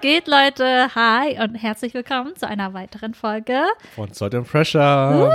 Was 0.00 0.08
geht, 0.08 0.28
Leute? 0.28 0.94
Hi 0.94 1.36
und 1.42 1.56
herzlich 1.56 1.92
willkommen 1.92 2.34
zu 2.34 2.48
einer 2.48 2.72
weiteren 2.72 3.12
Folge. 3.12 3.64
Von 3.94 4.10
Salt 4.14 4.34
and 4.34 4.48
Pressure. 4.48 4.80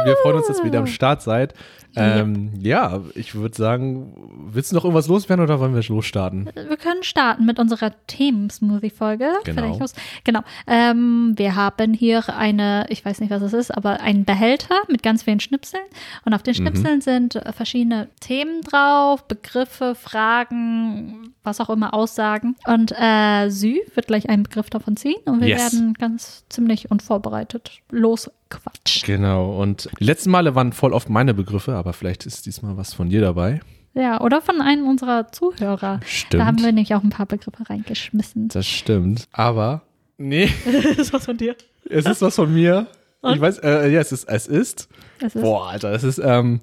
Wir 0.06 0.16
freuen 0.24 0.38
uns, 0.38 0.48
dass 0.48 0.58
ihr 0.58 0.66
wieder 0.66 0.80
am 0.80 0.88
Start 0.88 1.22
seid. 1.22 1.54
Ähm, 1.98 2.52
ja, 2.60 3.00
ich 3.14 3.36
würde 3.36 3.56
sagen, 3.56 4.12
willst 4.52 4.72
du 4.72 4.76
noch 4.76 4.84
irgendwas 4.84 5.08
loswerden 5.08 5.46
oder 5.46 5.62
wollen 5.62 5.74
wir 5.76 5.82
losstarten? 5.84 6.50
Wir 6.54 6.76
können 6.76 7.04
starten 7.04 7.46
mit 7.46 7.58
unserer 7.58 7.92
Themen-Smoothie-Folge. 8.08 9.32
Genau. 9.46 9.80
Genau. 10.26 10.42
Ähm, 10.68 11.34
wir 11.38 11.56
haben 11.56 11.94
hier 11.94 12.24
eine, 12.36 12.86
ich 12.90 13.06
weiß 13.06 13.22
nicht, 13.22 13.30
was 13.30 13.42
es 13.44 13.54
ist, 13.54 13.72
aber 13.72 14.02
einen 14.02 14.26
Behälter 14.26 14.76
mit 14.90 15.04
ganz 15.04 15.24
vielen 15.24 15.40
Schnipseln. 15.40 15.84
Und 16.26 16.34
auf 16.34 16.44
den 16.44 16.52
Mhm. 16.54 16.58
Schnipseln 16.58 17.02
sind 17.02 17.36
äh, 17.36 17.54
verschiedene 17.54 18.10
Themen 18.20 18.62
drauf, 18.62 19.26
Begriffe, 19.30 19.96
Fragen, 19.96 21.34
was 21.44 21.62
auch 21.62 21.70
immer, 21.70 21.94
Aussagen. 21.94 22.56
Und 22.66 22.92
äh, 23.00 23.50
Sü 23.50 23.78
wird 23.94 24.08
gleich 24.08 24.28
einen 24.28 24.44
Begriff 24.44 24.55
davon 24.64 24.96
ziehen 24.98 25.18
und 25.26 25.42
wir 25.42 25.48
Yes. 25.50 25.74
werden 25.74 25.94
ganz 25.94 26.46
ziemlich 26.50 26.90
unvorbereitet 26.92 27.80
losquatschen. 27.92 29.04
Genau. 29.06 29.60
Und 29.62 29.90
die 30.00 30.04
letzten 30.06 30.32
Male 30.32 30.56
waren 30.56 30.74
voll 30.74 30.94
oft 30.94 31.10
meine 31.10 31.34
Begriffe, 31.34 31.76
aber 31.76 31.94
vielleicht 31.94 32.26
ist 32.26 32.46
diesmal 32.46 32.78
was 32.78 32.94
von 32.94 33.10
dir 33.10 33.22
dabei. 33.22 33.60
Ja, 33.94 34.20
oder 34.22 34.42
von 34.42 34.62
einem 34.62 34.88
unserer 34.88 35.32
Zuhörer. 35.32 36.00
Stimmt. 36.06 36.42
Da 36.42 36.46
haben 36.46 36.60
wir 36.60 36.66
nämlich 36.72 36.94
auch 36.96 37.04
ein 37.04 37.10
paar 37.10 37.26
Begriffe 37.26 37.70
reingeschmissen. 37.70 38.50
Das 38.50 38.68
stimmt. 38.68 39.28
Aber, 39.32 39.84
nee, 40.18 40.50
ist 40.98 41.14
was 41.14 41.26
von 41.26 41.38
dir? 41.38 41.56
es 41.90 42.06
ist 42.06 42.22
was 42.22 42.36
von 42.36 42.54
mir. 42.54 42.88
Und? 43.22 43.36
Ich 43.36 43.42
weiß, 43.42 43.60
äh, 43.60 43.90
ja, 43.90 44.02
es 44.02 44.12
ist, 44.12 44.26
es 44.26 44.48
ist, 44.48 44.90
Es 45.20 45.34
ist, 45.36 45.42
boah, 45.42 45.70
Alter, 45.70 45.94
es 45.94 46.04
ist 46.04 46.20
ähm, 46.20 46.60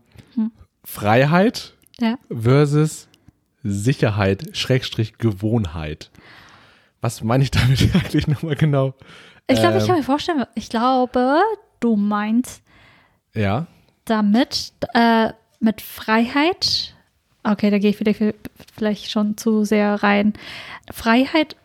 Freiheit 0.84 1.74
ja. 2.00 2.16
versus 2.30 3.08
Sicherheit, 3.64 4.50
Schrägstrich 4.56 5.18
Gewohnheit. 5.18 6.10
Was 7.02 7.22
meine 7.22 7.44
ich 7.44 7.50
damit 7.50 7.82
eigentlich 7.94 8.26
nochmal 8.26 8.54
genau? 8.56 8.94
Ich 9.48 9.58
glaube, 9.60 9.76
ich 9.76 9.82
Ähm. 9.82 9.88
kann 9.88 9.96
mir 9.98 10.02
vorstellen, 10.04 10.44
ich 10.54 10.70
glaube, 10.70 11.40
du 11.80 11.96
meinst 11.96 12.62
Ja, 13.34 13.66
damit 14.06 14.72
äh, 14.94 15.30
mit 15.60 15.80
Freiheit. 15.82 16.94
Okay, 17.44 17.70
da 17.70 17.78
gehe 17.78 17.90
ich 17.90 17.96
vielleicht, 17.96 18.20
vielleicht 18.74 19.10
schon 19.10 19.36
zu 19.36 19.64
sehr 19.64 20.02
rein. 20.02 20.32
Freiheit 20.92 21.56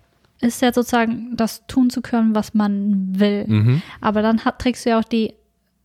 ist 0.41 0.61
ja 0.61 0.73
sozusagen 0.73 1.35
das 1.37 1.65
tun 1.67 1.89
zu 1.89 2.01
können, 2.01 2.33
was 2.35 2.53
man 2.53 3.19
will. 3.19 3.45
mhm, 3.47 3.81
Aber 4.01 4.21
dann 4.23 4.43
hat, 4.45 4.59
trägst 4.59 4.85
du 4.85 4.89
ja 4.91 4.99
auch 4.99 5.03
die 5.03 5.33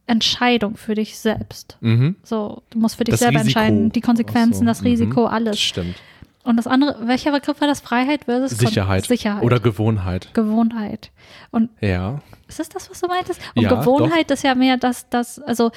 Entscheidung 0.07 0.77
für 0.77 0.95
dich 0.95 1.19
selbst. 1.19 1.77
mhm. 1.81 2.17
So, 2.23 2.63
du 2.71 2.79
musst 2.79 2.97
für 2.97 3.05
dich 3.05 3.13
Das 3.13 3.21
selber 3.21 3.41
Risiko. 3.41 3.59
entscheiden, 3.61 3.93
die 3.93 4.01
Konsequenzen, 4.01 4.61
so, 4.61 4.65
das 4.65 4.81
mhm. 4.81 4.87
Risiko, 4.89 5.25
Das 5.25 5.33
alles. 5.33 5.61
stimmt. 5.61 5.97
Und 6.45 6.57
das 6.57 6.67
andere, 6.67 6.97
welcher 7.07 7.31
Begriff 7.33 7.61
war 7.61 7.69
das? 7.69 7.81
Freiheit 7.81 8.25
versus 8.25 8.59
Sicherheit. 8.59 9.07
Sicherheit. 9.07 9.43
Oder 9.43 9.61
Gewohnheit. 9.61 10.29
Gewohnheit. 10.35 11.11
Und 11.51 11.71
Ja. 11.81 12.21
ist 12.49 12.59
das 12.59 12.69
das, 12.69 12.91
was 12.91 13.01
du 13.01 13.07
meintest? 13.07 13.41
Und 13.55 13.63
Ja, 13.63 13.69
Gewohnheit 13.75 14.31
ist 14.31 14.43
ja 14.43 14.55
mehr 14.57 14.77
das, 14.77 15.09
das, 15.09 15.39
also 15.41 15.71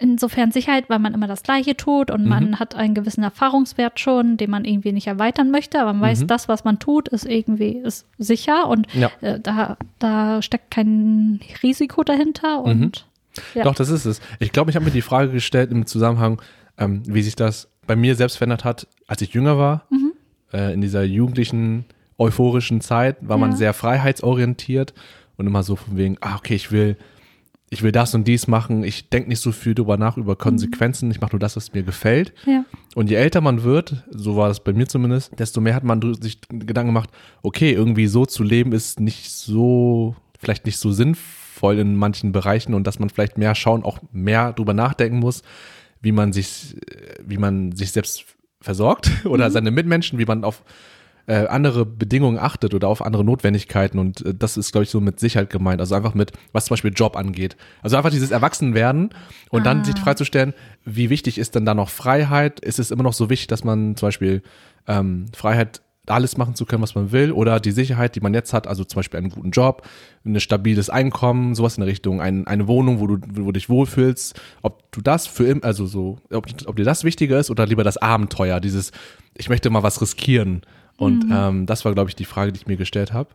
insofern 0.00 0.52
Sicherheit, 0.52 0.88
weil 0.88 1.00
man 1.00 1.12
immer 1.14 1.26
das 1.26 1.42
Gleiche 1.42 1.76
tut 1.76 2.10
und 2.10 2.22
Mhm. 2.22 2.28
man 2.28 2.58
hat 2.60 2.74
einen 2.76 2.94
gewissen 2.94 3.24
Erfahrungswert 3.24 3.98
schon, 3.98 4.36
den 4.36 4.50
man 4.50 4.64
irgendwie 4.64 4.92
nicht 4.92 5.08
erweitern 5.08 5.50
möchte, 5.50 5.80
aber 5.80 5.92
man 5.92 6.02
weiß, 6.02 6.20
Mhm. 6.22 6.26
das, 6.28 6.48
was 6.48 6.62
man 6.64 6.78
tut, 6.78 7.08
ist 7.08 7.26
irgendwie 7.26 7.78
ist 7.78 8.06
sicher 8.18 8.68
und 8.68 8.86
Ja. 8.94 9.10
äh, 9.22 9.40
da, 9.40 9.76
da 9.98 10.40
steckt 10.42 10.70
kein 10.70 11.40
Risiko 11.62 12.04
dahinter 12.04 12.62
und 12.62 13.06
Ja. 13.54 13.62
Doch, 13.62 13.74
das 13.74 13.88
ist 13.88 14.04
es. 14.04 14.20
Ich 14.40 14.50
glaube, 14.52 14.70
ich 14.70 14.76
habe 14.76 14.84
mir 14.84 14.90
die 14.90 15.02
Frage 15.02 15.30
gestellt 15.30 15.70
im 15.70 15.86
Zusammenhang, 15.86 16.42
ähm, 16.76 17.02
wie 17.06 17.22
sich 17.22 17.36
das 17.36 17.68
bei 17.88 17.96
mir 17.96 18.14
selbst 18.14 18.36
verändert 18.36 18.64
hat, 18.64 18.86
als 19.08 19.20
ich 19.22 19.32
jünger 19.34 19.58
war. 19.58 19.84
Mhm. 19.90 20.12
Äh, 20.52 20.72
in 20.74 20.80
dieser 20.80 21.02
jugendlichen, 21.02 21.84
euphorischen 22.18 22.80
Zeit 22.80 23.16
war 23.20 23.38
man 23.38 23.50
Ja. 23.52 23.56
sehr 23.56 23.74
freiheitsorientiert 23.74 24.94
und 25.36 25.46
immer 25.46 25.62
so 25.64 25.74
von 25.76 25.96
wegen, 25.96 26.16
ah, 26.20 26.36
okay, 26.36 26.54
ich 26.54 26.70
will, 26.72 26.96
ich 27.70 27.82
will 27.82 27.92
das 27.92 28.14
und 28.14 28.26
dies 28.26 28.46
machen. 28.48 28.82
Ich 28.84 29.08
denke 29.10 29.28
nicht 29.28 29.40
so 29.40 29.52
viel 29.52 29.74
drüber 29.74 29.96
nach, 29.98 30.16
über 30.16 30.36
Konsequenzen. 30.36 31.10
Ich 31.10 31.20
mache 31.20 31.32
nur 31.32 31.40
das, 31.40 31.56
was 31.56 31.72
mir 31.74 31.82
gefällt. 31.82 32.32
ja. 32.46 32.64
Und 32.94 33.10
je 33.10 33.16
älter 33.16 33.40
man 33.40 33.62
wird, 33.62 34.04
so 34.10 34.36
war 34.36 34.50
es 34.50 34.60
bei 34.60 34.72
mir 34.72 34.88
zumindest, 34.88 35.38
desto 35.38 35.60
mehr 35.60 35.74
hat 35.74 35.84
man 35.84 36.00
sich 36.20 36.40
Gedanken 36.48 36.88
gemacht, 36.88 37.10
okay, 37.42 37.72
irgendwie 37.72 38.06
so 38.06 38.24
zu 38.26 38.42
leben 38.42 38.72
ist 38.72 38.98
nicht 39.00 39.30
so, 39.30 40.16
vielleicht 40.38 40.66
nicht 40.66 40.78
so 40.78 40.90
sinnvoll 40.90 41.78
in 41.78 41.94
manchen 41.96 42.32
Bereichen 42.32 42.74
und 42.74 42.86
dass 42.86 42.98
man 42.98 43.10
vielleicht 43.10 43.38
mehr 43.38 43.54
schauen, 43.54 43.84
auch 43.84 43.98
mehr 44.12 44.52
drüber 44.54 44.74
nachdenken 44.74 45.18
muss, 45.20 45.42
wie 46.00 46.12
man 46.12 46.32
sich, 46.32 46.76
äh, 46.76 47.14
wie 47.24 47.38
man 47.38 47.72
sich 47.72 47.92
selbst 47.92 48.24
versorgt 48.60 49.10
oder 49.24 49.50
seine 49.50 49.70
Mitmenschen, 49.70 50.18
wie 50.18 50.24
man 50.24 50.44
auf 50.44 50.62
äh, 51.26 51.46
andere 51.46 51.84
Bedingungen 51.84 52.38
achtet 52.38 52.72
oder 52.72 52.88
auf 52.88 53.02
andere 53.02 53.22
Notwendigkeiten 53.22 53.98
und 53.98 54.24
äh, 54.24 54.34
das 54.34 54.56
ist, 54.56 54.72
glaube 54.72 54.84
ich, 54.84 54.90
so 54.90 55.00
mit 55.00 55.20
Sicherheit 55.20 55.50
gemeint. 55.50 55.80
Also 55.80 55.94
einfach 55.94 56.14
mit, 56.14 56.32
was 56.52 56.64
zum 56.64 56.74
Beispiel 56.74 56.92
Job 56.94 57.16
angeht. 57.16 57.56
Also 57.82 57.98
einfach 57.98 58.10
dieses 58.10 58.30
Erwachsenwerden 58.30 59.10
und 59.50 59.66
dann 59.66 59.84
sich 59.84 59.98
freizustellen, 59.98 60.54
wie 60.86 61.10
wichtig 61.10 61.36
ist 61.36 61.54
denn 61.54 61.66
da 61.66 61.74
noch 61.74 61.90
Freiheit? 61.90 62.60
Ist 62.60 62.78
es 62.78 62.90
immer 62.90 63.02
noch 63.02 63.12
so 63.12 63.28
wichtig, 63.28 63.48
dass 63.48 63.62
man 63.62 63.94
zum 63.96 64.08
Beispiel 64.08 64.42
ähm, 64.86 65.26
Freiheit 65.34 65.82
alles 66.10 66.36
machen 66.36 66.54
zu 66.54 66.66
können, 66.66 66.82
was 66.82 66.94
man 66.94 67.12
will, 67.12 67.32
oder 67.32 67.60
die 67.60 67.72
Sicherheit, 67.72 68.14
die 68.14 68.20
man 68.20 68.34
jetzt 68.34 68.52
hat, 68.52 68.66
also 68.66 68.84
zum 68.84 68.98
Beispiel 68.98 69.18
einen 69.18 69.30
guten 69.30 69.50
Job, 69.50 69.86
ein 70.24 70.38
stabiles 70.40 70.90
Einkommen, 70.90 71.54
sowas 71.54 71.76
in 71.76 71.82
der 71.82 71.88
Richtung, 71.88 72.20
ein, 72.20 72.46
eine 72.46 72.68
Wohnung, 72.68 73.00
wo 73.00 73.06
du, 73.06 73.18
wo 73.28 73.46
du 73.46 73.52
dich 73.52 73.68
wohlfühlst, 73.68 74.40
ob 74.62 74.90
du 74.92 75.00
das 75.00 75.26
für 75.26 75.46
im, 75.46 75.64
also 75.64 75.86
so, 75.86 76.18
ob, 76.30 76.46
ob 76.66 76.76
dir 76.76 76.84
das 76.84 77.04
wichtiger 77.04 77.38
ist 77.38 77.50
oder 77.50 77.66
lieber 77.66 77.84
das 77.84 77.96
Abenteuer, 77.96 78.60
dieses, 78.60 78.92
ich 79.34 79.48
möchte 79.48 79.70
mal 79.70 79.82
was 79.82 80.00
riskieren. 80.00 80.62
Und 80.96 81.26
ähm, 81.30 81.66
das 81.66 81.84
war, 81.84 81.94
glaube 81.94 82.10
ich, 82.10 82.16
die 82.16 82.24
Frage, 82.24 82.52
die 82.52 82.60
ich 82.60 82.66
mir 82.66 82.76
gestellt 82.76 83.12
habe. 83.12 83.30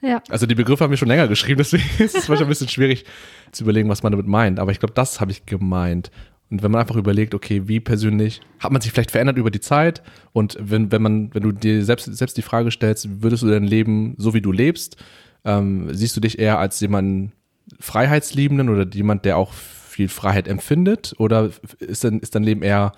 ja. 0.00 0.22
Also 0.30 0.46
die 0.46 0.54
Begriffe 0.54 0.82
haben 0.82 0.90
wir 0.90 0.96
schon 0.96 1.08
länger 1.08 1.28
geschrieben, 1.28 1.58
deswegen 1.58 1.84
ist 1.98 2.16
es 2.16 2.28
manchmal 2.28 2.46
ein 2.46 2.48
bisschen 2.48 2.68
schwierig 2.68 3.04
zu 3.52 3.64
überlegen, 3.64 3.88
was 3.88 4.02
man 4.02 4.12
damit 4.12 4.26
meint. 4.26 4.58
Aber 4.58 4.72
ich 4.72 4.80
glaube, 4.80 4.94
das 4.94 5.20
habe 5.20 5.30
ich 5.30 5.44
gemeint. 5.44 6.10
Und 6.52 6.62
wenn 6.62 6.70
man 6.70 6.82
einfach 6.82 6.96
überlegt, 6.96 7.34
okay, 7.34 7.62
wie 7.66 7.80
persönlich, 7.80 8.42
hat 8.58 8.72
man 8.72 8.82
sich 8.82 8.92
vielleicht 8.92 9.10
verändert 9.10 9.38
über 9.38 9.50
die 9.50 9.60
Zeit? 9.60 10.02
Und 10.34 10.58
wenn, 10.60 10.92
wenn 10.92 11.00
man, 11.00 11.34
wenn 11.34 11.42
du 11.42 11.50
dir 11.50 11.82
selbst, 11.82 12.14
selbst 12.14 12.36
die 12.36 12.42
Frage 12.42 12.70
stellst, 12.70 13.22
würdest 13.22 13.42
du 13.42 13.48
dein 13.48 13.64
Leben 13.64 14.14
so 14.18 14.34
wie 14.34 14.42
du 14.42 14.52
lebst, 14.52 14.98
ähm, 15.46 15.88
siehst 15.94 16.14
du 16.14 16.20
dich 16.20 16.38
eher 16.38 16.58
als 16.58 16.78
jemanden 16.80 17.32
Freiheitsliebenden 17.80 18.68
oder 18.68 18.86
jemand, 18.86 19.24
der 19.24 19.38
auch 19.38 19.54
viel 19.54 20.08
Freiheit 20.08 20.46
empfindet? 20.46 21.14
Oder 21.16 21.48
ist, 21.78 22.04
denn, 22.04 22.20
ist 22.20 22.34
dein 22.34 22.44
Leben 22.44 22.62
eher 22.62 22.92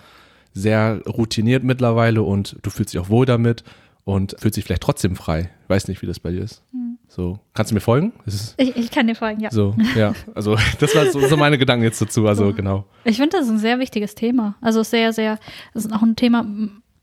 sehr 0.53 1.01
routiniert 1.07 1.63
mittlerweile 1.63 2.25
und 2.25 2.57
du 2.63 2.71
fühlst 2.71 2.93
dich 2.93 3.01
auch 3.01 3.09
wohl 3.09 3.25
damit 3.25 3.63
und 4.03 4.35
fühlst 4.37 4.57
dich 4.57 4.65
vielleicht 4.65 4.83
trotzdem 4.83 5.15
frei? 5.15 5.51
Ich 5.63 5.69
weiß 5.69 5.87
nicht, 5.87 6.03
wie 6.03 6.07
das 6.07 6.19
bei 6.19 6.33
dir 6.33 6.43
ist. 6.43 6.65
So, 7.15 7.39
kannst 7.53 7.71
du 7.71 7.77
mir 7.77 7.81
folgen? 7.81 8.13
Ich, 8.27 8.77
ich 8.77 8.91
kann 8.91 9.07
dir 9.07 9.15
folgen, 9.15 9.41
ja. 9.41 9.49
so, 9.53 9.77
ja. 9.95 10.15
Also, 10.35 10.57
das 10.81 10.97
war 10.97 11.07
so, 11.07 11.21
so 11.21 11.37
meine 11.37 11.59
Gedanken 11.59 11.85
jetzt 11.85 12.01
dazu. 12.03 12.27
Also, 12.27 12.53
genau. 12.53 12.87
Ich 13.05 13.19
finde, 13.19 13.37
das 13.37 13.47
ist 13.47 13.53
ein 13.53 13.59
sehr 13.59 13.79
wichtiges 13.79 14.17
Thema. 14.17 14.57
Also 14.61 14.83
sehr, 14.83 15.13
sehr, 15.13 15.39
das 15.75 15.85
ist 15.85 15.93
auch 15.93 16.03
ein 16.03 16.17
Thema, 16.17 16.45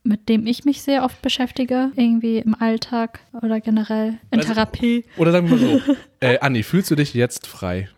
mit 0.04 0.28
dem 0.28 0.46
ich 0.46 0.66
mich 0.66 0.82
sehr 0.82 1.04
oft 1.04 1.22
beschäftige, 1.22 1.92
irgendwie 1.96 2.36
im 2.40 2.54
Alltag 2.54 3.20
oder 3.40 3.58
generell 3.62 4.18
in 4.30 4.40
Also- 4.40 4.52
Therapie. 4.52 5.06
Oder 5.16 5.32
sagen 5.32 5.48
wir 5.48 5.56
mal 5.56 5.80
so. 5.86 5.94
Äh, 6.20 6.38
Anni, 6.40 6.62
fühlst 6.62 6.90
du 6.90 6.94
dich 6.94 7.14
jetzt 7.14 7.46
frei? 7.46 7.88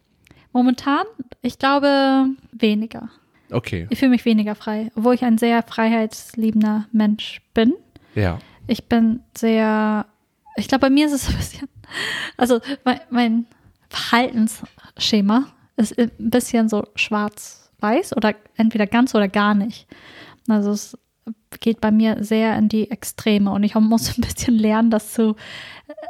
Momentan, 0.52 1.04
ich 1.42 1.58
glaube, 1.58 2.26
weniger. 2.52 3.08
Okay. 3.50 3.88
Ich 3.90 3.98
fühle 3.98 4.12
mich 4.12 4.24
weniger 4.24 4.54
frei, 4.54 4.92
obwohl 4.94 5.14
ich 5.16 5.24
ein 5.24 5.36
sehr 5.36 5.64
freiheitsliebender 5.64 6.86
Mensch 6.92 7.40
bin. 7.54 7.74
Ja. 8.14 8.38
Ich 8.68 8.84
bin 8.84 9.20
sehr, 9.36 10.06
ich 10.56 10.68
glaube, 10.68 10.82
bei 10.82 10.90
mir 10.90 11.06
ist 11.06 11.12
es 11.12 11.28
ein 11.28 11.36
bisschen, 11.36 11.68
also 12.36 12.60
mein, 12.84 13.00
mein 13.10 13.46
Verhaltensschema 13.88 15.46
ist 15.76 15.98
ein 15.98 16.10
bisschen 16.18 16.68
so 16.68 16.86
schwarz-weiß 16.94 18.16
oder 18.16 18.34
entweder 18.56 18.86
ganz 18.86 19.14
oder 19.14 19.28
gar 19.28 19.54
nicht. 19.54 19.86
Also 20.48 20.70
es 20.72 20.98
geht 21.60 21.80
bei 21.80 21.90
mir 21.90 22.22
sehr 22.22 22.56
in 22.58 22.68
die 22.68 22.90
Extreme 22.90 23.50
und 23.50 23.62
ich 23.62 23.74
muss 23.74 24.08
ein 24.18 24.22
bisschen 24.22 24.54
lernen, 24.54 24.90
das 24.90 25.12
zu, 25.12 25.36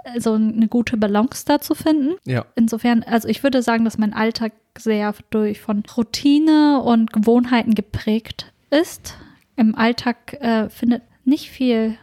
äh, 0.04 0.20
so 0.20 0.34
eine 0.34 0.68
gute 0.68 0.96
Balance 0.96 1.44
da 1.46 1.60
zu 1.60 1.74
finden. 1.74 2.14
Ja. 2.24 2.44
Insofern, 2.56 3.02
also 3.02 3.28
ich 3.28 3.42
würde 3.42 3.62
sagen, 3.62 3.84
dass 3.84 3.98
mein 3.98 4.14
Alltag 4.14 4.52
sehr 4.76 5.14
durch 5.30 5.60
von 5.60 5.82
Routine 5.96 6.82
und 6.82 7.12
Gewohnheiten 7.12 7.74
geprägt 7.74 8.52
ist. 8.70 9.16
Im 9.56 9.74
Alltag 9.76 10.34
äh, 10.40 10.68
findet 10.68 11.02
nicht 11.24 11.48
viel 11.48 11.96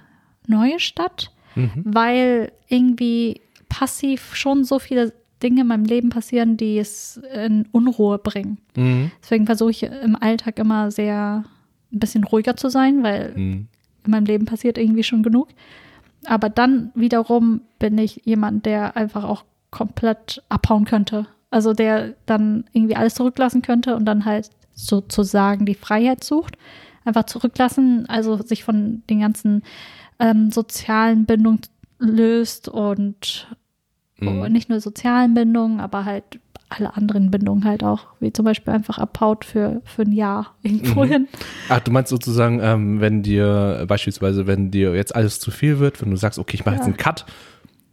Neues 0.47 0.81
statt, 0.81 1.30
weil 1.75 2.51
irgendwie 2.67 3.41
passiv 3.69 4.35
schon 4.35 4.63
so 4.63 4.79
viele 4.79 5.13
Dinge 5.41 5.61
in 5.61 5.67
meinem 5.67 5.85
Leben 5.85 6.09
passieren, 6.09 6.55
die 6.57 6.77
es 6.77 7.19
in 7.33 7.67
Unruhe 7.71 8.17
bringen. 8.19 8.59
Mhm. 8.75 9.11
Deswegen 9.21 9.45
versuche 9.45 9.71
ich 9.71 9.83
im 9.83 10.15
Alltag 10.15 10.59
immer 10.59 10.91
sehr 10.91 11.43
ein 11.91 11.99
bisschen 11.99 12.23
ruhiger 12.23 12.55
zu 12.55 12.69
sein, 12.69 13.01
weil 13.03 13.33
Mhm. 13.35 13.67
in 14.05 14.11
meinem 14.11 14.25
Leben 14.25 14.45
passiert 14.45 14.77
irgendwie 14.77 15.03
schon 15.03 15.23
genug. 15.23 15.49
Aber 16.25 16.49
dann 16.49 16.91
wiederum 16.93 17.61
bin 17.79 17.97
ich 17.97 18.21
jemand, 18.25 18.65
der 18.65 18.95
einfach 18.95 19.23
auch 19.23 19.43
komplett 19.71 20.43
abhauen 20.49 20.85
könnte. 20.85 21.25
Also 21.49 21.73
der 21.73 22.13
dann 22.25 22.65
irgendwie 22.73 22.95
alles 22.95 23.15
zurücklassen 23.15 23.61
könnte 23.61 23.95
und 23.95 24.05
dann 24.05 24.25
halt 24.25 24.49
sozusagen 24.73 25.65
die 25.65 25.75
Freiheit 25.75 26.23
sucht. 26.23 26.57
Einfach 27.03 27.23
zurücklassen, 27.23 28.05
also 28.07 28.37
sich 28.41 28.63
von 28.63 29.01
den 29.09 29.21
ganzen 29.21 29.63
ähm, 30.21 30.51
sozialen 30.51 31.25
Bindungen 31.25 31.61
löst 31.99 32.69
und 32.69 33.47
Und 34.19 34.51
nicht 34.53 34.69
nur 34.69 34.79
sozialen 34.79 35.33
Bindungen, 35.33 35.79
aber 35.79 36.05
halt 36.05 36.39
alle 36.69 36.95
anderen 36.95 37.31
Bindungen 37.31 37.65
halt 37.65 37.83
auch, 37.83 38.05
wie 38.19 38.31
zum 38.31 38.45
Beispiel 38.45 38.71
einfach 38.71 38.97
abhaut 38.99 39.43
für, 39.45 39.81
für 39.83 40.03
ein 40.03 40.11
Jahr 40.13 40.55
irgendwo 40.63 41.03
hin. 41.03 41.27
Ach, 41.69 41.79
du 41.81 41.91
meinst 41.91 42.09
sozusagen, 42.11 42.59
ähm, 42.61 43.01
wenn 43.01 43.23
dir 43.23 43.83
beispielsweise, 43.87 44.45
wenn 44.47 44.69
dir 44.71 44.95
jetzt 44.95 45.15
alles 45.15 45.39
zu 45.39 45.49
viel 45.51 45.79
wird, 45.79 46.01
wenn 46.01 46.11
du 46.11 46.17
sagst, 46.17 46.39
okay, 46.39 46.55
ich 46.55 46.65
mache 46.65 46.75
jetzt 46.75 46.85
einen 46.85 46.97
Cut 46.97 47.25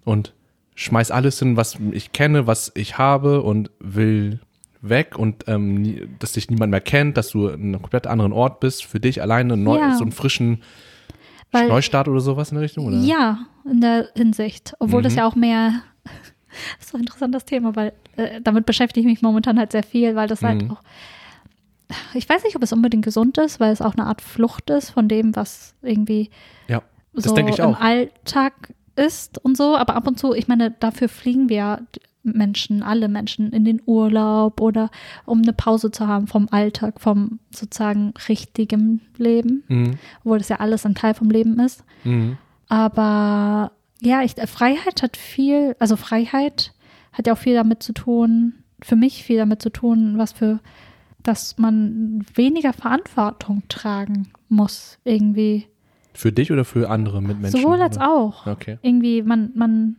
und 0.04 0.32
schmeiß 0.74 1.10
alles 1.10 1.38
hin, 1.40 1.56
was 1.56 1.76
ich 1.92 2.12
kenne, 2.12 2.46
was 2.46 2.70
ich 2.76 2.98
habe 2.98 3.42
und 3.42 3.70
will 3.80 4.38
weg 4.80 5.18
und 5.18 5.48
ähm, 5.48 6.10
dass 6.20 6.32
dich 6.32 6.48
niemand 6.50 6.70
mehr 6.70 6.80
kennt, 6.80 7.16
dass 7.16 7.30
du 7.30 7.48
in 7.48 7.62
einem 7.74 7.82
komplett 7.82 8.06
anderen 8.06 8.32
Ort 8.32 8.60
bist, 8.60 8.84
für 8.84 9.00
dich 9.00 9.20
alleine 9.22 9.56
neu, 9.56 9.78
Ja. 9.78 9.96
so 9.96 10.04
einen 10.04 10.12
frischen 10.12 10.62
Weil- 11.52 11.68
Neustart 11.68 12.08
oder 12.08 12.20
sowas 12.20 12.50
in 12.50 12.56
der 12.56 12.62
Richtung, 12.64 12.86
oder? 12.86 12.96
Ja, 12.98 13.38
in 13.64 13.80
der 13.80 14.08
Hinsicht. 14.14 14.74
Obwohl 14.78 15.02
das 15.02 15.12
Mhm. 15.14 15.18
ja 15.18 15.26
auch 15.26 15.34
mehr, 15.34 15.72
das 16.04 16.12
ist 16.80 16.90
so 16.90 16.96
ein 16.98 17.00
interessantes 17.02 17.44
Thema, 17.44 17.74
weil 17.76 17.92
äh, 18.16 18.40
damit 18.42 18.66
beschäftige 18.66 19.06
ich 19.08 19.12
mich 19.14 19.22
momentan 19.22 19.58
halt 19.58 19.72
sehr 19.72 19.82
viel, 19.82 20.14
weil 20.16 20.28
das 20.28 20.42
halt 20.42 20.62
Mhm. 20.62 20.72
auch, 20.72 20.82
ich 22.14 22.28
weiß 22.28 22.44
nicht, 22.44 22.54
ob 22.56 22.62
es 22.62 22.72
unbedingt 22.72 23.04
gesund 23.04 23.38
ist, 23.38 23.60
weil 23.60 23.72
es 23.72 23.80
auch 23.80 23.94
eine 23.94 24.06
Art 24.06 24.20
Flucht 24.20 24.68
ist 24.70 24.90
von 24.90 25.08
dem, 25.08 25.34
was 25.36 25.74
irgendwie 25.82 26.30
Ja, 26.66 26.82
das 27.14 27.24
so 27.24 27.34
denke 27.34 27.52
ich 27.52 27.58
im. 27.60 27.74
Alltag 27.74 28.74
ist 28.96 29.38
und 29.44 29.56
so. 29.56 29.76
Aber 29.76 29.94
ab 29.94 30.06
und 30.06 30.18
zu, 30.18 30.34
ich 30.34 30.48
meine, 30.48 30.70
dafür 30.72 31.08
fliegen 31.08 31.48
wir 31.48 31.56
ja 31.56 31.80
Menschen, 32.36 32.82
alle 32.82 33.08
Menschen 33.08 33.52
in 33.52 33.64
den 33.64 33.80
Urlaub 33.86 34.60
oder 34.60 34.90
um 35.26 35.42
eine 35.42 35.52
Pause 35.52 35.90
zu 35.90 36.06
haben 36.06 36.26
vom 36.26 36.48
Alltag, 36.50 37.00
vom 37.00 37.38
sozusagen 37.50 38.12
richtigen 38.28 39.00
Leben, 39.16 39.62
Mhm. 39.68 39.98
obwohl 40.20 40.38
das 40.38 40.48
ja 40.48 40.56
alles 40.56 40.84
ein 40.86 40.94
Teil 40.94 41.14
vom 41.14 41.30
Leben 41.30 41.58
ist. 41.60 41.84
Mhm. 42.04 42.36
Aber 42.68 43.72
ja, 44.00 44.22
ich, 44.22 44.34
Freiheit 44.46 45.02
hat 45.02 45.16
viel, 45.16 45.74
also 45.78 45.96
Freiheit 45.96 46.72
hat 47.12 47.26
ja 47.26 47.32
auch 47.32 47.38
viel 47.38 47.54
damit 47.54 47.82
zu 47.82 47.92
tun, 47.92 48.54
für 48.80 48.96
mich 48.96 49.24
viel 49.24 49.38
damit 49.38 49.60
zu 49.60 49.70
tun, 49.70 50.18
was 50.18 50.32
für, 50.32 50.60
dass 51.22 51.58
man 51.58 52.24
weniger 52.34 52.72
Verantwortung 52.72 53.62
tragen 53.68 54.28
muss, 54.48 54.98
irgendwie. 55.04 55.66
Für 56.14 56.32
dich 56.32 56.52
oder 56.52 56.64
für 56.64 56.90
andere 56.90 57.20
Mitmenschen? 57.22 57.60
Sowohl 57.60 57.80
als 57.82 57.96
oder? 57.96 58.10
auch. 58.12 58.46
Okay. 58.46 58.78
Irgendwie, 58.82 59.22
man, 59.22 59.50
man 59.54 59.96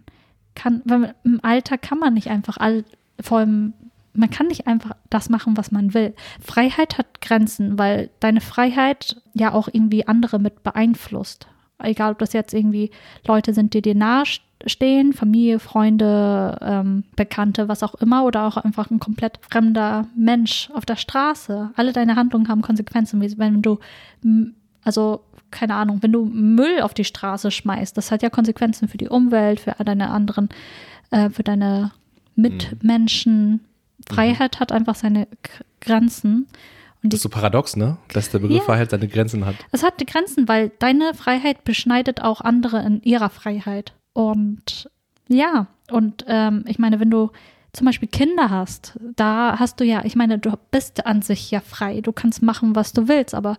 kann, 0.59 0.81
weil 0.85 1.15
im 1.23 1.39
Alltag 1.41 1.81
kann 1.81 1.99
man 1.99 2.13
nicht 2.13 2.29
einfach 2.29 2.57
all, 2.57 2.83
vor 3.21 3.39
allem, 3.39 3.73
man 4.13 4.29
kann 4.29 4.47
nicht 4.47 4.67
einfach 4.67 4.91
das 5.09 5.29
machen, 5.29 5.55
was 5.55 5.71
man 5.71 5.93
will. 5.93 6.13
Freiheit 6.41 6.97
hat 6.97 7.21
Grenzen, 7.21 7.79
weil 7.79 8.09
deine 8.19 8.41
Freiheit 8.41 9.21
ja 9.33 9.53
auch 9.53 9.69
irgendwie 9.71 10.07
andere 10.07 10.39
mit 10.39 10.63
beeinflusst. 10.63 11.47
Egal, 11.81 12.11
ob 12.11 12.19
das 12.19 12.33
jetzt 12.33 12.53
irgendwie 12.53 12.91
Leute 13.25 13.53
sind, 13.53 13.73
die 13.73 13.81
dir 13.81 13.95
nahestehen, 13.95 15.13
Familie, 15.13 15.59
Freunde, 15.59 16.57
ähm, 16.61 17.05
Bekannte, 17.15 17.69
was 17.69 17.83
auch 17.83 17.95
immer, 17.95 18.25
oder 18.25 18.45
auch 18.45 18.57
einfach 18.57 18.91
ein 18.91 18.99
komplett 18.99 19.39
fremder 19.49 20.07
Mensch 20.13 20.69
auf 20.73 20.85
der 20.85 20.97
Straße. 20.97 21.71
Alle 21.77 21.93
deine 21.93 22.17
Handlungen 22.17 22.49
haben 22.49 22.61
Konsequenzen. 22.61 23.21
Wenn 23.21 23.61
du, 23.61 23.79
also 24.83 25.21
keine 25.51 25.75
Ahnung, 25.75 25.99
wenn 26.01 26.11
du 26.11 26.25
Müll 26.25 26.81
auf 26.81 26.93
die 26.93 27.03
Straße 27.05 27.51
schmeißt, 27.51 27.95
das 27.97 28.11
hat 28.11 28.21
ja 28.23 28.29
Konsequenzen 28.29 28.87
für 28.87 28.97
die 28.97 29.09
Umwelt, 29.09 29.59
für 29.59 29.71
deine 29.83 30.09
anderen, 30.09 30.49
äh, 31.11 31.29
für 31.29 31.43
deine 31.43 31.91
Mitmenschen. 32.35 33.61
Freiheit 34.07 34.59
hat 34.59 34.71
einfach 34.71 34.95
seine 34.95 35.27
Grenzen. 35.81 36.47
Und 37.03 37.13
Das 37.13 37.19
ist 37.19 37.23
so 37.23 37.29
paradox, 37.29 37.75
ne? 37.75 37.97
Dass 38.13 38.29
der 38.29 38.39
Begriff 38.39 38.57
Ja. 38.59 38.63
Freiheit 38.63 38.89
seine 38.91 39.07
Grenzen 39.07 39.45
hat. 39.45 39.55
es 39.71 39.83
hat 39.83 39.99
die 39.99 40.05
Grenzen, 40.05 40.47
weil 40.47 40.71
deine 40.79 41.13
Freiheit 41.13 41.63
beschneidet 41.63 42.21
auch 42.21 42.41
andere 42.41 42.81
in 42.85 43.01
ihrer 43.03 43.29
Freiheit. 43.29 43.93
Und 44.13 44.89
ja, 45.27 45.67
und 45.91 46.25
ähm, 46.27 46.65
ich 46.67 46.79
meine, 46.79 46.99
wenn 46.99 47.11
du 47.11 47.29
zum 47.71 47.85
Beispiel 47.85 48.09
Kinder 48.09 48.49
hast, 48.49 48.99
da 49.15 49.59
hast 49.59 49.79
du 49.79 49.85
ja, 49.85 50.03
ich 50.03 50.15
meine, 50.15 50.39
du 50.39 50.51
bist 50.71 51.05
an 51.05 51.21
sich 51.21 51.51
ja 51.51 51.59
frei. 51.61 52.01
Du 52.01 52.11
kannst 52.11 52.41
machen, 52.41 52.75
was 52.75 52.93
du 52.93 53.07
willst, 53.07 53.35
aber 53.35 53.57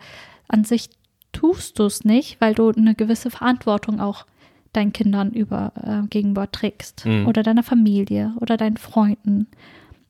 an 0.48 0.64
sich 0.64 0.90
tust 1.32 1.78
du 1.78 1.84
es 1.84 2.04
nicht, 2.04 2.40
weil 2.40 2.54
du 2.54 2.70
eine 2.70 2.94
gewisse 2.94 3.30
Verantwortung 3.30 4.00
auch 4.00 4.26
deinen 4.72 4.92
Kindern 4.92 5.30
über, 5.32 5.72
äh, 5.82 6.06
gegenüber 6.08 6.50
trägst. 6.50 7.04
Mhm. 7.06 7.26
Oder 7.26 7.42
deiner 7.42 7.62
Familie 7.62 8.34
oder 8.40 8.56
deinen 8.56 8.76
Freunden. 8.76 9.46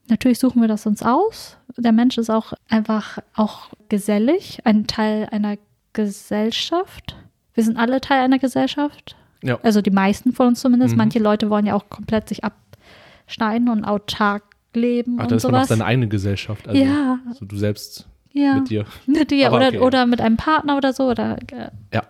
Natürlich 0.08 0.38
suchen 0.38 0.60
wir 0.60 0.68
das 0.68 0.86
uns 0.86 1.02
aus. 1.02 1.56
Der 1.76 1.92
Mensch 1.92 2.18
ist 2.18 2.30
auch 2.30 2.52
einfach 2.68 3.18
auch 3.34 3.70
gesellig, 3.88 4.58
ein 4.64 4.86
Teil 4.86 5.28
einer 5.30 5.56
Gesellschaft. 5.92 7.16
Wir 7.54 7.64
sind 7.64 7.76
alle 7.76 8.00
Teil 8.00 8.20
einer 8.22 8.38
Gesellschaft. 8.38 9.16
Ja. 9.42 9.58
Also 9.62 9.80
die 9.80 9.90
meisten 9.90 10.32
von 10.32 10.48
uns 10.48 10.60
zumindest. 10.60 10.92
Mhm. 10.92 10.98
Manche 10.98 11.18
Leute 11.18 11.48
wollen 11.48 11.66
ja 11.66 11.74
auch 11.74 11.88
komplett 11.88 12.28
sich 12.28 12.42
abschneiden 12.44 13.68
und 13.68 13.84
autark 13.84 14.42
leben 14.74 15.16
Ach, 15.18 15.24
und 15.24 15.32
da 15.32 15.36
ist 15.36 15.44
man 15.44 15.54
auch 15.54 15.58
sowas. 15.58 15.68
seine 15.68 15.84
eigene 15.84 16.08
Gesellschaft. 16.08 16.68
Also, 16.68 16.80
ja, 16.82 17.18
So 17.38 17.44
du 17.44 17.56
selbst 17.56 18.08
ja. 18.32 18.54
mit 18.54 18.70
dir. 18.70 18.84
Mit 19.06 19.30
dir 19.30 19.52
oder, 19.52 19.68
okay, 19.68 19.76
ja. 19.76 19.82
oder 19.82 20.06
mit 20.06 20.20
einem 20.20 20.36
Partner 20.36 20.76
oder 20.76 20.92
so. 20.92 21.08
Oder, 21.08 21.38
äh, 21.52 21.70
Ja. 21.92 22.04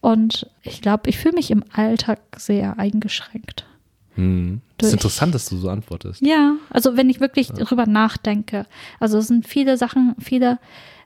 Und 0.00 0.48
ich 0.62 0.80
glaube, 0.80 1.10
ich 1.10 1.18
fühle 1.18 1.34
mich 1.34 1.50
im 1.50 1.64
Alltag 1.72 2.20
sehr 2.36 2.78
eingeschränkt. 2.78 3.66
Hm. 4.14 4.60
Das 4.78 4.88
ist 4.88 4.94
interessant, 4.94 5.34
dass 5.34 5.48
du 5.48 5.56
so 5.56 5.68
antwortest. 5.68 6.22
Ja, 6.22 6.54
also 6.70 6.96
wenn 6.96 7.10
ich 7.10 7.20
wirklich 7.20 7.48
drüber 7.48 7.86
nachdenke. 7.86 8.66
Also 9.00 9.18
es 9.18 9.28
sind 9.28 9.46
viele 9.46 9.76
Sachen, 9.76 10.14
viele 10.18 10.58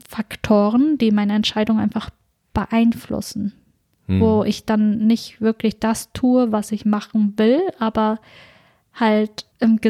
Faktoren, 0.06 0.98
die 0.98 1.10
meine 1.10 1.34
Entscheidung 1.34 1.78
einfach 1.78 2.10
beeinflussen. 2.52 3.54
Hm. 4.06 4.20
Wo 4.20 4.44
ich 4.44 4.66
dann 4.66 5.06
nicht 5.06 5.40
wirklich 5.40 5.78
das 5.78 6.12
tue, 6.12 6.52
was 6.52 6.72
ich 6.72 6.84
machen 6.84 7.34
will, 7.36 7.60
aber 7.78 8.18
halt 8.94 9.46
im 9.58 9.80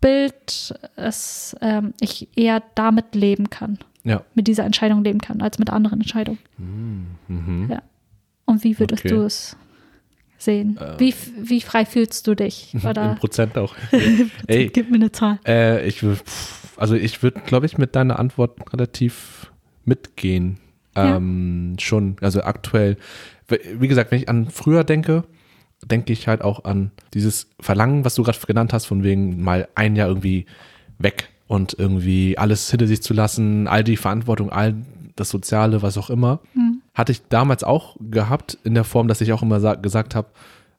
Gesamtbild 0.00 0.74
es, 0.96 1.56
ähm, 1.60 1.94
ich 2.00 2.28
eher 2.36 2.62
damit 2.74 3.14
leben 3.14 3.50
kann, 3.50 3.78
Ja. 4.04 4.22
mit 4.34 4.46
dieser 4.48 4.64
Entscheidung 4.64 5.02
leben 5.04 5.20
kann, 5.20 5.40
als 5.42 5.58
mit 5.58 5.70
anderen 5.70 6.00
Entscheidungen. 6.00 6.38
Mhm. 7.28 7.68
Ja. 7.70 7.82
Und 8.44 8.62
wie 8.64 8.78
würdest 8.78 9.04
Okay. 9.04 9.14
du 9.14 9.22
es 9.22 9.56
sehen? 10.38 10.78
wie, 10.98 11.10
f- 11.10 11.30
wie 11.38 11.60
frei 11.60 11.84
fühlst 11.84 12.26
du 12.26 12.34
dich? 12.34 12.72
In 12.74 12.80
Oder 12.82 13.14
Prozent 13.16 13.56
auch. 13.58 13.74
Ey, 14.46 14.68
gib 14.68 14.90
mir 14.90 14.96
eine 14.96 15.12
Zahl. 15.12 15.38
äh, 15.46 15.86
ich 15.86 16.04
also 16.76 16.94
ich 16.94 17.22
würde, 17.22 17.40
glaube 17.46 17.66
ich, 17.66 17.78
mit 17.78 17.96
deiner 17.96 18.18
Antwort 18.18 18.72
relativ 18.72 19.50
mitgehen. 19.84 20.58
Ja. 20.94 21.16
Ähm, 21.16 21.76
schon, 21.78 22.16
also 22.20 22.42
aktuell. 22.42 22.96
Wie 23.48 23.58
wie 23.80 23.88
gesagt, 23.88 24.10
wenn 24.10 24.18
ich 24.20 24.28
an 24.28 24.48
früher 24.50 24.84
denke, 24.84 25.24
denke 25.84 26.12
ich 26.12 26.26
halt 26.28 26.42
auch 26.42 26.64
an 26.64 26.90
dieses 27.14 27.48
Verlangen, 27.60 28.04
was 28.04 28.14
du 28.14 28.22
gerade 28.22 28.38
genannt 28.46 28.72
hast, 28.72 28.86
von 28.86 29.02
wegen 29.02 29.42
mal 29.42 29.68
ein 29.74 29.96
Jahr 29.96 30.08
irgendwie 30.08 30.46
weg 30.98 31.28
und 31.46 31.76
irgendwie 31.78 32.38
alles 32.38 32.70
hinter 32.70 32.86
sich 32.86 33.02
zu 33.02 33.14
lassen, 33.14 33.68
all 33.68 33.84
die 33.84 33.96
Verantwortung, 33.96 34.50
all 34.50 34.74
das 35.16 35.30
Soziale, 35.30 35.82
was 35.82 35.96
auch 35.98 36.10
immer. 36.10 36.40
Hatte 36.94 37.12
ich 37.12 37.22
damals 37.28 37.62
auch 37.64 37.96
gehabt, 38.00 38.58
in 38.64 38.74
der 38.74 38.84
Form, 38.84 39.06
dass 39.08 39.20
ich 39.20 39.32
auch 39.32 39.42
immer 39.42 39.60
sa- 39.60 39.74
gesagt 39.74 40.14
habe, 40.14 40.28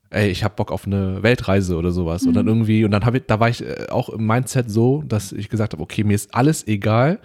ey, 0.10 0.30
ich 0.30 0.44
habe 0.44 0.56
Bock 0.56 0.72
auf 0.72 0.86
eine 0.88 1.22
Weltreise 1.22 1.75
oder 1.75 1.92
sowas. 1.92 2.24
Und 2.25 2.34
dann 2.36 2.48
irgendwie, 2.48 2.84
und 2.86 2.92
dann 2.92 3.06
habe 3.06 3.18
ich, 3.18 3.24
da 3.27 3.39
war 3.39 3.50
ich 3.50 3.63
äh, 3.63 3.88
auch 3.89 4.10
im 4.10 4.25
Mindset 4.25 4.70
so, 4.72 5.04
dass 5.08 5.32
ich 5.32 5.50
gesagt 5.50 5.74
habe, 5.74 5.84
okay, 5.84 6.04
mir 6.04 6.16
ist 6.16 6.34
alles 6.34 6.66
egal. 6.68 7.20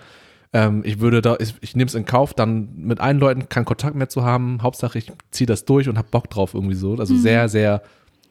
Ähm, 0.52 0.82
ich 0.85 1.00
würde 1.00 1.23
da, 1.23 1.37
ich, 1.38 1.54
ich 1.61 1.76
nehme 1.76 1.88
es 1.88 1.94
in 1.94 2.04
Kauf, 2.04 2.35
dann 2.35 2.68
mit 2.76 3.00
allen 3.00 3.18
Leuten 3.18 3.49
keinen 3.49 3.64
Kontakt 3.64 3.97
mehr 3.97 4.09
zu 4.09 4.23
haben. 4.23 4.62
Hauptsache, 4.62 4.99
ich 4.99 5.11
ziehe 5.30 5.47
das 5.47 5.64
durch 5.64 5.88
und 5.88 5.97
habe 5.97 6.09
Bock 6.11 6.28
drauf 6.28 6.54
irgendwie 6.54 6.75
so. 6.75 6.94
Also 6.97 7.16
sehr, 7.16 7.49
sehr, 7.49 7.82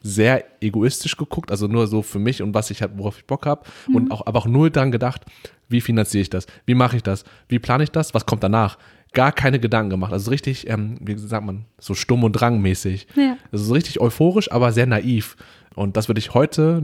sehr 0.02 0.44
egoistisch 0.60 1.16
geguckt, 1.16 1.50
also 1.50 1.66
nur 1.66 1.86
so 1.86 2.02
für 2.02 2.18
mich 2.18 2.42
und 2.42 2.54
was 2.54 2.70
ich 2.70 2.82
halt, 2.82 2.92
worauf 2.96 3.18
ich 3.18 3.26
Bock 3.26 3.46
habe. 3.46 3.62
Und 3.92 4.10
auch, 4.10 4.26
aber 4.26 4.40
auch 4.40 4.46
null 4.46 4.70
dann 4.70 4.92
gedacht, 4.92 5.22
wie 5.68 5.80
finanziere 5.80 6.22
ich 6.22 6.30
das? 6.30 6.46
Wie 6.66 6.74
mache 6.74 6.96
ich 6.96 7.02
das? 7.02 7.24
Wie 7.48 7.58
plane 7.58 7.84
ich 7.84 7.90
das? 7.90 8.14
Was 8.14 8.26
kommt 8.26 8.42
danach? 8.42 8.78
Gar 9.14 9.32
keine 9.32 9.58
Gedanken 9.58 9.90
gemacht. 9.90 10.12
Also 10.12 10.30
richtig, 10.30 10.68
ähm, 10.68 10.96
wie 11.00 11.16
sagt 11.18 11.44
man, 11.44 11.66
so 11.78 11.94
stumm 11.94 12.24
und 12.24 12.32
drangmäßig. 12.32 13.06
Ja. 13.14 13.36
Also 13.50 13.64
so 13.64 13.74
richtig 13.74 14.00
euphorisch, 14.00 14.50
aber 14.50 14.72
sehr 14.72 14.86
naiv. 14.86 15.36
Und 15.74 15.96
das 15.96 16.08
würde 16.08 16.18
ich 16.18 16.34
heute 16.34 16.82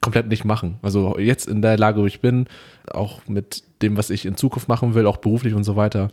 komplett 0.00 0.28
nicht 0.28 0.44
machen. 0.44 0.78
Also 0.82 1.18
jetzt 1.18 1.46
in 1.48 1.62
der 1.62 1.76
Lage, 1.78 2.00
wo 2.00 2.06
ich 2.06 2.20
bin, 2.20 2.46
auch 2.90 3.26
mit 3.26 3.62
dem, 3.82 3.96
was 3.96 4.10
ich 4.10 4.26
in 4.26 4.36
Zukunft 4.36 4.68
machen 4.68 4.94
will, 4.94 5.06
auch 5.06 5.18
beruflich 5.18 5.54
und 5.54 5.64
so 5.64 5.76
weiter, 5.76 6.10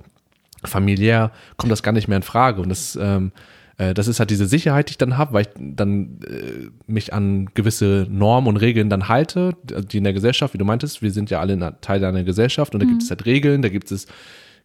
familiär, 0.63 1.31
kommt 1.57 1.71
das 1.71 1.83
gar 1.83 1.91
nicht 1.91 2.07
mehr 2.07 2.17
in 2.17 2.23
Frage. 2.23 2.61
Und 2.61 2.69
das, 2.69 2.97
ähm, 3.01 3.31
äh, 3.77 3.93
das 3.93 4.07
ist 4.07 4.19
halt 4.19 4.29
diese 4.29 4.47
Sicherheit, 4.47 4.89
die 4.89 4.91
ich 4.91 4.97
dann 4.97 5.17
habe, 5.17 5.33
weil 5.33 5.41
ich 5.43 5.49
dann 5.57 6.19
äh, 6.27 6.69
mich 6.87 7.13
an 7.13 7.49
gewisse 7.53 8.07
Normen 8.09 8.47
und 8.47 8.57
Regeln 8.57 8.89
dann 8.89 9.07
halte, 9.07 9.53
die 9.63 9.97
in 9.97 10.03
der 10.03 10.13
Gesellschaft, 10.13 10.53
wie 10.53 10.57
du 10.57 10.65
meintest, 10.65 11.01
wir 11.01 11.11
sind 11.11 11.29
ja 11.29 11.39
alle 11.39 11.77
Teil 11.81 12.03
einer 12.03 12.23
Gesellschaft 12.23 12.73
und 12.73 12.81
da 12.81 12.87
gibt 12.87 13.03
es 13.03 13.09
halt 13.09 13.25
Regeln, 13.25 13.61
da 13.61 13.69
gibt 13.69 13.91
es 13.91 14.07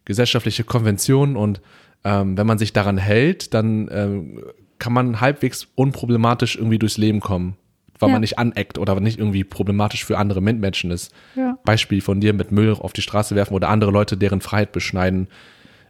gesellschaftliche 0.05 0.63
Konventionen 0.63 1.35
und 1.35 1.61
ähm, 2.03 2.35
wenn 2.37 2.47
man 2.47 2.57
sich 2.57 2.73
daran 2.73 2.97
hält, 2.97 3.53
dann 3.53 3.87
ähm, 3.91 4.43
kann 4.81 4.91
man 4.93 5.21
halbwegs 5.21 5.67
unproblematisch 5.75 6.55
irgendwie 6.57 6.79
durchs 6.79 6.97
Leben 6.97 7.19
kommen, 7.21 7.55
weil 7.99 8.09
Ja. 8.09 8.13
man 8.13 8.21
nicht 8.21 8.37
aneckt 8.39 8.77
oder 8.79 8.99
nicht 8.99 9.19
irgendwie 9.19 9.43
problematisch 9.43 10.03
für 10.03 10.17
andere 10.17 10.41
Mitmenschen 10.41 10.91
ist. 10.91 11.13
Ja. 11.35 11.57
Beispiel 11.63 12.01
von 12.01 12.19
dir 12.19 12.33
mit 12.33 12.51
Müll 12.51 12.73
auf 12.73 12.91
die 12.91 13.01
Straße 13.03 13.35
werfen 13.35 13.53
oder 13.53 13.69
andere 13.69 13.91
Leute 13.91 14.17
deren 14.17 14.41
Freiheit 14.41 14.71
beschneiden, 14.71 15.27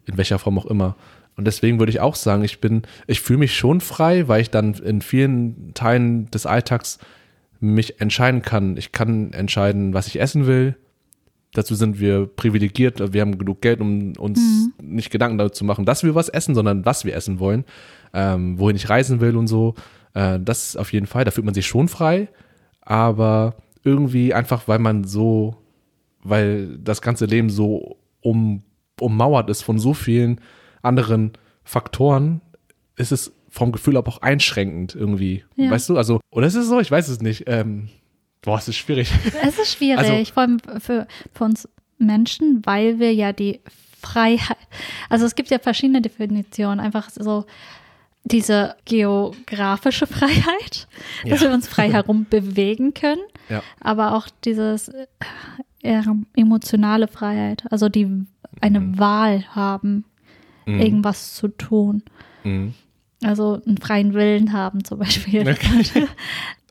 in 0.06 0.18
welcher 0.18 0.38
Form 0.40 0.60
auch 0.60 0.66
immer. 0.66 0.96
Und 1.38 1.46
deswegen 1.46 1.80
würde 1.80 1.92
ich 1.92 2.02
auch 2.02 2.16
sagen, 2.16 2.44
ich 2.44 2.60
bin, 2.60 2.82
ich 3.08 3.22
fühle 3.22 3.40
mich 3.40 3.56
schon 3.56 3.80
frei, 3.80 4.28
weil 4.28 4.42
ich 4.42 4.50
dann 4.50 4.74
in 4.74 5.02
vielen 5.02 5.74
Teilen 5.74 6.30
des 6.30 6.46
Alltags 6.46 7.00
mich 7.62 8.02
entscheiden 8.02 8.42
kann. 8.42 8.76
Ich 8.76 8.92
kann 8.92 9.32
entscheiden, 9.34 9.94
was 9.94 10.08
ich 10.08 10.20
essen 10.20 10.46
will. 10.48 10.76
Dazu 11.54 11.76
sind 11.76 12.00
wir 12.00 12.28
privilegiert. 12.28 13.14
Wir 13.14 13.22
haben 13.22 13.38
genug 13.38 13.62
Geld, 13.62 13.80
um 13.82 14.14
uns 14.18 14.40
Mhm. 14.40 14.96
nicht 14.96 15.12
Gedanken 15.12 15.38
darüber 15.38 15.54
zu 15.54 15.64
machen, 15.66 15.86
dass 15.86 16.04
wir 16.04 16.16
was 16.16 16.28
essen, 16.30 16.56
sondern 16.56 16.86
was 16.86 17.06
wir 17.06 17.16
essen 17.16 17.40
wollen, 17.40 17.66
ähm, 18.14 18.60
wohin 18.60 18.76
ich 18.76 18.90
reisen 18.90 19.20
will 19.22 19.36
und 19.38 19.48
so. 19.48 19.76
Äh, 20.14 20.40
das 20.42 20.68
ist 20.70 20.76
auf 20.78 20.92
jeden 20.94 21.08
Fall. 21.08 21.24
Da 21.24 21.32
fühlt 21.32 21.46
man 21.46 21.54
sich 21.54 21.68
schon 21.68 21.88
frei. 21.88 22.28
Aber 22.82 23.56
irgendwie 23.84 24.34
einfach, 24.34 24.68
weil 24.68 24.80
man 24.80 25.04
so, 25.04 25.56
weil 26.24 26.78
das 26.78 27.02
ganze 27.02 27.26
Leben 27.26 27.50
so 27.50 27.98
um, 28.22 28.64
ummauert 29.00 29.50
ist 29.50 29.62
von 29.64 29.80
so 29.80 29.94
vielen 29.94 30.40
anderen 30.82 31.32
Faktoren, 31.64 32.42
ist 32.96 33.12
es 33.12 33.34
vom 33.50 33.72
Gefühl 33.72 33.98
aber 33.98 34.10
auch 34.12 34.22
einschränkend 34.22 34.96
irgendwie. 34.96 35.44
Ja. 35.56 35.72
Weißt 35.72 35.90
du? 35.90 35.98
Also, 35.98 36.20
oder 36.32 36.48
ist 36.48 36.56
es 36.56 36.68
so? 36.68 36.80
Ich 36.80 36.90
weiß 36.92 37.08
es 37.10 37.22
nicht. 37.22 37.44
Ähm, 37.48 37.90
boah, 38.42 38.58
es 38.58 38.68
ist 38.68 38.78
schwierig. 38.78 39.12
Es 39.44 39.58
ist 39.60 39.74
schwierig, 39.78 40.00
Also- 40.00 40.32
vor 40.34 40.44
allem 40.44 40.60
für, 40.80 41.08
für 41.34 41.44
uns 41.44 41.68
Menschen, 41.98 42.62
weil 42.66 43.00
wir 43.00 43.14
ja 43.14 43.34
die 43.34 43.60
Freiheit, 44.02 44.58
also 45.10 45.26
es 45.26 45.36
gibt 45.36 45.50
ja 45.52 45.60
verschiedene 45.60 46.02
Definitionen, 46.02 46.80
einfach 46.80 47.10
so 47.12 47.46
diese 48.24 48.76
geografische 48.86 50.08
Freiheit, 50.08 50.88
dass 51.28 51.42
Ja. 51.42 51.48
wir 51.50 51.54
uns 51.54 51.68
frei 51.68 51.92
herum 51.94 52.26
bewegen 52.30 52.94
können, 52.94 53.22
Ja. 53.50 53.62
aber 53.80 54.16
auch 54.16 54.28
dieses 54.46 54.90
äh, 54.90 56.04
emotionale 56.36 57.08
Freiheit, 57.08 57.64
also 57.72 57.90
die 57.90 58.26
eine 58.62 58.80
Mhm. 58.80 59.00
Wahl 59.00 59.44
haben, 59.56 60.06
irgendwas 60.68 61.34
zu 61.36 61.48
tun. 61.48 62.04
Mhm. 62.44 62.74
Also 63.24 63.62
einen 63.66 63.78
freien 63.80 64.14
Willen 64.14 64.54
haben 64.54 64.84
zum 64.84 65.00
Beispiel. 65.00 65.42
Okay. 65.50 66.08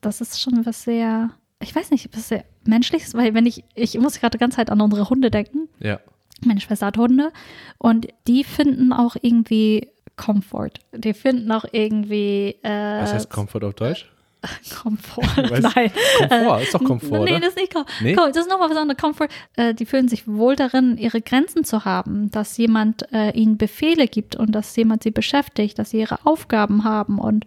Das 0.01 0.19
ist 0.19 0.41
schon 0.41 0.65
was 0.65 0.81
sehr, 0.83 1.29
ich 1.61 1.75
weiß 1.75 1.91
nicht, 1.91 2.09
was 2.15 2.29
sehr 2.29 2.43
menschliches, 2.65 3.13
weil 3.13 3.35
wenn 3.35 3.45
ich, 3.45 3.63
ich 3.75 3.99
muss 3.99 4.19
gerade 4.19 4.35
die 4.35 4.39
ganze 4.41 4.55
Zeit 4.55 4.71
an 4.71 4.81
unsere 4.81 5.07
Hunde 5.11 5.29
denken. 5.29 5.69
Ja. 5.79 5.99
Meine 6.43 6.59
Schwester 6.59 6.87
hat 6.87 6.97
Hunde 6.97 7.31
und 7.77 8.07
die 8.27 8.43
finden 8.43 8.93
auch 8.93 9.15
irgendwie 9.21 9.89
Comfort. 10.21 10.73
Die 10.93 11.13
finden 11.13 11.51
auch 11.51 11.65
irgendwie 11.71 12.55
äh, 12.61 13.01
Was 13.01 13.13
heißt 13.13 13.29
Comfort 13.29 13.63
auf 13.63 13.73
Deutsch? 13.73 14.11
Komfort. 14.81 15.25
Nein. 15.37 15.91
Komfort, 16.17 16.61
ist 16.61 16.73
doch 16.73 16.83
Komfort, 16.83 17.25
Nee, 17.25 17.31
oder? 17.31 17.39
das 17.39 17.49
ist 17.49 17.57
nicht 17.57 17.73
Komfort. 17.73 17.91
Nee? 18.01 18.15
Das 18.15 18.37
ist 18.37 18.49
nochmal 18.49 18.69
was 18.69 18.77
anderes. 18.77 19.01
Komfort. 19.01 19.29
Äh, 19.55 19.73
die 19.73 19.85
fühlen 19.85 20.07
sich 20.07 20.27
wohl 20.27 20.55
darin, 20.55 20.97
ihre 20.97 21.21
Grenzen 21.21 21.63
zu 21.63 21.85
haben, 21.85 22.31
dass 22.31 22.57
jemand 22.57 23.11
äh, 23.11 23.31
ihnen 23.31 23.57
Befehle 23.57 24.07
gibt 24.07 24.35
und 24.35 24.51
dass 24.53 24.75
jemand 24.75 25.03
sie 25.03 25.11
beschäftigt, 25.11 25.77
dass 25.77 25.91
sie 25.91 25.99
ihre 25.99 26.25
Aufgaben 26.25 26.83
haben 26.83 27.19
und 27.19 27.45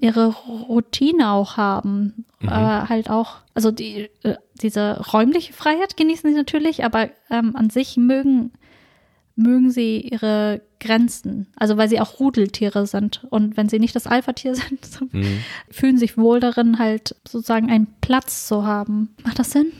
ihre 0.00 0.28
Routine 0.28 1.30
auch 1.30 1.56
haben. 1.58 2.24
Mhm. 2.40 2.48
Aber 2.48 2.88
halt 2.88 3.10
auch, 3.10 3.36
also 3.54 3.70
die, 3.70 4.08
äh, 4.22 4.36
diese 4.62 5.00
räumliche 5.12 5.52
Freiheit 5.52 5.96
genießen 5.96 6.30
sie 6.30 6.36
natürlich, 6.36 6.84
aber 6.84 7.10
ähm, 7.30 7.54
an 7.54 7.70
sich 7.70 7.96
mögen 7.96 8.52
mögen 9.36 9.70
sie 9.70 10.00
ihre 10.00 10.60
Grenzen. 10.80 11.46
Also 11.56 11.76
weil 11.76 11.88
sie 11.88 12.00
auch 12.00 12.18
Rudeltiere 12.18 12.86
sind. 12.86 13.24
Und 13.30 13.56
wenn 13.56 13.68
sie 13.68 13.78
nicht 13.78 13.94
das 13.94 14.06
Alpha-Tier 14.06 14.54
sind, 14.56 14.84
so 14.84 15.06
Mhm. 15.12 15.38
fühlen 15.70 15.98
sich 15.98 16.16
wohl 16.18 16.40
darin, 16.40 16.78
halt 16.78 17.14
sozusagen 17.28 17.70
einen 17.70 17.86
Platz 18.00 18.46
zu 18.48 18.64
haben. 18.66 19.10
Macht 19.24 19.38
das 19.38 19.52
Sinn? 19.52 19.72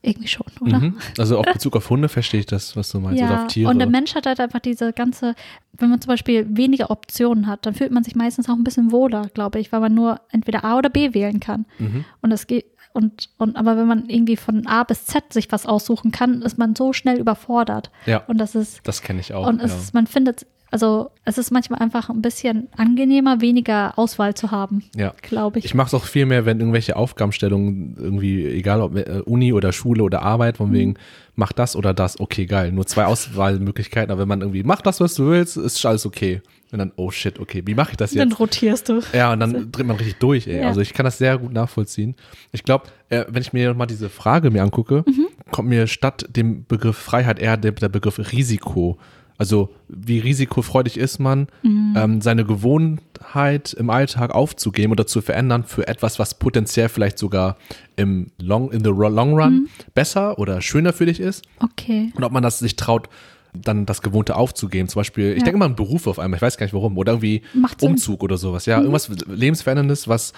Irgendwie 0.00 0.28
schon, 0.28 0.46
oder? 0.60 0.78
Mhm. 0.78 0.96
Also 1.18 1.38
auf 1.38 1.46
Bezug 1.46 1.74
auf 1.74 1.90
Hunde 1.90 2.08
verstehe 2.08 2.40
ich 2.40 2.46
das, 2.46 2.76
was 2.76 2.90
du 2.90 3.00
meinst. 3.00 3.20
Oder 3.20 3.30
Ja, 3.32 3.42
auf 3.44 3.48
Tiere. 3.48 3.68
und 3.70 3.78
der 3.80 3.88
Mensch 3.88 4.14
hat 4.14 4.26
halt 4.26 4.38
einfach 4.38 4.60
diese 4.60 4.92
ganze, 4.92 5.34
wenn 5.72 5.90
man 5.90 6.00
zum 6.00 6.08
Beispiel 6.08 6.46
weniger 6.56 6.90
Optionen 6.90 7.48
hat, 7.48 7.66
dann 7.66 7.74
fühlt 7.74 7.90
man 7.90 8.04
sich 8.04 8.14
meistens 8.14 8.48
auch 8.48 8.54
ein 8.54 8.62
bisschen 8.62 8.92
wohler, 8.92 9.28
glaube 9.34 9.58
ich, 9.58 9.72
weil 9.72 9.80
man 9.80 9.94
nur 9.94 10.20
entweder 10.30 10.64
A 10.64 10.78
oder 10.78 10.88
B 10.88 11.14
wählen 11.14 11.40
kann. 11.40 11.66
Mhm. 11.80 12.04
Und 12.22 12.30
es 12.30 12.46
geht, 12.46 12.66
und, 12.92 13.28
und 13.38 13.56
aber 13.56 13.76
wenn 13.76 13.86
man 13.86 14.08
irgendwie 14.08 14.36
von 14.36 14.66
A 14.66 14.84
bis 14.84 15.06
Z 15.06 15.32
sich 15.32 15.50
was 15.52 15.66
aussuchen 15.66 16.10
kann, 16.12 16.42
ist 16.42 16.58
man 16.58 16.74
so 16.74 16.92
schnell 16.92 17.18
überfordert. 17.18 17.90
Ja, 18.06 18.22
Und 18.26 18.38
das 18.38 18.54
ist, 18.54 18.80
das 18.84 19.02
kenne 19.02 19.20
ich 19.20 19.34
auch. 19.34 19.46
und 19.46 19.60
es 19.62 19.72
ja. 19.72 19.78
ist, 19.78 19.94
man 19.94 20.06
findet, 20.06 20.46
also 20.70 21.10
es 21.24 21.38
ist 21.38 21.50
manchmal 21.50 21.80
einfach 21.80 22.10
ein 22.10 22.20
bisschen 22.22 22.68
angenehmer, 22.76 23.40
weniger 23.40 23.98
Auswahl 23.98 24.34
zu 24.34 24.50
haben, 24.50 24.82
ja. 24.94 25.14
glaube 25.22 25.58
ich. 25.58 25.64
Ich 25.64 25.74
mache 25.74 25.88
es 25.88 25.94
auch 25.94 26.04
viel 26.04 26.26
mehr, 26.26 26.44
wenn 26.46 26.58
irgendwelche 26.60 26.96
Aufgabenstellungen 26.96 27.96
irgendwie, 27.98 28.46
egal 28.46 28.80
ob 28.82 28.96
äh, 28.96 29.22
Uni 29.24 29.52
oder 29.52 29.72
Schule 29.72 30.02
oder 30.02 30.22
Arbeit, 30.22 30.58
von 30.58 30.72
wegen, 30.72 30.94
mach 31.36 31.52
das 31.52 31.74
oder 31.76 31.94
das, 31.94 32.20
okay, 32.20 32.46
geil. 32.46 32.72
Nur 32.72 32.86
zwei 32.86 33.04
Auswahlmöglichkeiten, 33.06 34.10
aber 34.10 34.22
wenn 34.22 34.28
man 34.28 34.40
irgendwie, 34.40 34.62
mach 34.62 34.82
das, 34.82 35.00
was 35.00 35.14
du 35.14 35.28
willst, 35.30 35.56
ist 35.56 35.84
alles 35.86 36.04
okay. 36.06 36.42
Und 36.70 36.80
dann, 36.80 36.92
oh 36.96 37.10
shit, 37.10 37.38
okay, 37.40 37.62
wie 37.64 37.74
mache 37.74 37.92
ich 37.92 37.96
das 37.96 38.10
Dann 38.12 38.28
jetzt? 38.28 38.38
rotierst 38.38 38.90
du. 38.90 39.00
Ja, 39.14 39.32
und 39.32 39.40
dann 39.40 39.72
dreht 39.72 39.86
man 39.86 39.96
richtig 39.96 40.16
durch, 40.18 40.46
ey. 40.46 40.60
Ja. 40.60 40.68
Also 40.68 40.82
ich 40.82 40.92
kann 40.92 41.04
das 41.04 41.16
sehr 41.16 41.38
gut 41.38 41.54
nachvollziehen. 41.54 42.14
Ich 42.52 42.62
glaube, 42.62 42.88
äh, 43.08 43.24
wenn 43.28 43.40
ich 43.40 43.54
mir 43.54 43.72
mal 43.72 43.86
diese 43.86 44.10
Frage 44.10 44.50
mir 44.50 44.62
angucke, 44.62 45.02
Mhm. 45.06 45.28
kommt 45.50 45.70
mir 45.70 45.86
statt 45.86 46.26
dem 46.28 46.66
Begriff 46.66 46.98
Freiheit 46.98 47.38
eher 47.38 47.56
der, 47.56 47.72
der 47.72 47.88
Begriff 47.88 48.18
Risiko. 48.32 48.98
Also 49.38 49.70
wie 49.88 50.18
risikofreudig 50.18 50.96
ist 50.98 51.18
man, 51.20 51.46
Mhm. 51.62 51.94
ähm, 51.96 52.20
seine 52.20 52.44
Gewohnheit 52.44 53.72
im 53.72 53.88
Alltag 53.90 54.34
aufzugeben 54.34 54.92
oder 54.92 55.06
zu 55.06 55.20
verändern 55.20 55.64
für 55.64 55.86
etwas, 55.86 56.18
was 56.18 56.38
potenziell 56.38 56.88
vielleicht 56.88 57.18
sogar 57.18 57.56
im 57.96 58.26
Long, 58.40 58.70
in 58.72 58.82
the 58.82 58.90
long 58.90 59.34
run 59.38 59.52
Mhm. 59.52 59.68
besser 59.94 60.38
oder 60.38 60.60
schöner 60.60 60.92
für 60.92 61.06
dich 61.06 61.20
ist. 61.20 61.44
Okay. 61.60 62.12
Und 62.16 62.24
ob 62.24 62.32
man 62.32 62.42
das 62.42 62.58
sich 62.58 62.76
traut, 62.76 63.08
dann 63.54 63.86
das 63.86 64.02
Gewohnte 64.02 64.36
aufzugeben. 64.36 64.88
Zum 64.88 65.00
Beispiel, 65.00 65.30
ich 65.32 65.38
Ja. 65.38 65.44
denke 65.44 65.56
immer 65.56 65.64
an 65.66 65.76
Berufe 65.76 66.10
auf 66.10 66.18
einmal, 66.18 66.36
ich 66.38 66.42
weiß 66.42 66.58
gar 66.58 66.66
nicht 66.66 66.74
warum. 66.74 66.98
Oder 66.98 67.12
irgendwie. 67.12 67.42
Mhm. 67.54 67.66
Umzug 67.80 68.22
oder 68.22 68.36
sowas. 68.36 68.66
Ja, 68.66 68.78
irgendwas 68.78 69.08
Lebensveränderndes, 69.26 70.06
was 70.08 70.32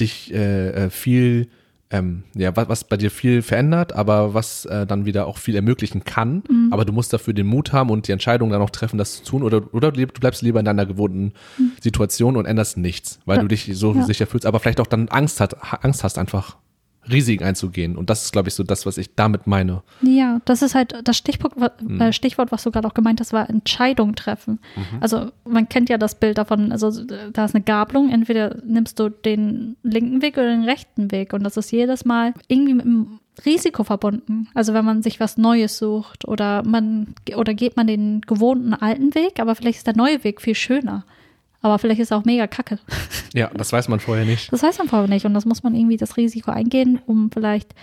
dich 0.00 0.32
äh, 0.32 0.70
äh, 0.86 0.90
viel, 0.90 1.48
ähm, 1.90 2.24
ja, 2.34 2.54
was, 2.54 2.68
was 2.68 2.84
bei 2.84 2.96
dir 2.98 3.10
viel 3.10 3.40
verändert, 3.42 3.94
aber 3.94 4.34
was 4.34 4.66
äh, 4.66 4.86
dann 4.86 5.06
wieder 5.06 5.26
auch 5.26 5.38
viel 5.38 5.56
ermöglichen 5.56 6.04
kann. 6.04 6.42
Mhm. 6.50 6.68
Aber 6.70 6.84
du 6.84 6.92
musst 6.92 7.12
dafür 7.12 7.32
den 7.34 7.46
Mut 7.46 7.72
haben 7.72 7.88
und 7.90 8.08
die 8.08 8.12
Entscheidung 8.12 8.50
dann 8.50 8.60
auch 8.60 8.70
treffen, 8.70 8.98
das 8.98 9.22
zu 9.22 9.30
tun. 9.30 9.42
Oder, 9.42 9.62
oder 9.72 9.90
du 9.92 10.06
bleibst 10.06 10.42
lieber 10.42 10.58
in 10.58 10.66
deiner 10.66 10.84
gewohnten 10.84 11.32
Situation 11.80 12.36
und 12.36 12.44
änderst 12.46 12.76
nichts, 12.76 13.20
weil 13.24 13.36
Mhm. 13.36 13.38
Ja. 13.38 13.42
du 13.42 13.48
dich 13.48 13.70
so 13.72 13.94
Ja. 13.94 14.02
sicher 14.02 14.26
fühlst, 14.26 14.44
aber 14.46 14.60
vielleicht 14.60 14.80
auch 14.80 14.86
dann 14.86 15.08
Angst, 15.08 15.40
hat, 15.40 15.56
Angst 15.84 16.04
hast, 16.04 16.18
einfach 16.18 16.56
Risiken 17.10 17.44
einzugehen. 17.44 17.96
Und 17.96 18.10
das 18.10 18.24
ist, 18.24 18.32
glaube 18.32 18.48
ich, 18.48 18.54
so 18.54 18.62
das, 18.62 18.86
was 18.86 18.98
ich 18.98 19.14
damit 19.14 19.46
meine. 19.46 19.82
Ja, 20.02 20.40
das 20.44 20.62
ist 20.62 20.74
halt 20.74 20.94
das 21.04 21.16
Stichpunkt, 21.16 21.56
Mhm. 21.82 22.00
äh, 22.00 22.12
Stichwort, 22.12 22.52
was 22.52 22.62
du 22.64 22.70
gerade 22.70 22.86
auch 22.88 22.94
gemeint 22.94 23.20
hast, 23.20 23.32
war 23.32 23.48
Entscheidung 23.48 24.14
treffen. 24.14 24.58
Mhm. 24.76 24.98
Also 25.00 25.30
man 25.44 25.68
kennt 25.68 25.88
ja 25.88 25.98
das 25.98 26.14
Bild 26.18 26.38
davon, 26.38 26.72
also 26.72 26.90
da 27.32 27.44
ist 27.44 27.54
eine 27.54 27.64
Gabelung, 27.64 28.10
entweder 28.10 28.56
nimmst 28.64 28.98
du 28.98 29.08
den 29.08 29.76
linken 29.82 30.22
Weg 30.22 30.36
oder 30.36 30.48
den 30.50 30.64
rechten 30.64 31.10
Weg 31.10 31.32
und 31.32 31.42
das 31.44 31.56
ist 31.56 31.70
jedes 31.70 32.04
Mal 32.04 32.34
irgendwie 32.48 32.74
mit 32.74 32.86
einem 32.86 33.20
Risiko 33.46 33.84
verbunden. 33.84 34.48
Also 34.54 34.74
wenn 34.74 34.84
man 34.84 35.02
sich 35.02 35.20
was 35.20 35.36
Neues 35.36 35.78
sucht 35.78 36.26
oder 36.26 36.64
man 36.64 37.14
oder 37.36 37.54
geht 37.54 37.76
man 37.76 37.86
den 37.86 38.20
gewohnten 38.22 38.74
alten 38.74 39.14
Weg, 39.14 39.38
aber 39.40 39.54
vielleicht 39.54 39.78
ist 39.78 39.86
der 39.86 39.96
neue 39.96 40.24
Weg 40.24 40.40
viel 40.40 40.56
schöner. 40.56 41.04
Aber 41.68 41.78
vielleicht 41.78 42.00
ist 42.00 42.10
er 42.10 42.18
auch 42.18 42.24
mega 42.24 42.46
kacke. 42.46 42.78
Ja, 43.34 43.50
das 43.54 43.72
weiß 43.72 43.88
man 43.88 44.00
vorher 44.00 44.24
nicht. 44.24 44.52
Das 44.52 44.62
weiß 44.62 44.78
man 44.78 44.88
vorher 44.88 45.08
nicht 45.08 45.24
und 45.26 45.34
das 45.34 45.44
muss 45.44 45.62
man 45.62 45.74
irgendwie 45.74 45.96
das 45.96 46.16
Risiko 46.16 46.50
eingehen, 46.50 46.98
um 47.06 47.30
vielleicht 47.30 47.74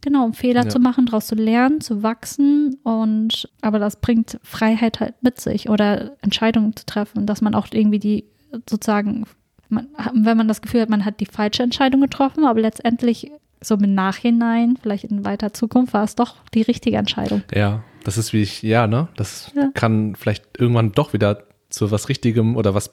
genau 0.00 0.24
um 0.24 0.32
Fehler 0.34 0.64
Ja. 0.64 0.68
zu 0.68 0.78
machen, 0.80 1.06
daraus 1.06 1.26
zu 1.26 1.34
lernen, 1.34 1.80
zu 1.80 2.02
wachsen 2.02 2.76
und 2.82 3.48
aber 3.60 3.78
das 3.78 3.96
bringt 3.96 4.38
Freiheit 4.42 5.00
halt 5.00 5.14
mit 5.22 5.40
sich 5.40 5.68
oder 5.68 6.12
Entscheidungen 6.22 6.74
zu 6.76 6.86
treffen, 6.86 7.26
dass 7.26 7.40
man 7.40 7.54
auch 7.54 7.66
irgendwie 7.72 7.98
die 8.00 8.24
sozusagen 8.68 9.24
man, 9.68 9.88
wenn 10.12 10.36
man 10.36 10.48
das 10.48 10.60
Gefühl 10.60 10.82
hat, 10.82 10.90
man 10.90 11.04
hat 11.04 11.20
die 11.20 11.26
falsche 11.26 11.62
Entscheidung 11.62 12.00
getroffen, 12.02 12.44
aber 12.44 12.60
letztendlich 12.60 13.30
so 13.60 13.76
im 13.76 13.94
Nachhinein, 13.94 14.76
vielleicht 14.82 15.04
in 15.04 15.24
weiter 15.24 15.52
Zukunft, 15.52 15.94
war 15.94 16.02
es 16.04 16.14
doch 16.16 16.34
die 16.52 16.62
richtige 16.62 16.96
Entscheidung. 16.96 17.42
Ja, 17.54 17.82
das 18.04 18.18
ist 18.18 18.32
wie 18.32 18.42
ich, 18.42 18.60
ja, 18.62 18.86
ne? 18.88 19.08
Das 19.16 19.52
Ja. 19.54 19.70
kann 19.72 20.14
vielleicht 20.16 20.44
irgendwann 20.58 20.92
doch 20.92 21.12
wieder 21.12 21.44
zu 21.72 21.90
was 21.90 22.08
Richtigem 22.08 22.56
oder 22.56 22.74
was 22.74 22.90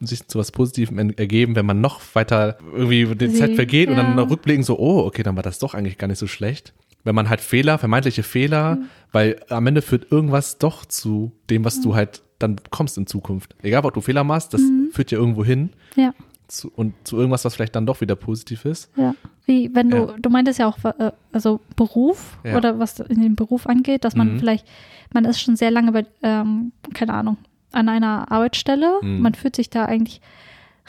sich 0.00 0.26
zu 0.28 0.38
was 0.38 0.52
Positivem 0.52 0.98
en- 0.98 1.18
ergeben, 1.18 1.56
wenn 1.56 1.66
man 1.66 1.80
noch 1.80 2.00
weiter 2.14 2.56
irgendwie 2.72 3.04
die 3.16 3.32
Zeit 3.34 3.54
vergeht 3.56 3.88
und 3.90 3.96
dann 3.96 4.16
ja. 4.16 4.22
rückblicken 4.24 4.62
so, 4.62 4.78
oh, 4.78 5.00
okay, 5.04 5.22
dann 5.22 5.34
war 5.36 5.42
das 5.42 5.58
doch 5.58 5.74
eigentlich 5.74 5.98
gar 5.98 6.06
nicht 6.06 6.18
so 6.18 6.26
schlecht. 6.28 6.72
Wenn 7.04 7.16
man 7.16 7.28
halt 7.28 7.40
Fehler, 7.40 7.78
vermeintliche 7.78 8.22
Fehler, 8.22 8.76
Mhm. 8.76 8.84
weil 9.10 9.40
am 9.48 9.66
Ende 9.66 9.82
führt 9.82 10.12
irgendwas 10.12 10.58
doch 10.58 10.84
zu 10.86 11.32
dem, 11.50 11.64
was 11.64 11.80
du 11.80 11.96
halt 11.96 12.22
dann 12.38 12.54
bekommst 12.56 12.96
in 12.96 13.06
Zukunft. 13.08 13.56
Egal, 13.62 13.84
ob 13.84 13.92
du 13.94 14.00
Fehler 14.00 14.22
machst, 14.24 14.54
das 14.54 14.60
Mhm. 14.60 14.90
führt 14.92 15.10
ja 15.10 15.18
irgendwo 15.18 15.44
hin 15.44 15.70
Ja. 15.96 16.14
zu, 16.46 16.70
und 16.74 16.94
zu 17.02 17.16
irgendwas, 17.16 17.44
was 17.44 17.56
vielleicht 17.56 17.74
dann 17.74 17.86
doch 17.86 18.00
wieder 18.00 18.14
positiv 18.14 18.64
ist. 18.66 18.88
Ja, 18.96 19.16
wie 19.46 19.68
wenn 19.74 19.90
du, 19.90 19.96
Ja. 19.96 20.14
du 20.20 20.30
meintest 20.30 20.60
ja 20.60 20.68
auch, 20.68 20.78
äh, 20.84 21.10
also 21.32 21.60
Beruf 21.74 22.38
Ja. 22.44 22.56
oder 22.56 22.78
was 22.78 23.00
in 23.00 23.20
den 23.20 23.34
Beruf 23.34 23.66
angeht, 23.66 24.04
dass 24.04 24.14
man 24.14 24.34
Mhm. 24.34 24.38
vielleicht, 24.38 24.64
man 25.12 25.24
ist 25.24 25.40
schon 25.40 25.56
sehr 25.56 25.72
lange 25.72 25.90
bei, 25.90 26.06
ähm, 26.22 26.70
keine 26.94 27.14
Ahnung, 27.14 27.36
an 27.72 27.88
einer 27.88 28.30
Arbeitsstelle, 28.30 28.98
Mhm. 29.02 29.20
man 29.20 29.34
fühlt 29.34 29.56
sich 29.56 29.70
da 29.70 29.84
eigentlich 29.84 30.20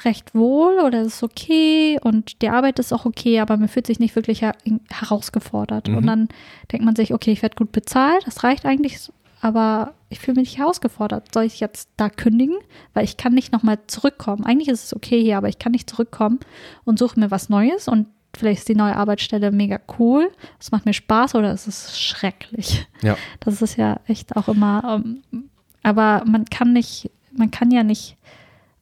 recht 0.05 0.33
wohl 0.33 0.79
oder 0.79 1.01
es 1.01 1.15
ist 1.15 1.23
okay 1.23 1.99
und 2.01 2.41
die 2.41 2.49
Arbeit 2.49 2.79
ist 2.79 2.91
auch 2.91 3.05
okay, 3.05 3.39
aber 3.39 3.57
man 3.57 3.67
fühlt 3.67 3.85
sich 3.87 3.99
nicht 3.99 4.15
wirklich 4.15 4.41
her 4.41 4.55
herausgefordert. 4.89 5.87
Mhm. 5.87 5.97
Und 5.97 6.05
dann 6.07 6.29
denkt 6.71 6.85
man 6.85 6.95
sich, 6.95 7.13
okay, 7.13 7.31
ich 7.31 7.41
werde 7.41 7.55
gut 7.55 7.71
bezahlt, 7.71 8.25
das 8.25 8.43
reicht 8.43 8.65
eigentlich, 8.65 9.11
aber 9.39 9.93
ich 10.09 10.19
fühle 10.19 10.39
mich 10.39 10.49
nicht 10.49 10.57
herausgefordert. 10.59 11.33
Soll 11.33 11.43
ich 11.43 11.59
jetzt 11.59 11.89
da 11.97 12.09
kündigen? 12.09 12.55
Weil 12.93 13.03
ich 13.03 13.17
kann 13.17 13.33
nicht 13.33 13.51
nochmal 13.51 13.77
zurückkommen. 13.87 14.45
Eigentlich 14.45 14.69
ist 14.69 14.83
es 14.85 14.95
okay 14.95 15.21
hier, 15.21 15.37
aber 15.37 15.49
ich 15.49 15.59
kann 15.59 15.71
nicht 15.73 15.89
zurückkommen 15.89 16.39
und 16.85 16.97
suche 16.97 17.19
mir 17.19 17.29
was 17.29 17.49
Neues 17.49 17.87
und 17.87 18.07
vielleicht 18.35 18.59
ist 18.61 18.69
die 18.69 18.75
neue 18.75 18.95
Arbeitsstelle 18.95 19.51
mega 19.51 19.79
cool, 19.99 20.31
es 20.59 20.71
macht 20.71 20.87
mir 20.87 20.93
Spaß 20.93 21.35
oder 21.35 21.51
es 21.51 21.67
ist 21.67 22.01
schrecklich. 22.01 22.87
Ja. 23.03 23.15
Das 23.41 23.61
ist 23.61 23.75
ja 23.77 23.99
echt 24.07 24.35
auch 24.35 24.47
immer, 24.47 25.03
ähm, 25.05 25.49
aber 25.83 26.23
man 26.25 26.45
kann 26.45 26.73
nicht, 26.73 27.11
man 27.31 27.51
kann 27.51 27.71
ja 27.71 27.83
nicht 27.83 28.17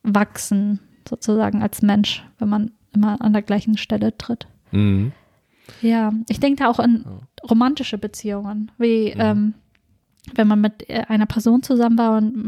wachsen 0.04 0.80
sozusagen 1.08 1.62
als 1.62 1.82
Mensch, 1.82 2.24
wenn 2.40 2.50
man 2.50 2.72
immer 2.94 3.22
an 3.22 3.34
der 3.34 3.42
gleichen 3.42 3.78
Stelle 3.78 4.18
tritt. 4.18 4.48
Mhm. 4.72 5.12
Ja, 5.82 6.12
ich 6.28 6.40
denke 6.40 6.64
da 6.64 6.70
auch 6.70 6.80
an 6.80 7.06
romantische 7.50 7.98
Beziehungen, 7.98 8.72
wie 8.78 9.10
ähm, 9.18 9.54
wenn 10.36 10.48
man 10.48 10.62
mit 10.62 10.88
äh, 10.90 11.04
einer 11.08 11.26
Person 11.26 11.64
zusammen 11.64 11.98
war 11.98 12.18
und 12.18 12.46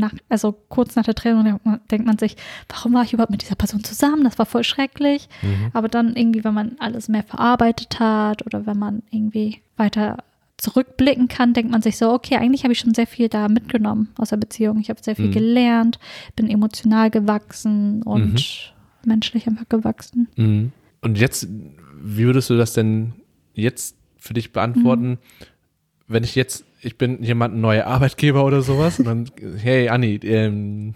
Nach 0.00 0.12
also 0.28 0.52
kurz 0.68 0.96
nach 0.96 1.04
der 1.04 1.14
Trennung 1.14 1.44
denkt 1.44 1.64
man- 1.66 1.80
denkt 1.90 2.06
man 2.06 2.18
sich, 2.18 2.36
warum 2.68 2.94
war 2.94 3.04
ich 3.04 3.12
überhaupt 3.12 3.30
mit 3.30 3.42
dieser 3.42 3.54
Person 3.54 3.84
zusammen? 3.84 4.24
Das 4.24 4.38
war 4.38 4.46
voll 4.46 4.64
schrecklich. 4.64 5.28
Mhm. 5.42 5.70
Aber 5.72 5.88
dann 5.88 6.16
irgendwie, 6.16 6.44
wenn 6.44 6.54
man 6.54 6.76
alles 6.78 7.08
mehr 7.08 7.22
verarbeitet 7.22 8.00
hat 8.00 8.44
oder 8.46 8.66
wenn 8.66 8.78
man 8.78 9.02
irgendwie 9.10 9.62
weiter 9.76 10.18
zurückblicken 10.62 11.26
kann, 11.26 11.54
denkt 11.54 11.72
man 11.72 11.82
sich 11.82 11.98
so, 11.98 12.12
okay, 12.12 12.36
eigentlich 12.36 12.62
habe 12.62 12.72
ich 12.72 12.78
schon 12.78 12.94
sehr 12.94 13.08
viel 13.08 13.28
da 13.28 13.48
mitgenommen 13.48 14.08
aus 14.16 14.28
der 14.28 14.36
Beziehung. 14.36 14.78
Ich 14.78 14.90
habe 14.90 15.02
sehr 15.02 15.16
viel 15.16 15.26
Mhm. 15.26 15.32
gelernt, 15.32 15.98
bin 16.36 16.48
emotional 16.48 17.10
gewachsen 17.10 18.02
und 18.04 18.72
menschlich 19.04 19.48
einfach 19.48 19.68
gewachsen. 19.68 20.28
Mhm. 20.36 20.70
Und 21.00 21.18
jetzt, 21.18 21.48
wie 22.00 22.24
würdest 22.24 22.48
du 22.48 22.56
das 22.56 22.74
denn 22.74 23.12
jetzt 23.54 23.96
für 24.16 24.34
dich 24.34 24.52
beantworten, 24.52 25.18
wenn 26.06 26.22
ich 26.22 26.36
jetzt, 26.36 26.64
ich 26.80 26.96
bin 26.96 27.22
jemand, 27.24 27.54
ein 27.54 27.60
neuer 27.60 27.86
Arbeitgeber 27.86 28.44
oder 28.44 28.62
sowas 28.62 29.00
und 29.00 29.06
dann, 29.06 29.30
hey 29.56 29.88
Anni, 29.88 30.20
ähm, 30.22 30.94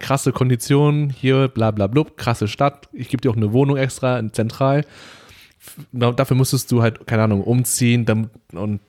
krasse 0.00 0.32
Konditionen 0.32 1.10
hier, 1.10 1.46
bla 1.46 1.70
bla 1.70 1.86
blub, 1.86 2.16
krasse 2.16 2.48
Stadt, 2.48 2.88
ich 2.92 3.08
gebe 3.08 3.20
dir 3.20 3.30
auch 3.30 3.36
eine 3.36 3.52
Wohnung 3.52 3.76
extra 3.76 4.18
in 4.18 4.32
Zentral. 4.32 4.84
Dafür 5.92 6.36
musstest 6.36 6.72
du 6.72 6.82
halt, 6.82 7.06
keine 7.06 7.22
Ahnung, 7.22 7.42
umziehen 7.44 8.04
und 8.52 8.80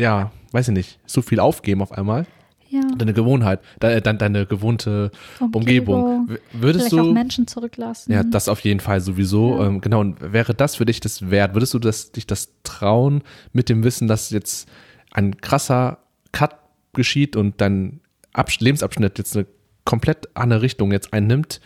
ja, 0.00 0.30
weiß 0.52 0.68
ich 0.68 0.74
nicht, 0.74 0.98
so 1.06 1.22
viel 1.22 1.40
aufgeben 1.40 1.82
auf 1.82 1.92
einmal. 1.92 2.26
Ja, 2.68 2.82
Deine 2.96 3.12
Gewohnheit, 3.12 3.60
de, 3.82 4.00
de, 4.00 4.16
deine 4.16 4.46
gewohnte 4.46 5.10
Umgebung. 5.52 6.28
W- 6.28 6.38
Würdest 6.52 6.86
Vielleicht 6.90 7.00
auch 7.02 7.08
du, 7.08 7.12
Menschen 7.12 7.46
zurücklassen. 7.48 8.12
ja, 8.12 8.22
das 8.22 8.48
auf 8.48 8.60
jeden 8.60 8.78
Fall 8.78 9.00
sowieso. 9.00 9.58
Ja. 9.58 9.66
Ähm, 9.66 9.80
genau, 9.80 10.00
und 10.00 10.32
wäre 10.32 10.54
das 10.54 10.76
für 10.76 10.86
dich 10.86 11.00
das 11.00 11.30
wert? 11.30 11.54
Würdest 11.54 11.74
du 11.74 11.80
das, 11.80 12.12
dich 12.12 12.28
das 12.28 12.52
trauen 12.62 13.22
mit 13.52 13.68
dem 13.68 13.82
Wissen, 13.82 14.06
dass 14.06 14.30
jetzt 14.30 14.68
ein 15.12 15.36
krasser 15.40 15.98
Cut 16.30 16.54
geschieht 16.92 17.34
und 17.34 17.60
dein 17.60 18.00
Absch 18.32 18.60
Lebensabschnitt 18.60 19.18
jetzt 19.18 19.36
eine 19.36 19.46
komplett 19.84 20.28
andere 20.34 20.62
Richtung 20.62 20.92
jetzt 20.92 21.12
einnimmt, 21.12 21.60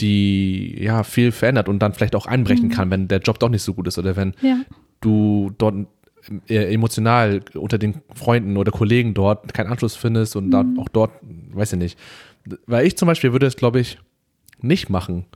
die 0.00 0.82
ja 0.82 1.02
viel 1.02 1.32
verändert 1.32 1.68
und 1.68 1.80
dann 1.80 1.92
vielleicht 1.92 2.14
auch 2.14 2.24
einbrechen 2.24 2.68
Mhm. 2.68 2.72
kann, 2.72 2.90
wenn 2.90 3.08
der 3.08 3.18
Job 3.20 3.38
doch 3.40 3.50
nicht 3.50 3.62
so 3.62 3.74
gut 3.74 3.86
ist 3.88 3.98
oder 3.98 4.16
wenn 4.16 4.32
ja. 4.40 4.56
du 5.02 5.52
dort 5.58 5.74
äh, 5.74 5.86
emotional 6.48 7.40
unter 7.54 7.78
den 7.78 8.02
Freunden 8.14 8.56
oder 8.56 8.72
Kollegen 8.72 9.14
dort 9.14 9.52
keinen 9.54 9.70
Anschluss 9.70 9.96
findest 9.96 10.36
und 10.36 10.50
dann 10.50 10.78
auch 10.78 10.88
dort, 10.88 11.12
weiß 11.52 11.74
ich 11.74 11.78
nicht. 11.78 11.98
Weil 12.66 12.86
ich 12.86 12.96
zum 12.96 13.06
Beispiel 13.06 13.32
würde 13.32 13.46
es, 13.46 13.56
glaube 13.56 13.80
ich, 13.80 13.98
nicht 14.60 14.88
machen. 14.88 15.26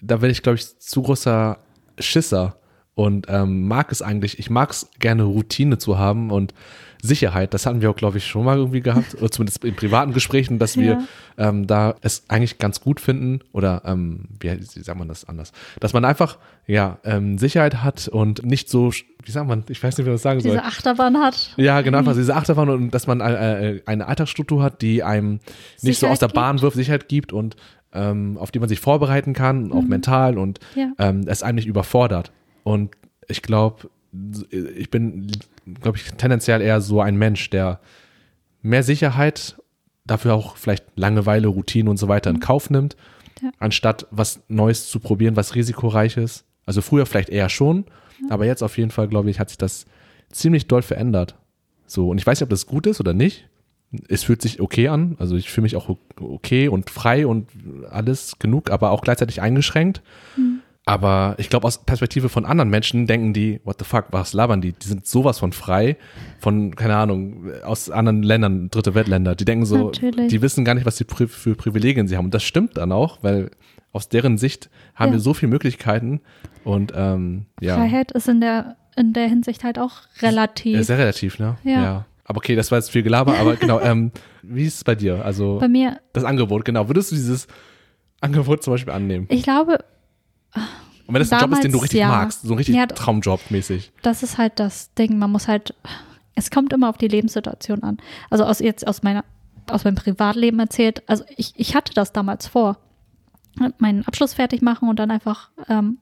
Da 0.00 0.20
werde 0.20 0.32
ich, 0.32 0.42
glaube 0.42 0.56
ich, 0.56 0.78
zu 0.78 1.02
großer 1.02 1.58
Schisser 1.98 2.58
und 2.94 3.26
ähm, 3.28 3.66
mag 3.66 3.90
es 3.90 4.02
eigentlich, 4.02 4.38
ich 4.38 4.50
mag 4.50 4.70
es 4.70 4.88
gerne 5.00 5.24
Routine 5.24 5.78
zu 5.78 5.98
haben 5.98 6.30
und 6.30 6.54
Sicherheit. 7.02 7.52
Das 7.52 7.66
hatten 7.66 7.82
wir 7.82 7.90
auch, 7.90 7.96
glaube 7.96 8.16
ich, 8.16 8.26
schon 8.26 8.44
mal 8.46 8.56
irgendwie 8.56 8.80
gehabt, 8.80 9.14
oder 9.16 9.30
zumindest 9.30 9.62
in 9.64 9.76
privaten 9.76 10.14
Gesprächen, 10.14 10.58
dass 10.58 10.78
wir 10.78 10.92
Ja. 11.36 11.48
ähm, 11.50 11.66
da 11.66 11.96
es 12.00 12.22
eigentlich 12.28 12.56
ganz 12.58 12.80
gut 12.80 12.98
finden 12.98 13.40
oder 13.52 13.82
ähm, 13.84 14.20
wie, 14.40 14.52
wie 14.58 14.82
sagt 14.82 14.98
man 14.98 15.08
das 15.08 15.26
anders? 15.28 15.52
Dass 15.80 15.92
man 15.92 16.04
einfach 16.06 16.38
ja 16.66 16.96
ähm, 17.04 17.36
Sicherheit 17.36 17.82
hat 17.82 18.08
und 18.08 18.46
nicht 18.46 18.70
so, 18.70 18.90
wie 19.22 19.30
sagt 19.30 19.46
man, 19.46 19.64
ich 19.68 19.82
weiß 19.82 19.98
nicht, 19.98 20.06
wie 20.06 20.10
man 20.10 20.14
das 20.14 20.22
sagen 20.22 20.40
soll. 20.40 20.52
Diese 20.52 20.64
Achterbahn 20.64 21.18
hat. 21.18 21.52
Ja, 21.58 21.82
genau, 21.82 21.98
einfach 21.98 22.14
diese 22.14 22.34
Achterbahn 22.34 22.70
und 22.70 22.90
dass 22.94 23.06
man 23.06 23.20
äh, 23.20 23.72
äh, 23.72 23.82
eine 23.84 24.06
Alltagsstruktur 24.06 24.62
hat, 24.62 24.80
die 24.80 25.02
einem 25.02 25.40
nicht 25.82 25.98
so 25.98 26.06
aus 26.06 26.20
der 26.20 26.28
Sicherheit 26.28 26.34
Bahn 26.34 26.62
wirft, 26.62 26.76
Sicherheit 26.76 27.08
gibt 27.08 27.34
und 27.34 27.56
ähm, 27.92 28.38
auf 28.38 28.50
die 28.50 28.60
man 28.60 28.68
sich 28.70 28.80
vorbereiten 28.80 29.34
kann, 29.34 29.72
auch 29.72 29.82
mental 29.82 30.38
und 30.38 30.58
Ja. 30.74 30.92
ähm, 30.98 31.24
es 31.26 31.42
einem 31.42 31.56
nicht 31.56 31.66
überfordert. 31.68 32.32
Und 32.64 32.96
ich 33.28 33.42
glaube, 33.42 33.88
ich 34.50 34.90
bin, 34.90 35.30
glaube 35.80 35.98
ich, 35.98 36.10
tendenziell 36.14 36.60
eher 36.60 36.80
so 36.80 37.00
ein 37.00 37.16
Mensch, 37.16 37.50
der 37.50 37.80
mehr 38.62 38.82
Sicherheit, 38.82 39.56
dafür 40.06 40.34
auch 40.34 40.56
vielleicht 40.56 40.84
Langeweile, 40.96 41.48
Routine 41.48 41.88
und 41.88 41.96
so 41.96 42.08
weiter 42.08 42.30
in 42.30 42.40
Kauf 42.40 42.68
nimmt, 42.70 42.96
Ja. 43.42 43.50
anstatt 43.58 44.06
was 44.10 44.40
Neues 44.48 44.88
zu 44.88 45.00
probieren, 45.00 45.36
was 45.36 45.54
risikoreich 45.54 46.16
ist. 46.16 46.44
Also 46.66 46.80
früher 46.82 47.06
vielleicht 47.06 47.28
eher 47.30 47.48
schon, 47.48 47.84
aber 48.30 48.46
jetzt 48.46 48.62
auf 48.62 48.76
jeden 48.78 48.90
Fall, 48.90 49.08
glaube 49.08 49.30
ich, 49.30 49.38
hat 49.40 49.48
sich 49.50 49.58
das 49.58 49.86
ziemlich 50.30 50.66
doll 50.66 50.82
verändert. 50.82 51.36
So, 51.86 52.08
und 52.08 52.18
ich 52.18 52.26
weiß 52.26 52.38
nicht, 52.40 52.44
ob 52.44 52.50
das 52.50 52.66
gut 52.66 52.86
ist 52.86 53.00
oder 53.00 53.12
nicht. 53.12 53.48
Es 54.08 54.24
fühlt 54.24 54.42
sich 54.42 54.60
okay 54.60 54.88
an. 54.88 55.16
Also 55.18 55.36
ich 55.36 55.50
fühle 55.50 55.62
mich 55.64 55.76
auch 55.76 55.94
okay 56.20 56.68
und 56.68 56.90
frei 56.90 57.26
und 57.26 57.48
alles 57.90 58.38
genug, 58.38 58.70
aber 58.70 58.90
auch 58.90 59.02
gleichzeitig 59.02 59.40
eingeschränkt. 59.42 60.02
Aber 60.86 61.34
ich 61.38 61.48
glaube, 61.48 61.66
aus 61.66 61.82
Perspektive 61.84 62.28
von 62.28 62.44
anderen 62.44 62.68
Menschen 62.68 63.06
denken 63.06 63.32
die, 63.32 63.60
what 63.64 63.76
the 63.78 63.86
fuck, 63.86 64.06
was 64.10 64.34
labern 64.34 64.60
die? 64.60 64.72
Die 64.72 64.86
sind 64.86 65.06
sowas 65.06 65.38
von 65.38 65.52
frei, 65.52 65.96
von, 66.40 66.76
keine 66.76 66.96
Ahnung, 66.96 67.50
aus 67.64 67.90
anderen 67.90 68.22
Ländern, 68.22 68.68
dritte 68.68 68.94
Weltländer. 68.94 69.34
Die 69.34 69.46
denken 69.46 69.64
so, 69.64 69.86
Natürlich. 69.86 70.28
die 70.28 70.42
wissen 70.42 70.62
gar 70.64 70.74
nicht, 70.74 70.84
was 70.84 70.98
sie 70.98 71.06
für 71.08 71.54
Privilegien 71.54 72.06
sie 72.06 72.18
haben. 72.18 72.26
Und 72.26 72.34
das 72.34 72.42
stimmt 72.42 72.76
dann 72.76 72.92
auch, 72.92 73.18
weil 73.22 73.50
aus 73.92 74.10
deren 74.10 74.36
Sicht 74.36 74.68
haben 74.94 75.08
Ja. 75.10 75.14
wir 75.14 75.20
so 75.20 75.32
viele 75.32 75.50
Möglichkeiten 75.50 76.20
und 76.64 76.92
ähm, 76.94 77.46
ja. 77.60 77.76
Freiheit 77.76 78.12
ist 78.12 78.28
in 78.28 78.40
der, 78.42 78.76
in 78.96 79.14
der 79.14 79.28
Hinsicht 79.28 79.64
halt 79.64 79.78
auch 79.78 80.02
relativ. 80.20 80.76
Ja, 80.76 80.82
sehr 80.82 80.98
relativ, 80.98 81.38
ne? 81.38 81.56
Ja. 81.64 82.04
Aber 82.26 82.38
okay, 82.38 82.56
das 82.56 82.70
war 82.70 82.78
jetzt 82.78 82.90
viel 82.90 83.02
Gelaber, 83.02 83.38
aber 83.38 83.56
genau, 83.60 83.80
ähm, 83.80 84.10
wie 84.42 84.64
ist 84.64 84.76
es 84.76 84.84
bei 84.84 84.94
dir? 84.96 85.24
Also 85.24 85.58
Bei 85.60 85.68
mir, 85.68 86.00
das 86.12 86.24
Angebot, 86.24 86.64
genau. 86.66 86.88
Würdest 86.88 87.10
du 87.12 87.14
dieses 87.16 87.46
Angebot 88.20 88.62
zum 88.62 88.74
Beispiel 88.74 88.92
annehmen? 88.92 89.26
ich 89.30 89.42
glaube, 89.44 89.78
Und 91.06 91.14
wenn 91.14 91.20
das 91.20 91.32
ein 91.32 91.40
Job 91.40 91.52
ist, 91.52 91.62
den 91.62 91.72
du 91.72 91.78
Damals 91.78 91.82
richtig 91.82 92.00
ja. 92.00 92.08
magst, 92.08 92.42
so 92.42 92.54
ein 92.54 92.56
richtig 92.56 92.74
Ja, 92.76 92.86
Traumjob 92.86 93.50
mäßig. 93.50 93.92
das 94.02 94.22
ist 94.22 94.38
halt 94.38 94.58
das 94.58 94.94
Ding. 94.94 95.18
Man 95.18 95.30
muss 95.30 95.48
halt, 95.48 95.74
es 96.34 96.50
kommt 96.50 96.72
immer 96.72 96.88
auf 96.88 96.96
die 96.96 97.08
Lebenssituation 97.08 97.82
an. 97.82 97.98
Also 98.30 98.44
aus 98.44 98.60
jetzt 98.60 98.86
aus 98.86 99.02
meiner, 99.02 99.24
aus 99.70 99.84
meinem 99.84 99.96
Privatleben 99.96 100.58
erzählt. 100.60 101.02
Also 101.06 101.24
ich, 101.36 101.52
ich 101.56 101.74
hatte 101.74 101.92
das 101.92 102.12
damals 102.12 102.46
vor, 102.46 102.78
meinen 103.78 104.06
Abschluss 104.06 104.34
fertig 104.34 104.62
machen 104.62 104.88
und 104.88 104.98
dann 104.98 105.10
einfach 105.10 105.50
ähm, 105.68 105.98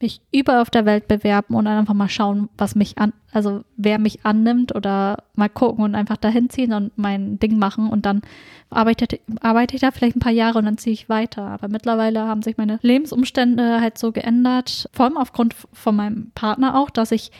mich 0.00 0.20
überall 0.30 0.60
auf 0.60 0.70
der 0.70 0.84
Welt 0.84 1.08
bewerben 1.08 1.54
und 1.54 1.64
dann 1.64 1.78
einfach 1.78 1.94
mal 1.94 2.08
schauen, 2.08 2.48
was 2.58 2.74
mich 2.74 2.98
an, 2.98 3.12
also 3.32 3.64
wer 3.76 3.98
mich 3.98 4.26
annimmt 4.26 4.74
oder 4.74 5.24
mal 5.34 5.48
gucken 5.48 5.84
und 5.84 5.94
einfach 5.94 6.18
dahin 6.18 6.50
ziehen 6.50 6.72
und 6.74 6.96
mein 6.98 7.38
Ding 7.38 7.58
machen 7.58 7.88
und 7.88 8.04
dann 8.04 8.20
arbeite, 8.68 9.06
arbeite 9.40 9.74
ich 9.74 9.80
da 9.80 9.90
vielleicht 9.90 10.16
ein 10.16 10.20
paar 10.20 10.32
Jahre 10.32 10.58
und 10.58 10.66
dann 10.66 10.76
ziehe 10.76 10.92
ich 10.92 11.08
weiter. 11.08 11.42
Aber 11.42 11.68
mittlerweile 11.68 12.26
haben 12.26 12.42
sich 12.42 12.58
meine 12.58 12.78
Lebensumstände 12.82 13.80
halt 13.80 13.96
so 13.96 14.12
geändert, 14.12 14.88
vor 14.92 15.06
allem 15.06 15.16
aufgrund 15.16 15.54
von 15.72 15.96
meinem 15.96 16.30
Partner 16.34 16.78
auch, 16.78 16.90
dass 16.90 17.10
ich 17.10 17.30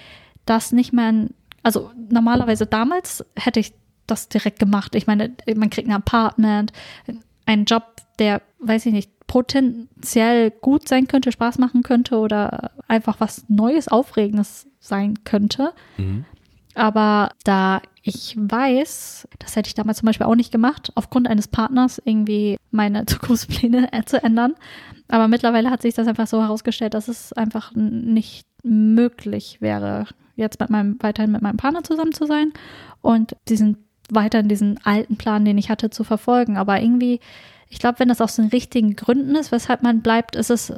das 0.46 0.72
nicht 0.72 0.94
mehr, 0.94 1.10
in, 1.10 1.34
also 1.62 1.90
normalerweise 2.08 2.66
damals 2.66 3.24
hätte 3.34 3.60
ich 3.60 3.74
das 4.06 4.28
direkt 4.28 4.60
gemacht. 4.60 4.94
Ich 4.94 5.06
meine, 5.06 5.34
man 5.56 5.68
kriegt 5.68 5.88
ein 5.88 5.94
Apartment, 5.94 6.72
einen 7.44 7.64
Job, 7.64 7.96
der, 8.18 8.40
weiß 8.60 8.86
ich 8.86 8.92
nicht, 8.92 9.10
potenziell 9.26 10.50
gut 10.50 10.88
sein 10.88 11.08
könnte, 11.08 11.32
Spaß 11.32 11.58
machen 11.58 11.82
könnte 11.82 12.18
oder 12.18 12.70
einfach 12.88 13.20
was 13.20 13.44
Neues, 13.48 13.88
Aufregendes 13.88 14.66
sein 14.78 15.24
könnte. 15.24 15.72
Aber 16.74 17.30
da 17.44 17.80
ich 18.02 18.36
weiß, 18.38 19.26
das 19.40 19.56
hätte 19.56 19.66
ich 19.66 19.74
damals 19.74 19.98
zum 19.98 20.06
Beispiel 20.06 20.26
auch 20.26 20.36
nicht 20.36 20.52
gemacht, 20.52 20.92
aufgrund 20.94 21.26
eines 21.26 21.48
Partners 21.48 22.00
irgendwie 22.04 22.56
meine 22.70 23.04
Zukunftspläne 23.06 23.88
zu 24.04 24.22
ändern. 24.22 24.54
Aber 25.08 25.26
mittlerweile 25.26 25.70
hat 25.70 25.82
sich 25.82 25.94
das 25.94 26.06
einfach 26.06 26.28
so 26.28 26.40
herausgestellt, 26.40 26.94
dass 26.94 27.08
es 27.08 27.32
einfach 27.32 27.72
nicht 27.74 28.46
möglich 28.62 29.60
wäre, 29.60 30.06
jetzt 30.36 30.60
mit 30.60 30.70
meinem, 30.70 30.96
weiterhin 31.00 31.32
mit 31.32 31.42
meinem 31.42 31.56
Partner 31.56 31.82
zusammen 31.82 32.12
zu 32.12 32.26
sein 32.26 32.52
und 33.00 33.36
diesen 33.48 33.86
weiterhin 34.10 34.48
diesen 34.48 34.78
alten 34.84 35.16
Plan, 35.16 35.44
den 35.44 35.58
ich 35.58 35.70
hatte, 35.70 35.90
zu 35.90 36.04
verfolgen. 36.04 36.56
Aber 36.56 36.80
irgendwie, 36.80 37.20
ich 37.68 37.78
glaube, 37.78 37.98
wenn 37.98 38.08
das 38.08 38.20
aus 38.20 38.36
den 38.36 38.46
richtigen 38.46 38.96
Gründen 38.96 39.34
ist, 39.34 39.52
weshalb 39.52 39.82
man 39.82 40.00
bleibt, 40.00 40.36
ist 40.36 40.50
es 40.50 40.72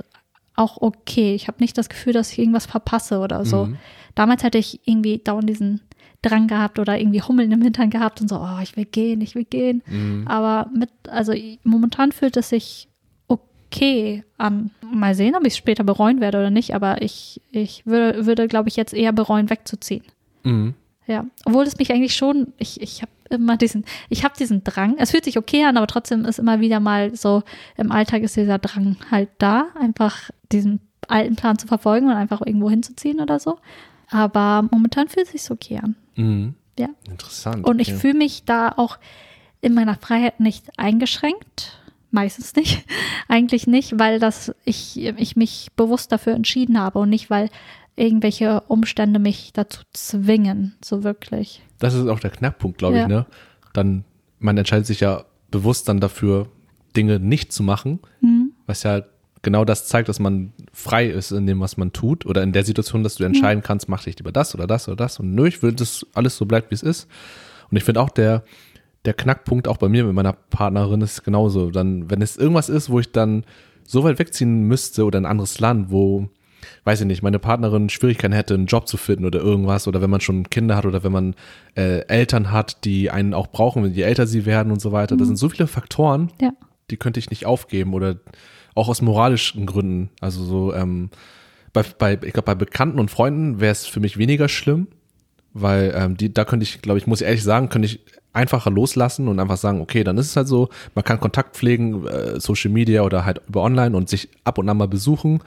auch 0.57 0.79
okay. 0.81 1.35
Ich 1.35 1.49
habe 1.49 1.59
nicht 1.61 1.79
das 1.79 1.89
Gefühl, 1.89 2.13
dass 2.13 2.33
ich 2.33 2.39
irgendwas 2.39 2.67
verpasse 2.67 3.21
oder 3.21 3.45
so. 3.45 3.67
Mhm. 3.67 3.77
Damals 4.15 4.43
hätte 4.43 4.59
ich 4.59 4.81
irgendwie 4.85 5.19
dauernd 5.19 5.49
diesen 5.49 5.81
Drang 6.23 6.49
gehabt 6.49 6.81
oder 6.81 6.99
irgendwie 6.99 7.23
Hummeln 7.23 7.53
im 7.53 7.63
Hintern 7.63 7.91
gehabt 7.91 8.21
und 8.21 8.29
so, 8.29 8.41
oh, 8.41 8.59
ich 8.61 8.77
will 8.77 8.87
gehen, 8.87 9.21
ich 9.21 9.37
will 9.37 9.45
gehen. 9.45 9.83
Mhm. 9.87 10.27
Aber 10.27 10.69
mit, 10.75 10.91
also 11.09 11.33
momentan 11.63 12.11
fühlt 12.11 12.37
es 12.37 12.49
sich 12.49 12.89
okay 13.29 14.25
an. 14.37 14.73
Mal 14.83 15.15
sehen, 15.15 15.37
ob 15.37 15.43
ich 15.43 15.53
es 15.53 15.57
später 15.57 15.85
bereuen 15.85 16.21
werde 16.21 16.39
oder 16.39 16.51
nicht, 16.51 16.75
aber 16.75 17.03
ich, 17.03 17.41
ich 17.53 17.87
würde, 17.87 18.27
würde 18.27 18.49
glaube 18.49 18.69
ich, 18.69 18.77
jetzt 18.77 18.95
eher 18.95 19.13
bereuen, 19.13 19.51
wegzuziehen. 19.51 20.05
Mhm. 20.43 20.75
Ja, 21.09 21.25
obwohl 21.47 21.65
es 21.65 21.79
mich 21.79 21.91
eigentlich 21.91 22.15
schon, 22.15 22.53
ich, 22.59 22.83
ich 22.83 23.01
habe 23.01 23.11
immer 23.31 23.57
diesen, 23.57 23.85
ich 24.11 24.25
habe 24.25 24.35
diesen 24.39 24.63
Drang. 24.63 24.97
Es 24.99 25.11
fühlt 25.11 25.25
sich 25.25 25.39
okay 25.39 25.65
an, 25.65 25.79
aber 25.79 25.87
trotzdem 25.87 26.27
ist 26.27 26.39
immer 26.39 26.61
wieder 26.61 26.81
mal 26.81 27.17
so, 27.17 27.43
im 27.77 27.91
Alltag 27.91 28.23
ist 28.23 28.37
dieser 28.37 28.59
Drang 28.59 28.97
halt 29.11 29.31
da, 29.39 29.69
einfach 29.81 30.31
diesen 30.53 30.81
alten 31.09 31.35
Plan 31.35 31.59
zu 31.59 31.67
verfolgen 31.67 32.09
und 32.09 32.13
einfach 32.13 32.43
irgendwo 32.45 32.69
hinzuziehen 32.69 33.21
oder 33.21 33.41
so. 33.41 33.59
Aber 34.11 34.69
momentan 34.71 35.09
fühlt 35.09 35.27
es 35.27 35.33
sich 35.33 35.51
okay 35.51 35.81
an. 35.83 35.97
Mhm. 36.17 36.55
Ja. 36.79 36.89
Interessant. 37.09 37.67
Und 37.67 37.81
ich 37.81 37.89
okay. 37.89 37.99
fühle 37.99 38.19
mich 38.19 38.45
da 38.45 38.73
auch 38.77 38.99
in 39.61 39.75
meiner 39.75 39.95
Freiheit 39.95 40.41
nicht 40.41 40.79
eingeschränkt. 40.79 41.81
Meistens 42.11 42.55
nicht. 42.55 42.85
Eigentlich 43.29 43.67
nicht, 43.67 43.99
weil 43.99 44.19
das 44.19 44.55
ich, 44.65 44.99
ich 44.99 45.37
mich 45.37 45.71
bewusst 45.75 46.13
dafür 46.13 46.35
entschieden 46.35 46.79
habe 46.79 46.99
und 46.99 47.11
nicht, 47.11 47.31
weil 47.31 47.49
irgendwelche 47.99 48.63
Umstände 48.69 49.19
mich 49.19 49.53
dazu 49.53 49.83
zwingen, 49.93 50.75
so 50.85 51.05
wirklich. 51.05 51.63
Das 51.79 51.95
ist 51.95 52.07
auch 52.09 52.21
der 52.21 52.31
Knackpunkt, 52.31 52.79
glaube 52.79 52.97
Ja. 52.97 53.03
ich, 53.03 53.09
ne? 53.09 53.27
Dann, 53.73 54.05
man 54.39 54.57
entscheidet 54.57 54.87
sich 54.87 55.01
ja 55.01 55.25
bewusst 55.51 55.89
dann 55.89 56.01
dafür, 56.01 56.49
Dinge 56.97 57.21
nicht 57.21 57.53
zu 57.53 57.63
machen, 57.63 58.01
Mhm. 58.21 58.53
was 58.67 58.83
ja 58.83 59.03
genau 59.43 59.65
das 59.65 59.87
zeigt, 59.87 60.09
dass 60.09 60.19
man 60.19 60.53
frei 60.73 61.07
ist 61.07 61.31
in 61.31 61.47
dem, 61.47 61.61
was 61.61 61.77
man 61.77 61.93
tut 61.93 62.27
oder 62.27 62.43
in 62.43 62.53
der 62.53 62.65
Situation, 62.65 63.03
dass 63.05 63.17
du 63.17 63.25
entscheiden 63.25 63.63
kannst, 63.63 63.89
mach 63.89 64.07
ich 64.07 64.19
lieber 64.19 64.33
das 64.33 64.55
oder 64.55 64.67
das 64.67 64.89
oder 64.89 64.97
das 64.97 65.21
und 65.21 65.35
nö, 65.35 65.47
ich 65.47 65.63
will, 65.63 65.73
dass 65.73 66.05
alles 66.15 66.37
so 66.37 66.45
bleibt, 66.47 66.71
wie 66.71 66.75
es 66.75 66.83
ist. 66.83 67.07
Und 67.71 67.77
ich 67.77 67.85
finde 67.85 68.01
auch 68.01 68.09
der, 68.11 68.43
der 69.05 69.15
Knackpunkt 69.15 69.69
auch 69.69 69.77
bei 69.77 69.89
mir 69.89 70.05
mit 70.05 70.15
meiner 70.15 70.33
Partnerin 70.33 71.01
ist 71.03 71.23
genauso. 71.23 71.71
Dann, 71.71 72.11
wenn 72.11 72.21
es 72.21 72.37
irgendwas 72.37 72.69
ist, 72.69 72.91
wo 72.91 72.99
ich 72.99 73.13
dann 73.13 73.45
so 73.85 74.03
weit 74.03 74.19
wegziehen 74.19 74.63
müsste 74.63 75.05
oder 75.05 75.19
in 75.19 75.25
ein 75.25 75.31
anderes 75.31 75.61
Land, 75.61 75.91
wo, 75.91 76.29
weiß 76.85 77.01
ich 77.01 77.07
nicht, 77.07 77.23
meine 77.23 77.39
Partnerin 77.39 77.89
Schwierigkeiten 77.89 78.33
hätte, 78.35 78.55
einen 78.55 78.67
Job 78.67 78.89
zu 78.89 78.97
finden 78.97 79.25
oder 79.25 79.41
irgendwas, 79.41 79.87
oder 79.89 80.01
wenn 80.03 80.11
man 80.11 80.21
schon 80.21 80.49
Kinder 80.51 80.77
hat 80.77 80.87
oder 80.87 81.05
wenn 81.05 81.13
man 81.13 81.35
äh, 81.77 82.01
Eltern 82.09 82.51
hat, 82.53 82.85
die 82.85 83.11
einen 83.11 83.35
auch 83.35 83.49
brauchen, 83.49 83.85
wenn 83.85 83.93
je 83.93 84.03
älter 84.03 84.27
sie 84.27 84.47
werden 84.47 84.73
und 84.73 84.81
so 84.81 84.93
weiter. 84.93 85.17
Das 85.17 85.27
sind 85.27 85.37
so 85.37 85.49
viele 85.49 85.67
Faktoren, 85.67 86.31
Ja. 86.41 86.51
die 86.91 86.97
könnte 86.97 87.21
ich 87.21 87.31
nicht 87.31 87.47
aufgeben 87.47 87.95
oder 87.95 88.17
auch 88.75 88.89
aus 88.89 89.03
moralischen 89.03 89.67
Gründen. 89.67 90.11
Also 90.21 90.45
so, 90.45 90.75
ähm, 90.75 91.11
bei, 91.73 91.83
bei, 91.99 92.13
ich 92.15 92.33
glaube, 92.33 92.43
bei 92.47 92.55
Bekannten 92.55 92.99
und 92.99 93.11
Freunden 93.11 93.61
wäre 93.61 93.73
es 93.73 93.87
für 93.87 94.01
mich 94.01 94.17
weniger 94.19 94.49
schlimm, 94.49 94.87
weil 95.53 95.93
ähm, 95.97 96.17
die, 96.17 96.33
da 96.33 96.45
könnte 96.45 96.65
ich, 96.65 96.81
glaube 96.83 96.99
ich, 96.99 97.07
muss 97.07 97.21
ich 97.21 97.27
ehrlich 97.27 97.43
sagen, 97.43 97.69
könnte 97.69 97.87
ich 97.87 98.01
einfacher 98.33 98.71
loslassen 98.71 99.27
und 99.27 99.41
einfach 99.41 99.57
sagen, 99.57 99.81
okay, 99.81 100.05
dann 100.05 100.17
ist 100.19 100.27
es 100.27 100.37
halt 100.37 100.47
so, 100.47 100.69
man 100.95 101.05
kann 101.05 101.19
Kontakt 101.19 101.57
pflegen, 101.57 102.07
äh, 102.07 102.39
Social 102.39 102.71
Media 102.71 103.03
oder 103.03 103.25
halt 103.25 103.41
über 103.49 103.63
online 103.63 103.97
und 103.97 104.09
sich 104.09 104.29
ab 104.45 104.59
und 104.59 104.69
an 104.69 104.77
mal 104.77 104.87
besuchen, 104.87 105.41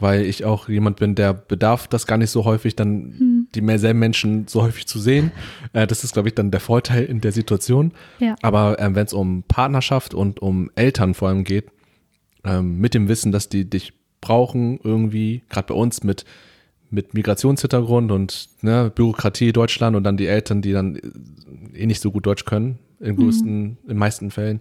weil 0.00 0.24
ich 0.24 0.44
auch 0.44 0.68
jemand 0.68 0.96
bin, 0.98 1.14
der 1.14 1.32
bedarf 1.32 1.88
das 1.88 2.06
gar 2.06 2.18
nicht 2.18 2.30
so 2.30 2.44
häufig, 2.44 2.76
dann 2.76 3.46
die 3.54 3.60
mehr 3.60 3.78
selben 3.78 3.98
Menschen 3.98 4.46
so 4.48 4.62
häufig 4.62 4.86
zu 4.86 4.98
sehen. 4.98 5.32
Äh, 5.72 5.86
das 5.86 6.04
ist, 6.04 6.12
glaube 6.12 6.28
ich, 6.28 6.34
dann 6.34 6.50
der 6.50 6.60
Vorteil 6.60 7.04
in 7.04 7.20
der 7.20 7.32
Situation. 7.32 7.92
Ja. 8.18 8.36
Aber 8.42 8.78
ähm, 8.78 8.94
wenn 8.94 9.06
es 9.06 9.12
um 9.12 9.44
Partnerschaft 9.44 10.14
und 10.14 10.40
um 10.40 10.70
Eltern 10.74 11.14
vor 11.14 11.28
allem 11.28 11.44
geht, 11.44 11.66
ähm, 12.44 12.78
mit 12.78 12.94
dem 12.94 13.08
Wissen, 13.08 13.32
dass 13.32 13.48
die 13.48 13.68
dich 13.68 13.92
brauchen 14.20 14.80
irgendwie, 14.82 15.42
gerade 15.48 15.68
bei 15.68 15.74
uns 15.74 16.02
mit 16.02 16.24
mit 16.90 17.14
Migrationshintergrund 17.14 18.10
und 18.10 18.48
ne, 18.62 18.90
Bürokratie 18.92 19.52
Deutschland 19.52 19.96
und 19.96 20.02
dann 20.02 20.16
die 20.16 20.26
Eltern, 20.26 20.60
die 20.60 20.72
dann 20.72 21.00
eh 21.72 21.86
nicht 21.86 22.00
so 22.00 22.10
gut 22.10 22.26
Deutsch 22.26 22.44
können, 22.44 22.78
im 22.98 23.16
größten, 23.16 23.78
in 23.88 23.96
meisten 23.96 24.30
Fällen. 24.30 24.60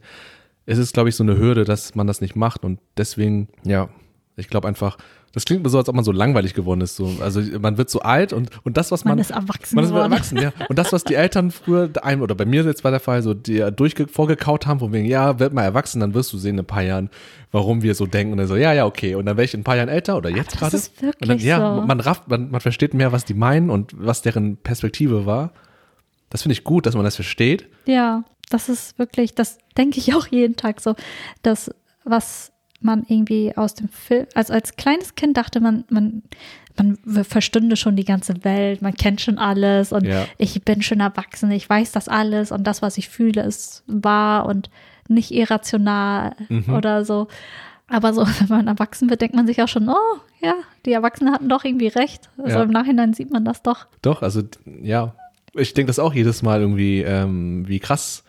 Es 0.66 0.78
ist, 0.78 0.94
glaube 0.94 1.10
ich, 1.10 1.16
so 1.16 1.24
eine 1.24 1.38
Hürde, 1.38 1.66
dass 1.66 1.96
man 1.96 2.08
das 2.08 2.22
nicht 2.22 2.36
macht 2.36 2.64
und 2.64 2.80
deswegen, 2.98 3.50
ja, 3.64 3.90
ich 4.38 4.48
glaube 4.48 4.68
einfach, 4.68 4.98
das 5.34 5.46
klingt 5.46 5.64
mir 5.64 5.70
so, 5.70 5.78
als 5.78 5.88
ob 5.88 5.96
man 5.96 6.04
so 6.04 6.12
langweilig 6.12 6.54
geworden 6.54 6.82
ist. 6.82 6.96
So. 6.96 7.18
Also 7.22 7.42
man 7.60 7.78
wird 7.78 7.90
so 7.90 8.00
alt 8.00 8.34
und, 8.34 8.50
und 8.64 8.78
das, 8.78 8.92
was 8.92 9.06
man. 9.06 9.14
Man 9.14 9.20
ist 9.20 9.32
erwachsen 9.32 9.76
Man 9.76 9.86
ist 9.86 9.92
erwachsen, 9.92 10.38
ja. 10.42 10.52
Und 10.70 10.80
das, 10.80 10.92
was 10.92 11.04
die 11.04 11.16
Eltern 11.16 11.52
früher 11.52 11.90
einem, 12.02 12.22
oder 12.22 12.36
bei 12.36 12.46
mir 12.46 12.64
jetzt 12.64 12.84
war 12.84 12.92
der 12.92 13.00
Fall, 13.00 13.22
so 13.22 13.34
die 13.34 13.66
durchge 13.76 14.08
vorgekaut 14.08 14.66
haben, 14.66 14.80
von 14.80 14.92
wegen, 14.92 15.06
ja, 15.06 15.40
werd 15.40 15.54
mal 15.54 15.64
erwachsen, 15.64 16.00
dann 16.00 16.14
wirst 16.14 16.34
du 16.34 16.38
sehen 16.38 16.56
in 16.56 16.62
ein 16.62 16.66
paar 16.66 16.82
Jahren, 16.82 17.10
warum 17.52 17.84
wir 17.84 17.94
so 17.94 18.06
denken. 18.08 18.32
Und 18.32 18.40
dann 18.40 18.48
so, 18.48 18.56
ja, 18.56 18.74
ja, 18.74 18.86
okay. 18.86 19.16
Und 19.16 19.26
dann 19.26 19.38
wäre 19.38 19.46
ich 19.46 19.54
in 19.54 19.62
ein 19.62 19.64
paar 19.64 19.76
Jahren 19.76 19.90
älter 19.90 20.18
oder 20.18 20.30
jetzt 20.30 20.54
das 20.54 20.60
gerade. 20.60 20.76
ist 20.76 21.02
wirklich 21.02 21.22
und 21.22 21.28
dann, 21.28 21.40
ja, 21.40 21.76
so. 21.76 21.82
man 21.86 22.00
rafft, 22.00 22.28
man, 22.28 22.50
man 22.50 22.62
versteht 22.62 22.94
mehr, 22.94 23.12
was 23.12 23.26
die 23.26 23.36
meinen 23.36 23.70
und 23.70 23.94
was 23.98 24.22
deren 24.22 24.58
Perspektive 24.58 25.26
war. 25.26 25.52
Das 26.30 26.44
finde 26.44 26.54
ich 26.54 26.64
gut, 26.64 26.86
dass 26.86 26.96
man 26.96 27.04
das 27.04 27.16
versteht. 27.16 27.68
Ja, 27.86 28.24
das 28.50 28.70
ist 28.70 28.98
wirklich, 28.98 29.36
das 29.36 29.60
denke 29.78 30.00
ich 30.00 30.14
auch 30.16 30.28
jeden 30.28 30.56
Tag 30.56 30.82
so, 30.82 30.96
dass 31.44 31.72
was 32.04 32.52
man 32.82 33.04
irgendwie 33.08 33.56
aus 33.58 33.74
dem 33.74 33.90
Film, 33.90 34.26
also 34.36 34.54
als 34.54 34.76
kleines 34.76 35.16
Kind 35.16 35.36
dachte 35.38 35.60
man, 35.60 35.84
man, 35.90 36.24
man 36.78 36.98
verstünde 37.26 37.76
schon 37.76 37.96
die 37.98 38.06
ganze 38.06 38.44
Welt, 38.46 38.82
man 38.82 38.94
kennt 38.94 39.20
schon 39.22 39.38
alles 39.38 39.92
und 39.92 40.06
Ja. 40.06 40.26
ich 40.38 40.62
bin 40.64 40.82
schon 40.82 41.00
erwachsen, 41.02 41.52
ich 41.52 41.70
weiß 41.70 41.92
das 41.92 42.08
alles 42.08 42.52
und 42.52 42.66
das, 42.66 42.82
was 42.82 42.98
ich 42.98 43.10
fühle, 43.10 43.42
ist 43.44 43.84
wahr 43.88 44.46
und 44.46 44.70
nicht 45.10 45.32
irrational 45.32 46.36
Mhm. 46.48 46.74
oder 46.74 47.04
so. 47.06 47.28
Aber 47.88 48.14
so, 48.14 48.22
wenn 48.40 48.48
man 48.50 48.68
erwachsen 48.68 49.10
wird, 49.10 49.22
denkt 49.22 49.36
man 49.36 49.48
sich 49.48 49.62
auch 49.62 49.68
schon, 49.68 49.90
oh 49.90 50.18
ja, 50.42 50.54
die 50.86 50.94
Erwachsenen 50.94 51.34
hatten 51.34 51.50
doch 51.50 51.66
irgendwie 51.66 51.88
recht. 51.88 52.30
Also 52.38 52.58
Ja. 52.60 52.64
im 52.64 52.70
Nachhinein 52.72 53.14
sieht 53.14 53.32
man 53.32 53.44
das 53.44 53.62
doch. 53.64 53.88
Doch, 54.02 54.22
also 54.22 54.42
ja, 54.82 55.16
ich 55.56 55.74
denke 55.74 55.88
das 55.88 56.00
auch 56.00 56.14
jedes 56.14 56.44
Mal 56.44 56.62
irgendwie, 56.62 57.02
ähm, 57.02 57.68
wie 57.68 57.80
krass 57.80 58.24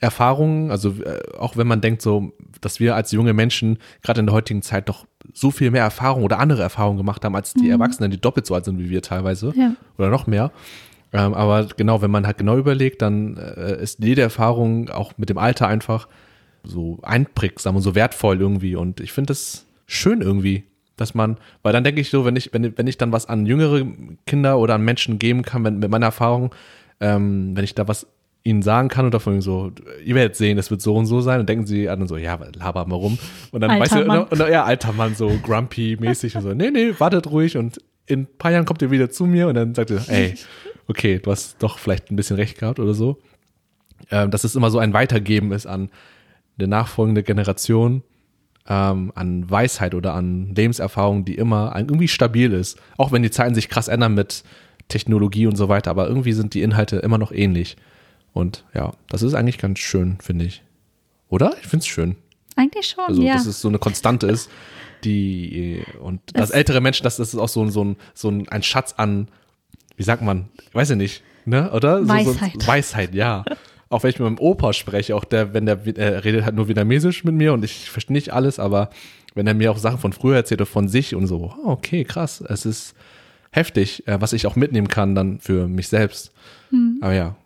Erfahrungen, 0.00 0.70
also 0.70 0.90
äh, 1.02 1.20
auch 1.38 1.56
wenn 1.56 1.66
man 1.66 1.80
denkt 1.80 2.02
so, 2.02 2.32
dass 2.60 2.80
wir 2.80 2.94
als 2.94 3.12
junge 3.12 3.32
Menschen 3.32 3.78
gerade 4.02 4.20
in 4.20 4.26
der 4.26 4.34
heutigen 4.34 4.62
Zeit 4.62 4.88
doch 4.88 5.06
so 5.34 5.50
viel 5.50 5.70
mehr 5.70 5.82
Erfahrung 5.82 6.22
oder 6.24 6.38
andere 6.38 6.62
Erfahrungen 6.62 6.96
gemacht 6.98 7.24
haben 7.24 7.34
als 7.34 7.54
die 7.54 7.68
Erwachsenen, 7.70 8.10
die 8.10 8.20
doppelt 8.20 8.46
so 8.46 8.54
alt 8.54 8.64
sind 8.64 8.78
wie 8.78 8.90
wir 8.90 9.02
teilweise 9.02 9.52
Ja. 9.56 9.74
oder 9.98 10.08
noch 10.08 10.26
mehr. 10.26 10.50
Ähm, 11.12 11.34
aber 11.34 11.66
genau, 11.76 12.02
wenn 12.02 12.10
man 12.10 12.26
halt 12.26 12.38
genau 12.38 12.56
überlegt, 12.56 13.02
dann 13.02 13.36
äh, 13.36 13.80
ist 13.82 14.02
jede 14.02 14.22
Erfahrung 14.22 14.90
auch 14.90 15.12
mit 15.16 15.28
dem 15.28 15.38
Alter 15.38 15.68
einfach 15.68 16.08
so 16.64 16.98
einprägsam 17.02 17.76
und 17.76 17.82
so 17.82 17.94
wertvoll 17.94 18.40
irgendwie. 18.40 18.74
Und 18.76 19.00
ich 19.00 19.12
finde 19.12 19.28
das 19.28 19.66
schön 19.86 20.20
irgendwie, 20.20 20.64
dass 20.96 21.14
man, 21.14 21.36
weil 21.62 21.72
dann 21.72 21.84
denke 21.84 22.00
ich 22.00 22.10
so, 22.10 22.24
wenn 22.24 22.34
ich, 22.36 22.52
wenn, 22.52 22.76
wenn 22.76 22.86
ich 22.86 22.98
dann 22.98 23.12
was 23.12 23.26
an 23.26 23.46
jüngere 23.46 23.86
Kinder 24.26 24.58
oder 24.58 24.74
an 24.74 24.82
Menschen 24.84 25.18
geben 25.18 25.42
kann, 25.42 25.62
wenn, 25.64 25.78
mit 25.78 25.90
meiner 25.90 26.06
Erfahrung, 26.06 26.52
ähm, 27.00 27.52
wenn 27.56 27.64
ich 27.64 27.74
da 27.74 27.86
was 27.86 28.06
ihnen 28.46 28.62
sagen 28.62 28.88
kann 28.88 29.06
oder 29.06 29.18
von 29.18 29.34
ihnen 29.34 29.42
so, 29.42 29.72
ihr 30.04 30.14
werdet 30.14 30.36
sehen, 30.36 30.56
es 30.56 30.70
wird 30.70 30.80
so 30.80 30.94
und 30.94 31.06
so 31.06 31.20
sein, 31.20 31.40
und 31.40 31.48
denken 31.48 31.66
sie 31.66 31.88
an 31.88 32.06
so, 32.06 32.16
ja, 32.16 32.38
laber 32.54 32.86
mal 32.86 32.94
rum. 32.94 33.18
Und 33.50 33.60
dann 33.60 33.78
weißt 33.78 33.94
du, 33.96 34.04
und, 34.04 34.32
und, 34.32 34.38
ja, 34.48 34.64
alter 34.64 34.92
Mann, 34.92 35.16
so 35.16 35.28
grumpy-mäßig 35.42 36.36
und 36.36 36.42
so, 36.42 36.54
nee, 36.54 36.70
nee, 36.70 36.94
wartet 36.98 37.28
ruhig 37.30 37.56
und 37.56 37.80
in 38.06 38.20
ein 38.20 38.28
paar 38.38 38.52
Jahren 38.52 38.64
kommt 38.64 38.82
ihr 38.82 38.92
wieder 38.92 39.10
zu 39.10 39.26
mir 39.26 39.48
und 39.48 39.56
dann 39.56 39.74
sagt 39.74 39.90
ihr, 39.90 40.00
ey, 40.06 40.34
okay, 40.86 41.18
du 41.18 41.32
hast 41.32 41.60
doch 41.60 41.78
vielleicht 41.78 42.10
ein 42.10 42.16
bisschen 42.16 42.36
recht 42.36 42.58
gehabt 42.58 42.78
oder 42.78 42.94
so. 42.94 43.18
Ähm, 44.10 44.30
dass 44.30 44.44
es 44.44 44.54
immer 44.54 44.70
so 44.70 44.78
ein 44.78 44.92
Weitergeben 44.92 45.50
ist 45.50 45.66
an 45.66 45.90
eine 46.56 46.68
nachfolgende 46.68 47.24
Generation, 47.24 48.04
ähm, 48.68 49.10
an 49.16 49.50
Weisheit 49.50 49.94
oder 49.94 50.14
an 50.14 50.54
Lebenserfahrung, 50.54 51.24
die 51.24 51.34
immer 51.34 51.74
irgendwie 51.76 52.06
stabil 52.06 52.52
ist. 52.52 52.78
Auch 52.96 53.10
wenn 53.10 53.24
die 53.24 53.30
Zeiten 53.30 53.56
sich 53.56 53.68
krass 53.68 53.88
ändern 53.88 54.14
mit 54.14 54.44
Technologie 54.86 55.48
und 55.48 55.56
so 55.56 55.68
weiter, 55.68 55.90
aber 55.90 56.06
irgendwie 56.06 56.32
sind 56.32 56.54
die 56.54 56.62
Inhalte 56.62 56.98
immer 56.98 57.18
noch 57.18 57.32
ähnlich. 57.32 57.76
Und 58.36 58.64
ja, 58.74 58.92
das 59.08 59.22
ist 59.22 59.32
eigentlich 59.34 59.56
ganz 59.58 59.78
schön, 59.78 60.18
finde 60.20 60.44
ich. 60.44 60.62
Oder? 61.28 61.54
Ich 61.62 61.66
finde 61.68 61.82
es 61.82 61.86
schön. 61.86 62.16
Eigentlich 62.54 62.86
schon, 62.88 63.04
Also, 63.06 63.22
ja. 63.22 63.32
dass 63.34 63.46
es 63.46 63.60
so 63.62 63.68
eine 63.68 63.78
Konstante 63.78 64.26
ist, 64.26 64.50
die 65.04 65.82
und 66.00 66.20
dass 66.34 66.50
Es- 66.50 66.56
ältere 66.56 66.80
Menschen, 66.80 67.04
das, 67.04 67.16
das 67.16 67.28
ist 67.34 67.40
auch 67.40 67.48
so, 67.48 67.62
ein- 67.62 67.70
so, 67.70 67.82
ein, 67.84 67.96
so 68.14 68.28
ein, 68.30 68.48
ein 68.48 68.62
Schatz 68.62 68.94
an, 68.96 69.28
wie 69.96 70.02
sagt 70.02 70.22
man, 70.22 70.48
weiß 70.72 70.90
ich 70.90 70.96
nicht, 70.96 71.22
ne? 71.44 71.70
Oder? 71.72 72.02
So, 72.02 72.08
Weisheit. 72.08 72.52
So, 72.60 72.66
Weisheit, 72.66 73.14
ja. 73.14 73.44
Auch 73.88 74.02
wenn 74.02 74.10
ich 74.10 74.18
mit 74.18 74.24
meinem 74.26 74.38
Opa 74.38 74.72
spreche, 74.72 75.14
auch 75.16 75.24
der, 75.24 75.54
wenn 75.54 75.64
der 75.66 75.78
er 75.96 76.24
redet 76.24 76.44
halt 76.44 76.54
nur 76.56 76.68
Vietnamesisch 76.68 77.24
mit 77.24 77.34
mir 77.34 77.52
und 77.52 77.64
ich 77.64 77.88
verstehe 77.90 78.14
nicht 78.14 78.32
alles, 78.32 78.58
aber 78.58 78.90
wenn 79.34 79.46
er 79.46 79.54
mir 79.54 79.70
auch 79.70 79.78
Sachen 79.78 79.98
von 79.98 80.12
früher 80.12 80.36
erzählt 80.36 80.60
oder 80.60 80.66
von 80.70 80.88
sich 80.88 81.14
und 81.14 81.26
so, 81.26 81.54
oh, 81.64 81.70
okay, 81.70 82.04
krass, 82.04 82.40
es 82.46 82.66
ist 82.66 82.94
heftig, 83.50 84.06
äh, 84.08 84.20
was 84.20 84.32
ich 84.32 84.46
auch 84.46 84.56
mitnehmen 84.56 84.88
kann 84.88 85.14
dann 85.14 85.40
für 85.40 85.68
mich 85.68 85.88
selbst. 85.88 86.32
Hm. 86.70 86.98
Aber 87.00 87.12
ja, 87.14 87.36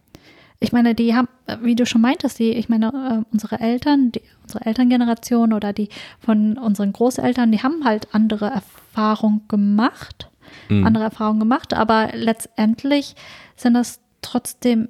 Ich 0.63 0.73
meine, 0.73 0.95
die 0.95 1.15
haben, 1.15 1.29
äh, 1.47 1.57
wie 1.63 1.75
du 1.75 1.87
schon 1.87 2.03
meintest, 2.03 2.39
die, 2.39 2.51
ich 2.51 2.69
meine, 2.69 2.89
äh, 3.25 3.25
unsere 3.33 3.59
Eltern, 3.61 4.13
die, 4.13 4.21
unsere 4.43 4.67
Elterngeneration 4.67 5.53
oder 5.55 5.73
die 5.73 5.89
von 6.21 6.59
unseren 6.59 6.93
Großeltern, 6.93 7.51
die 7.51 7.63
haben 7.63 7.85
halt 7.85 8.09
andere 8.13 8.47
Erfahrungen 8.51 9.43
gemacht, 9.49 10.29
Mhm. 10.69 10.87
andere 10.87 11.05
Erfahrungen 11.05 11.41
gemacht, 11.41 11.73
aber 11.75 12.11
letztendlich 12.13 13.15
sind 13.57 13.75
das 13.75 14.01
trotzdem, 14.21 14.89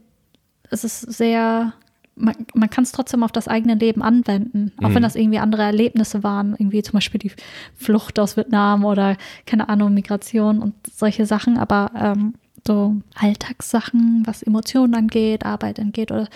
es 0.70 0.84
ist 0.84 1.00
sehr, 1.02 1.74
man, 2.16 2.34
man 2.54 2.70
kann 2.70 2.82
es 2.84 2.92
trotzdem 2.92 3.22
auf 3.22 3.30
das 3.32 3.46
eigene 3.46 3.74
Leben 3.74 4.02
anwenden, 4.02 4.72
auch 4.82 4.88
Mhm. 4.88 4.94
wenn 4.96 5.02
das 5.02 5.14
irgendwie 5.16 5.38
andere 5.38 5.62
Erlebnisse 5.62 6.22
waren, 6.24 6.54
irgendwie 6.58 6.82
zum 6.82 6.94
Beispiel 6.94 7.18
die 7.20 7.32
Flucht 7.76 8.18
aus 8.18 8.36
Vietnam 8.36 8.84
oder 8.84 9.16
keine 9.46 9.68
Ahnung, 9.68 9.94
Migration 9.94 10.60
und 10.60 10.74
solche 10.90 11.26
Sachen, 11.26 11.58
aber 11.58 11.90
ähm, 11.94 12.34
so 12.66 12.96
Alltagssachen, 13.14 14.22
was 14.26 14.42
Emotionen 14.42 14.94
angeht, 14.94 15.44
Arbeit 15.44 15.80
angeht 15.80 16.10
oder 16.10 16.28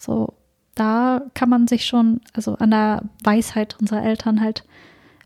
so, 0.00 0.34
da 0.74 1.22
kann 1.34 1.48
man 1.48 1.68
sich 1.68 1.84
schon, 1.84 2.20
also 2.32 2.56
an 2.56 2.70
der 2.70 3.02
Weisheit 3.22 3.76
unserer 3.80 4.02
Eltern 4.02 4.40
halt 4.40 4.64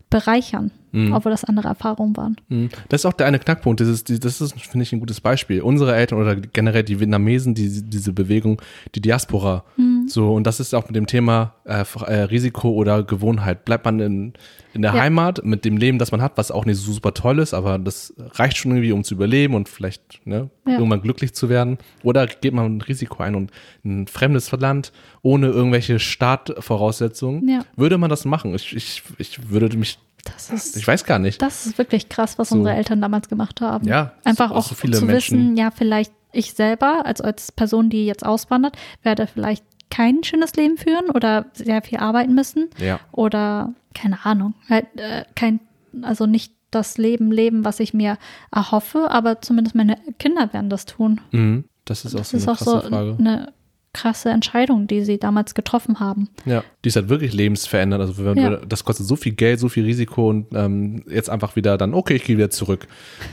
bereichern. 0.09 0.71
Mhm. 0.91 1.11
obwohl 1.13 1.31
das 1.31 1.43
andere 1.43 1.67
Erfahrungen 1.67 2.15
waren. 2.15 2.37
Mhm. 2.49 2.69
Das 2.89 3.01
ist 3.01 3.05
auch 3.05 3.13
der 3.13 3.27
eine 3.27 3.39
Knackpunkt. 3.39 3.81
Das 3.81 3.87
ist, 3.87 4.09
das 4.23 4.41
ist 4.41 4.59
finde 4.61 4.83
ich, 4.83 4.93
ein 4.93 4.99
gutes 4.99 5.19
Beispiel. 5.21 5.61
Unsere 5.61 5.95
Eltern 5.95 6.19
oder 6.19 6.35
generell 6.35 6.83
die 6.83 6.99
Vietnamesen, 6.99 7.53
die, 7.55 7.81
diese 7.83 8.13
Bewegung, 8.13 8.61
die 8.95 9.01
Diaspora. 9.01 9.63
So, 10.07 10.33
und 10.33 10.45
das 10.47 10.59
ist 10.61 10.73
auch 10.73 10.85
mit 10.87 10.95
dem 10.95 11.05
Thema 11.07 11.53
äh, 11.65 11.83
äh, 12.05 12.13
Risiko 12.23 12.69
oder 12.71 13.03
Gewohnheit. 13.03 13.65
Bleibt 13.65 13.83
man 13.83 13.99
in, 13.99 14.33
in 14.73 14.81
der 14.81 14.93
Ja. 14.93 15.01
Heimat 15.01 15.43
mit 15.43 15.65
dem 15.65 15.75
Leben, 15.75 15.99
das 15.99 16.11
man 16.13 16.21
hat, 16.21 16.37
was 16.37 16.49
auch 16.51 16.63
nicht 16.65 16.77
so 16.77 16.93
super 16.93 17.13
toll 17.13 17.39
ist, 17.39 17.53
aber 17.53 17.77
das 17.77 18.13
reicht 18.17 18.55
schon 18.57 18.71
irgendwie, 18.71 18.93
um 18.93 19.03
zu 19.03 19.15
überleben 19.15 19.53
und 19.55 19.67
vielleicht 19.67 20.25
ne, 20.25 20.49
Ja. 20.65 20.73
irgendwann 20.75 21.01
glücklich 21.01 21.33
zu 21.33 21.49
werden. 21.49 21.77
Oder 22.03 22.27
geht 22.27 22.53
man 22.53 22.77
ein 22.77 22.81
Risiko 22.81 23.21
ein 23.21 23.35
und 23.35 23.51
ein 23.83 24.07
fremdes 24.07 24.49
Land 24.53 24.93
ohne 25.21 25.47
irgendwelche 25.47 25.99
Startvoraussetzungen, 25.99 27.47
Ja. 27.47 27.65
würde 27.75 27.97
man 27.97 28.09
das 28.09 28.25
machen? 28.25 28.53
Ich, 28.55 28.75
ich, 28.75 29.03
ich 29.17 29.49
würde 29.49 29.75
mich, 29.77 29.99
Das 30.33 30.49
ist, 30.49 30.77
ich 30.77 30.87
weiß 30.87 31.03
gar 31.05 31.19
nicht. 31.19 31.41
das 31.41 31.65
ist 31.65 31.77
wirklich 31.77 32.09
krass, 32.09 32.37
was 32.37 32.49
So. 32.49 32.55
unsere 32.57 32.75
Eltern 32.75 33.01
damals 33.01 33.29
gemacht 33.29 33.61
haben. 33.61 33.87
Ja, 33.87 34.13
Einfach 34.23 34.49
so- 34.49 34.55
auch 34.55 34.67
so 34.67 34.75
viele 34.75 34.97
zu 34.97 35.05
Menschen. 35.05 35.37
wissen, 35.39 35.57
ja, 35.57 35.71
vielleicht 35.71 36.11
ich 36.33 36.53
selber, 36.53 37.05
also 37.05 37.23
als 37.23 37.51
Person, 37.51 37.89
die 37.89 38.05
jetzt 38.05 38.25
auswandert, 38.25 38.75
werde 39.01 39.27
vielleicht 39.27 39.63
kein 39.89 40.23
schönes 40.23 40.53
Leben 40.55 40.77
führen 40.77 41.09
oder 41.09 41.45
sehr 41.53 41.81
viel 41.81 41.97
arbeiten 41.99 42.35
müssen. 42.35 42.69
Ja. 42.77 42.99
Oder 43.11 43.73
keine 43.95 44.25
Ahnung, 44.25 44.53
halt 44.69 44.85
äh, 44.97 45.23
kein, 45.35 45.59
also 46.01 46.25
nicht 46.25 46.53
das 46.69 46.97
Leben 46.97 47.31
leben, 47.31 47.63
was 47.63 47.79
ich 47.79 47.93
mir 47.93 48.17
erhoffe, 48.51 49.09
aber 49.09 49.41
zumindest 49.41 49.75
meine 49.75 49.97
Kinder 50.19 50.51
werden 50.53 50.69
das 50.69 50.85
tun. 50.85 51.21
Mhm. 51.31 51.63
Das 51.85 52.03
ist 52.03 52.13
auch 52.15 52.19
Das 52.19 52.31
so 52.31 52.37
ist 52.37 52.43
eine 52.47 52.51
auch 52.53 52.57
krasse 52.57 52.81
so 52.83 52.89
Frage. 52.89 53.15
eine 53.17 53.53
krasse 53.97 54.29
Entscheidung, 54.29 54.87
die 54.87 55.03
sie 55.03 55.17
damals 55.17 55.53
getroffen 55.55 55.99
haben. 55.99 56.29
Ja, 56.45 56.63
die 56.83 56.89
ist 56.89 56.95
halt 56.95 57.09
wirklich 57.09 57.33
lebensverändert. 57.33 57.99
Also 58.01 58.23
wenn 58.23 58.37
Ja. 58.37 58.49
wir, 58.51 58.57
das 58.67 58.83
kostet 58.83 59.07
so 59.07 59.15
viel 59.15 59.31
Geld, 59.33 59.59
so 59.59 59.69
viel 59.69 59.83
Risiko 59.85 60.29
und 60.29 60.47
ähm, 60.53 61.03
jetzt 61.09 61.29
einfach 61.29 61.55
wieder 61.55 61.77
dann, 61.77 61.93
okay, 61.93 62.15
ich 62.15 62.23
gehe 62.23 62.37
wieder 62.37 62.49
zurück. 62.49 62.87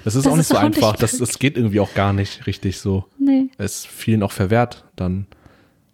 Das 0.04 0.14
ist 0.14 0.24
Das 0.24 0.32
auch 0.32 0.36
nicht 0.36 0.42
ist 0.42 0.48
so 0.48 0.56
auch 0.56 0.62
nicht 0.62 0.76
einfach. 0.78 0.96
Das, 0.96 1.18
das 1.18 1.38
geht 1.38 1.56
irgendwie 1.56 1.80
auch 1.80 1.94
gar 1.94 2.12
nicht 2.12 2.46
richtig 2.46 2.78
so. 2.78 3.04
Nee. 3.18 3.48
Es 3.58 3.76
ist 3.80 3.86
vielen 3.86 4.22
auch 4.22 4.32
verwehrt 4.32 4.84
dann. 4.96 5.26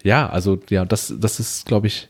Ja, 0.02 0.28
also 0.30 0.58
ja, 0.70 0.84
das, 0.84 1.12
das 1.18 1.40
ist, 1.40 1.66
glaube 1.66 1.86
ich, 1.88 2.08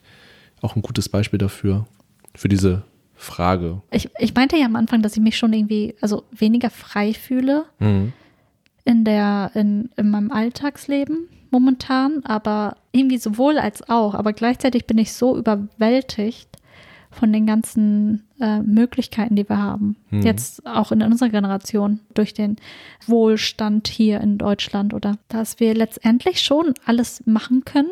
auch 0.61 0.77
ein 0.77 0.83
gutes 0.83 1.09
Beispiel 1.09 1.38
dafür, 1.38 1.87
für 2.35 2.49
diese 2.49 2.83
Frage. 3.16 3.83
Ich, 3.90 4.09
ich 4.18 4.35
meinte 4.35 4.57
ja 4.57 4.66
am 4.66 4.77
Anfang, 4.77 5.03
dass 5.03 5.14
ich 5.16 5.23
mich 5.23 5.37
schon 5.37 5.53
irgendwie, 5.53 5.94
also 6.01 6.25
weniger 6.31 6.70
frei 6.70 7.12
fühle 7.14 7.64
Mhm. 7.79 8.12
in 8.85 9.05
der, 9.05 9.51
in, 9.55 9.90
in 9.96 10.11
meinem 10.11 10.31
Alltagsleben 10.31 11.29
momentan, 11.50 12.22
aber 12.24 12.76
irgendwie 12.92 13.18
sowohl 13.18 13.58
als 13.58 13.88
auch. 13.88 14.14
Aber 14.14 14.32
gleichzeitig 14.32 14.86
bin 14.86 14.98
ich 14.98 15.12
so 15.12 15.36
überwältigt 15.36 16.48
von 17.10 17.32
den 17.32 17.44
ganzen 17.46 18.22
äh, 18.40 18.60
Möglichkeiten, 18.60 19.34
die 19.34 19.48
wir 19.48 19.58
haben. 19.58 19.96
Mhm. 20.10 20.22
Jetzt 20.22 20.64
auch 20.66 20.92
in 20.92 21.02
unserer 21.02 21.28
Generation 21.28 22.00
durch 22.14 22.34
den 22.34 22.56
Wohlstand 23.06 23.88
hier 23.88 24.20
in 24.20 24.38
Deutschland 24.38 24.94
oder 24.94 25.18
dass 25.28 25.58
wir 25.58 25.74
letztendlich 25.74 26.40
schon 26.40 26.74
alles 26.86 27.26
machen 27.26 27.64
können, 27.64 27.90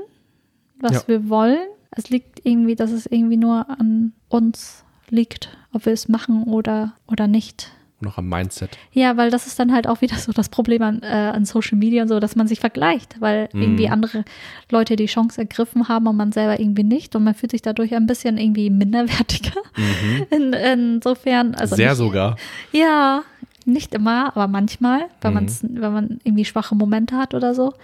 was 0.81 0.93
Ja. 0.93 1.03
wir 1.09 1.29
wollen. 1.29 1.59
Es 1.91 2.11
liegt 2.11 2.45
irgendwie, 2.47 2.77
dass 2.77 2.93
es 2.93 3.07
irgendwie 3.07 3.37
nur 3.39 3.69
an 3.69 4.13
uns 4.29 4.85
liegt, 5.11 5.49
ob 5.73 5.87
wir 5.87 5.93
es 5.93 6.09
machen 6.09 6.45
oder, 6.45 6.93
oder 7.11 7.27
nicht. 7.27 7.73
Noch 8.01 8.17
am 8.19 8.29
Mindset. 8.29 8.79
Ja, 8.93 9.17
weil 9.17 9.31
das 9.31 9.47
ist 9.49 9.59
dann 9.59 9.73
halt 9.73 9.89
auch 9.89 10.01
wieder 10.03 10.17
so 10.17 10.31
das 10.33 10.49
Problem 10.49 10.83
an, 10.83 11.03
äh, 11.03 11.07
an 11.07 11.45
Social 11.45 11.77
Media 11.77 12.03
und 12.03 12.09
so, 12.09 12.21
dass 12.21 12.37
man 12.37 12.47
sich 12.47 12.61
vergleicht, 12.61 13.17
weil 13.21 13.49
Mhm. 13.53 13.63
irgendwie 13.63 13.89
andere 13.89 14.25
Leute 14.71 14.95
die 14.95 15.07
Chance 15.07 15.41
ergriffen 15.41 15.89
haben 15.89 16.07
und 16.07 16.17
man 16.17 16.31
selber 16.31 16.61
irgendwie 16.61 16.85
nicht 16.85 17.17
und 17.17 17.25
man 17.25 17.35
fühlt 17.35 17.51
sich 17.51 17.63
dadurch 17.63 17.95
ein 17.97 18.07
bisschen 18.07 18.39
irgendwie 18.39 18.71
minderwertiger. 18.71 19.61
In, 20.31 20.53
insofern, 20.53 21.55
also 21.57 21.75
Mhm. 21.75 21.77
Sehr 21.77 21.89
nicht, 21.91 21.99
sogar. 21.99 22.37
ja, 22.73 23.23
nicht 23.65 23.93
immer, 23.95 24.29
aber 24.29 24.47
manchmal, 24.47 25.07
wenn, 25.21 25.35
Mhm. 25.35 25.49
wenn 25.63 25.93
man 25.93 26.21
irgendwie 26.25 26.45
schwache 26.45 26.75
Momente 26.77 27.17
hat 27.17 27.35
oder 27.35 27.53
so. 27.55 27.75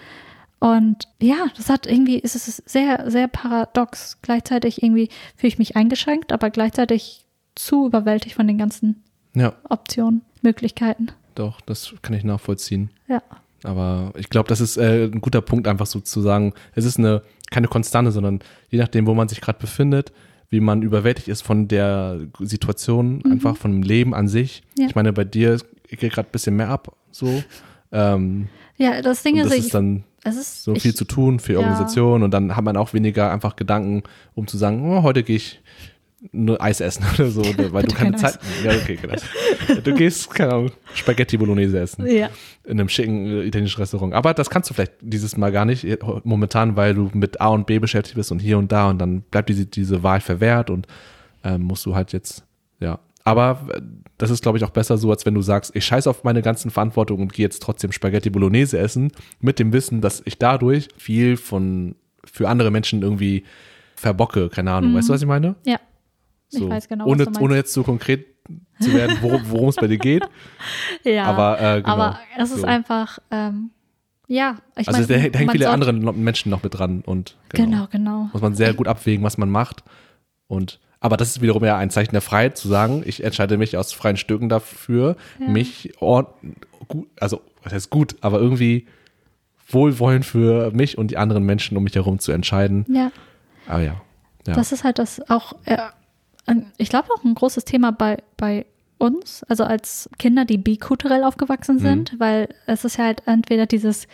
Und 0.61 1.09
ja, 1.20 1.46
das 1.57 1.68
hat 1.68 1.87
irgendwie, 1.87 2.18
ist 2.18 2.37
es 2.37 2.62
sehr, 2.64 3.11
sehr 3.11 3.29
paradox. 3.29 4.18
Gleichzeitig 4.22 4.83
irgendwie 4.83 5.09
fühle 5.37 5.48
ich 5.48 5.59
mich 5.59 5.77
eingeschränkt, 5.77 6.33
aber 6.33 6.48
gleichzeitig 6.50 7.27
zu 7.55 7.87
überwältigt 7.87 8.35
von 8.37 8.46
den 8.46 8.57
ganzen 8.59 9.03
Ja, 9.35 9.55
Optionen, 9.68 10.23
Möglichkeiten. 10.42 11.09
doch, 11.35 11.61
das 11.61 11.94
kann 12.03 12.14
ich 12.14 12.25
nachvollziehen. 12.25 12.90
Ja. 13.09 13.23
Aber 13.64 14.12
ich 14.16 14.29
glaube, 14.29 14.49
das 14.49 14.61
ist 14.61 14.77
äh, 14.77 15.05
ein 15.07 15.20
guter 15.20 15.40
Punkt, 15.40 15.66
einfach 15.66 15.87
so 15.87 15.99
zu 16.01 16.20
sagen, 16.20 16.53
es 16.75 16.85
ist 16.85 16.99
eine 16.99 17.23
keine 17.51 17.68
Konstante, 17.68 18.11
sondern 18.12 18.40
je 18.70 18.79
nachdem, 18.79 19.07
wo 19.07 19.14
man 19.14 19.29
sich 19.29 19.40
gerade 19.40 19.59
befindet, 19.59 20.12
wie 20.51 20.61
man 20.61 20.83
überwältigt 20.83 21.29
ist 21.29 21.42
von 21.42 21.68
der 21.68 22.20
Situation, 22.40 23.23
einfach 23.25 23.57
von 23.57 23.73
dem 23.73 23.83
Leben 23.83 24.14
an 24.14 24.29
sich. 24.29 24.62
Mhm. 24.77 24.83
Ja. 24.83 24.88
Ich 24.88 24.94
meine, 24.94 25.12
bei 25.12 25.25
dir 25.25 25.59
geht 25.88 26.12
gerade 26.12 26.29
ein 26.29 26.33
bisschen 26.33 26.57
mehr 26.57 26.68
ab, 26.68 26.94
so. 27.11 27.42
Ähm, 27.92 28.49
Ja, 28.77 29.01
das 29.03 29.23
Ding 29.23 29.35
und 29.37 29.42
ist, 29.42 29.51
das 29.51 29.59
ich, 29.59 29.64
ist 29.66 29.75
dann 29.75 30.05
es 30.25 30.37
ist 30.37 30.64
so 30.64 30.75
ich, 30.75 30.83
viel 30.83 30.94
zu 30.94 31.05
tun 31.05 31.38
für 31.38 31.53
ja. 31.55 31.59
Organisationen 31.61 32.25
und 32.25 32.31
dann 32.33 32.57
hat 32.57 32.64
man 32.64 32.77
auch 32.77 32.92
weniger 32.92 33.31
einfach 33.31 33.57
Gedanken, 33.57 34.03
um 34.35 34.47
zu 34.47 34.57
sagen, 34.57 34.90
oh, 34.90 35.03
heute 35.03 35.23
gehe 35.23 35.37
ich 35.37 35.61
nur 36.32 36.60
Eis 36.62 36.80
essen 36.80 37.04
oder 37.14 37.28
so, 37.30 37.42
weil 37.42 37.82
du 37.84 37.94
keine 37.94 38.12
kein 38.12 38.18
Zeit. 38.18 38.38
Ja, 38.64 38.72
okay, 38.72 38.98
genau. 39.00 39.14
Du 39.82 39.94
gehst, 39.94 40.30
keine 40.34 40.52
Ahnung, 40.52 40.70
Spaghetti 40.94 41.37
Bolognese 41.37 41.78
essen 41.78 42.06
Ja. 42.06 42.30
in 42.64 42.72
einem 42.80 42.88
schicken 42.88 43.26
äh, 43.26 43.42
italienischen 43.44 43.80
Restaurant. 43.80 44.14
Aber 44.14 44.34
das 44.34 44.50
kannst 44.50 44.70
du 44.70 44.74
vielleicht 44.74 44.94
dieses 45.00 45.37
Mal 45.37 45.52
gar 45.52 45.64
nicht 45.64 45.84
äh, 45.84 45.98
momentan, 46.24 46.76
weil 46.76 46.94
du 46.94 47.10
mit 47.14 47.40
A 47.40 47.48
und 47.48 47.66
B 47.66 47.78
beschäftigt 47.78 48.16
bist 48.16 48.32
und 48.32 48.40
hier 48.40 48.58
und 48.58 48.72
da 48.72 48.90
und 48.90 48.98
dann 48.98 49.22
bleibt 49.22 49.48
diese, 49.48 49.66
diese 49.66 50.02
Wahl 50.02 50.20
verwehrt 50.20 50.70
und 50.70 50.87
ähm, 51.44 51.62
musst 51.62 51.84
du 51.87 51.94
halt 51.94 52.12
jetzt, 52.12 52.44
ja. 52.80 52.98
Aber 53.26 53.66
äh, 53.72 53.80
das 54.18 54.30
ist, 54.30 54.42
glaube 54.42 54.58
ich, 54.58 54.64
auch 54.64 54.70
besser 54.70 54.96
so, 54.98 55.10
als 55.10 55.24
wenn 55.26 55.34
du 55.34 55.42
sagst, 55.42 55.74
ich 55.74 55.84
scheiße 55.84 56.08
auf 56.08 56.24
meine 56.24 56.42
ganzen 56.42 56.70
Verantwortung 56.70 57.20
und 57.20 57.32
gehe 57.32 57.44
jetzt 57.44 57.62
trotzdem 57.62 57.90
Spaghetti 57.92 58.30
Bolognese 58.30 58.78
essen, 58.78 59.12
mit 59.40 59.58
dem 59.58 59.72
Wissen, 59.72 60.00
dass 60.00 60.22
ich 60.24 60.38
dadurch 60.38 60.88
viel 60.96 61.37
von 61.37 61.96
für 62.24 62.48
andere 62.48 62.70
Menschen 62.70 63.02
irgendwie 63.02 63.44
verbocke. 63.96 64.48
Keine 64.48 64.72
Ahnung. 64.72 64.94
Weißt 64.94 65.08
du, 65.08 65.12
was 65.12 65.20
ich 65.22 65.28
meine? 65.28 65.54
Ja. 65.66 65.78
Ich 66.50 66.59
So. 66.59 66.68
weiß 66.68 66.88
genau, 66.88 67.07
ohne, 67.07 67.26
ohne 67.40 67.57
jetzt 67.57 67.72
so 67.72 67.83
konkret 67.83 68.26
zu 68.80 68.92
werden, 68.92 69.16
worum 69.20 69.68
es 69.68 69.76
bei 69.76 69.87
dir 69.87 69.98
geht. 69.98 70.24
ja. 71.04 71.24
Aber, 71.24 71.61
äh, 71.61 71.80
genau. 71.83 71.92
aber 71.92 72.18
es 72.38 72.50
ist 72.50 72.61
So. 72.61 72.66
einfach, 72.66 73.18
ähm, 73.30 73.70
ja. 74.26 74.57
Ich 74.76 74.88
Also 74.88 75.00
mein, 75.00 75.33
da, 75.33 75.38
hängen 75.38 75.50
viele 75.50 75.70
andere 75.70 75.92
Menschen 75.92 76.50
noch 76.50 76.62
mit 76.62 76.78
dran 76.78 77.02
und 77.04 77.37
Genau, 77.50 77.87
genau. 77.90 78.28
muss 78.33 78.42
man 78.42 78.54
sehr 78.54 78.74
gut 78.74 78.88
abwägen, 78.88 79.24
was 79.24 79.38
man 79.38 79.50
macht. 79.50 79.83
Und 80.46 80.80
aber 81.00 81.16
das 81.18 81.28
ist 81.28 81.42
wiederum 81.42 81.62
ja 81.64 81.76
ein 81.76 81.90
Zeichen 81.90 82.12
der 82.12 82.22
Freiheit, 82.22 82.57
zu 82.57 82.66
sagen, 82.68 83.02
ich 83.04 83.22
entscheide 83.22 83.59
mich 83.59 83.76
aus 83.76 83.92
freien 83.92 84.16
Stücken 84.16 84.48
dafür, 84.48 85.16
Ja. 85.38 85.48
mich 85.48 85.92
gut, 86.88 87.09
also 87.20 87.42
was 87.62 87.72
heißt 87.74 87.90
gut, 87.90 88.16
aber 88.22 88.40
irgendwie 88.40 88.87
wohlwollend 89.68 90.24
für 90.24 90.70
mich 90.72 90.96
und 90.98 91.11
die 91.11 91.16
anderen 91.18 91.44
Menschen 91.44 91.76
um 91.76 91.85
mich 91.85 91.94
herum 91.94 92.18
zu 92.18 92.33
entscheiden. 92.33 92.85
Ja. 92.88 93.11
Aber 93.66 93.83
ja. 93.83 94.00
ja. 94.46 94.54
Das 94.54 94.72
ist 94.72 94.85
halt 94.85 94.98
das 94.98 95.20
auch, 95.30 95.54
äh, 95.66 95.76
ich 96.76 96.88
glaube 96.88 97.09
auch 97.16 97.24
ein 97.24 97.35
großes 97.35 97.64
Thema 97.64 97.90
bei, 97.92 98.18
bei 98.37 98.66
uns, 98.98 99.42
also 99.44 99.64
als 99.64 100.09
Kinder, 100.18 100.44
die 100.44 100.59
bikulturell 100.59 101.20
Mhm. 101.20 101.26
aufgewachsen 101.26 101.78
sind, 101.78 102.14
weil 102.18 102.48
es 102.66 102.85
ist 102.85 102.96
ja 102.98 103.04
halt 103.04 103.22
entweder 103.26 103.66
dieses 103.66 104.07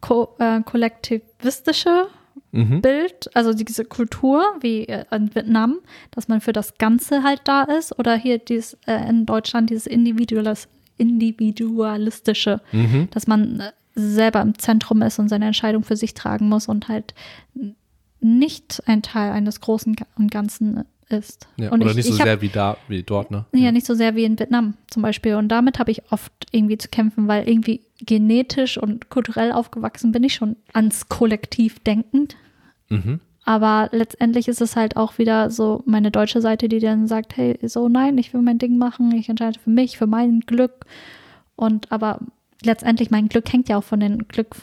ko 0.00 0.34
äh, 0.38 0.60
kollektivistische 0.62 2.08
mhm. 2.52 2.82
Bild, 2.82 3.30
also 3.34 3.52
diese 3.54 3.84
Kultur 3.84 4.44
wie 4.60 4.86
äh, 4.88 5.04
in 5.10 5.34
Vietnam, 5.34 5.78
dass 6.10 6.28
man 6.28 6.40
für 6.40 6.52
das 6.52 6.76
Ganze 6.78 7.22
halt 7.22 7.42
da 7.44 7.62
ist, 7.62 7.98
oder 7.98 8.14
hier 8.16 8.38
dieses, 8.38 8.74
äh, 8.86 9.08
in 9.08 9.26
Deutschland 9.26 9.70
dieses 9.70 9.86
Individualis 9.86 10.68
individualistische, 10.98 12.60
Mhm. 12.72 13.08
dass 13.10 13.26
man 13.26 13.60
äh, 13.60 13.72
selber 13.94 14.40
im 14.42 14.58
Zentrum 14.58 15.02
ist 15.02 15.18
und 15.18 15.28
seine 15.28 15.46
Entscheidung 15.46 15.82
für 15.82 15.96
sich 15.96 16.14
tragen 16.14 16.48
muss 16.48 16.68
und 16.68 16.88
halt 16.88 17.14
nicht 18.20 18.82
ein 18.86 19.02
Teil 19.02 19.32
eines 19.32 19.60
Großen 19.60 19.96
und 20.18 20.30
Ganzen 20.30 20.84
ist. 21.08 21.48
Ja, 21.56 21.70
und 21.70 21.80
oder 21.80 21.90
ich, 21.90 21.96
nicht 21.96 22.06
so 22.06 22.18
hab, 22.18 22.26
sehr 22.26 22.40
wie 22.42 22.48
da, 22.48 22.76
wie 22.88 23.02
dort, 23.02 23.30
ne? 23.30 23.44
ja, 23.52 23.70
nicht 23.72 23.86
so 23.86 23.94
sehr 23.94 24.14
wie 24.16 24.24
in 24.24 24.38
Vietnam 24.38 24.74
zum 24.90 25.02
Beispiel. 25.02 25.34
Und 25.36 25.48
damit 25.48 25.78
habe 25.78 25.90
ich 25.90 26.10
oft 26.10 26.32
irgendwie 26.50 26.78
zu 26.78 26.88
kämpfen, 26.88 27.28
weil 27.28 27.48
irgendwie 27.48 27.82
genetisch 28.00 28.78
und 28.78 29.08
kulturell 29.08 29.52
aufgewachsen 29.52 30.12
bin 30.12 30.24
ich 30.24 30.34
schon 30.34 30.56
ans 30.72 31.08
Kollektiv 31.08 31.78
denkend. 31.80 32.36
Mhm. 32.88 33.20
Aber 33.44 33.88
letztendlich 33.92 34.48
ist 34.48 34.60
es 34.60 34.74
halt 34.74 34.96
auch 34.96 35.18
wieder 35.18 35.50
so 35.50 35.82
meine 35.86 36.10
deutsche 36.10 36.40
Seite, 36.40 36.68
die 36.68 36.80
dann 36.80 37.06
sagt, 37.06 37.36
hey, 37.36 37.56
so 37.62 37.88
nein, 37.88 38.18
ich 38.18 38.34
will 38.34 38.42
mein 38.42 38.58
Ding 38.58 38.76
machen, 38.76 39.12
ich 39.12 39.28
entscheide 39.28 39.60
für 39.60 39.70
mich, 39.70 39.98
für 39.98 40.08
mein 40.08 40.40
Glück. 40.40 40.84
Und 41.54 41.92
aber 41.92 42.20
letztendlich 42.64 43.10
mein 43.10 43.28
Glück 43.28 43.52
hängt 43.52 43.68
ja 43.68 43.78
auch 43.78 43.84
von 43.84 44.00
den 44.00 44.26
Glück 44.26 44.56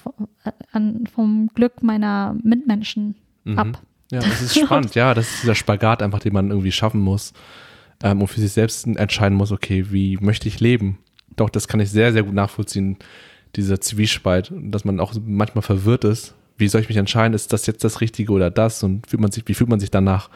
äh, 0.44 0.52
an, 0.74 1.06
vom 1.08 1.50
Glück 1.54 1.82
meiner 1.82 2.36
Mitmenschen 2.44 3.16
Mhm. 3.46 3.60
ab. 3.60 3.82
Ja, 4.14 4.20
das 4.22 4.42
ist 4.42 4.60
spannend. 4.60 4.96
ja, 4.96 5.14
das 5.14 5.28
ist 5.28 5.44
dieser 5.44 5.56
Spagat 5.56 6.02
einfach, 6.04 6.20
den 6.20 6.34
man 6.34 6.50
irgendwie 6.50 6.72
schaffen 6.72 7.02
muss 7.02 7.34
ähm, 8.04 8.22
und 8.22 8.28
für 8.28 8.40
sich 8.40 8.52
selbst 8.52 8.86
entscheiden 8.86 9.38
muss, 9.38 9.52
okay, 9.52 9.88
wie 9.90 10.18
möchte 10.22 10.48
ich 10.48 10.60
leben? 10.60 11.00
Doch, 11.36 11.50
das 11.50 11.68
kann 11.68 11.80
ich 11.80 11.90
sehr, 11.90 12.14
sehr 12.14 12.24
gut 12.24 12.36
nachvollziehen, 12.36 12.98
dieser 13.56 13.82
Zwiespalt, 13.82 14.52
dass 14.56 14.86
man 14.86 15.00
auch 15.00 15.14
manchmal 15.26 15.64
verwirrt 15.64 16.04
ist. 16.06 16.36
Wie 16.58 16.68
soll 16.68 16.82
ich 16.82 16.90
mich 16.90 16.98
entscheiden? 16.98 17.34
Ist 17.34 17.54
das 17.54 17.66
jetzt 17.66 17.84
das 17.84 18.02
Richtige 18.02 18.32
oder 18.32 18.52
das? 18.52 18.84
Und 18.84 19.08
fühlt 19.08 19.22
man 19.22 19.32
sich, 19.32 19.44
wie 19.48 19.54
fühlt 19.56 19.70
man 19.70 19.80
sich 19.80 19.92
danach? 19.92 20.30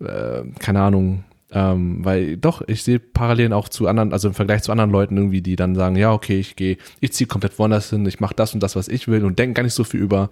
Äh, 0.00 0.42
keine 0.58 0.80
Ahnung, 0.82 1.24
Ähm, 1.50 2.04
weil 2.04 2.36
doch, 2.36 2.60
ich 2.68 2.82
sehe 2.82 2.98
Parallelen 2.98 3.54
auch 3.54 3.70
zu 3.70 3.88
anderen, 3.88 4.12
also 4.12 4.28
im 4.28 4.34
Vergleich 4.34 4.62
zu 4.62 4.70
anderen 4.70 4.90
Leuten 4.90 5.16
irgendwie, 5.16 5.40
die 5.40 5.56
dann 5.56 5.74
sagen, 5.74 5.96
ja, 5.96 6.12
okay, 6.12 6.38
ich 6.38 6.56
gehe, 6.56 6.76
ich 7.00 7.14
ziehe 7.14 7.26
komplett 7.26 7.58
woanders 7.58 7.88
hin, 7.88 8.04
ich 8.04 8.20
mache 8.20 8.34
das 8.34 8.52
und 8.52 8.62
das, 8.62 8.76
was 8.76 8.86
ich 8.88 9.08
will 9.08 9.24
und 9.24 9.38
denke 9.38 9.54
gar 9.54 9.62
nicht 9.62 9.72
so 9.72 9.82
viel 9.84 10.00
über 10.00 10.28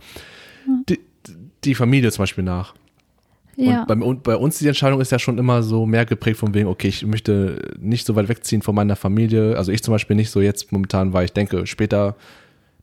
die, 0.88 1.00
die 1.66 1.74
Familie 1.74 2.10
zum 2.10 2.22
Beispiel 2.22 2.44
nach. 2.44 2.74
Ja. 3.56 3.80
Und, 3.80 3.86
bei, 3.86 3.94
und 3.94 4.22
bei 4.22 4.36
uns 4.36 4.58
die 4.58 4.68
Entscheidung 4.68 5.00
ist 5.00 5.12
ja 5.12 5.18
schon 5.18 5.38
immer 5.38 5.62
so 5.62 5.86
mehr 5.86 6.04
geprägt 6.04 6.38
von 6.38 6.54
wegen, 6.54 6.68
okay, 6.68 6.88
ich 6.88 7.04
möchte 7.06 7.74
nicht 7.80 8.06
so 8.06 8.14
weit 8.14 8.28
wegziehen 8.28 8.62
von 8.62 8.74
meiner 8.74 8.96
Familie. 8.96 9.56
Also 9.56 9.72
ich 9.72 9.82
zum 9.82 9.92
Beispiel 9.92 10.16
nicht 10.16 10.30
so 10.30 10.40
jetzt 10.40 10.72
momentan, 10.72 11.12
weil 11.12 11.24
ich 11.24 11.32
denke, 11.32 11.66
später, 11.66 12.16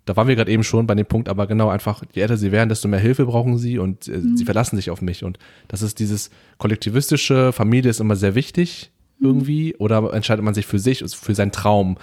da 0.06 0.15
waren 0.15 0.28
wir 0.28 0.36
gerade 0.36 0.52
eben 0.52 0.63
schon 0.63 0.88
bei 0.88 0.96
dem 0.96 1.06
Punkt, 1.06 1.30
aber 1.30 1.46
genau 1.46 1.69
einfach, 1.69 2.04
je 2.13 2.24
älter 2.24 2.38
sie 2.38 2.52
werden, 2.52 2.69
desto 2.69 2.88
mehr 2.88 3.00
Hilfe 3.00 3.26
brauchen 3.26 3.58
sie 3.58 3.78
und 3.78 4.08
äh, 4.08 4.19
sie 4.36 4.46
verlassen 4.46 4.76
sich 4.76 4.89
auf 4.89 5.02
mich. 5.02 5.24
Und 5.24 5.38
das 5.67 5.84
ist 5.84 6.00
dieses 6.00 6.32
kollektivistische, 6.58 7.52
Familie 7.52 7.91
ist 7.91 8.00
immer 8.00 8.15
sehr 8.15 8.36
wichtig 8.36 8.91
irgendwie, 9.22 9.76
oder 9.78 10.12
entscheidet 10.13 10.43
man 10.43 10.54
sich 10.54 10.65
für 10.65 10.80
sich, 10.80 11.04
für 11.15 11.36
seinen 11.36 11.52
Traum, 11.52 11.98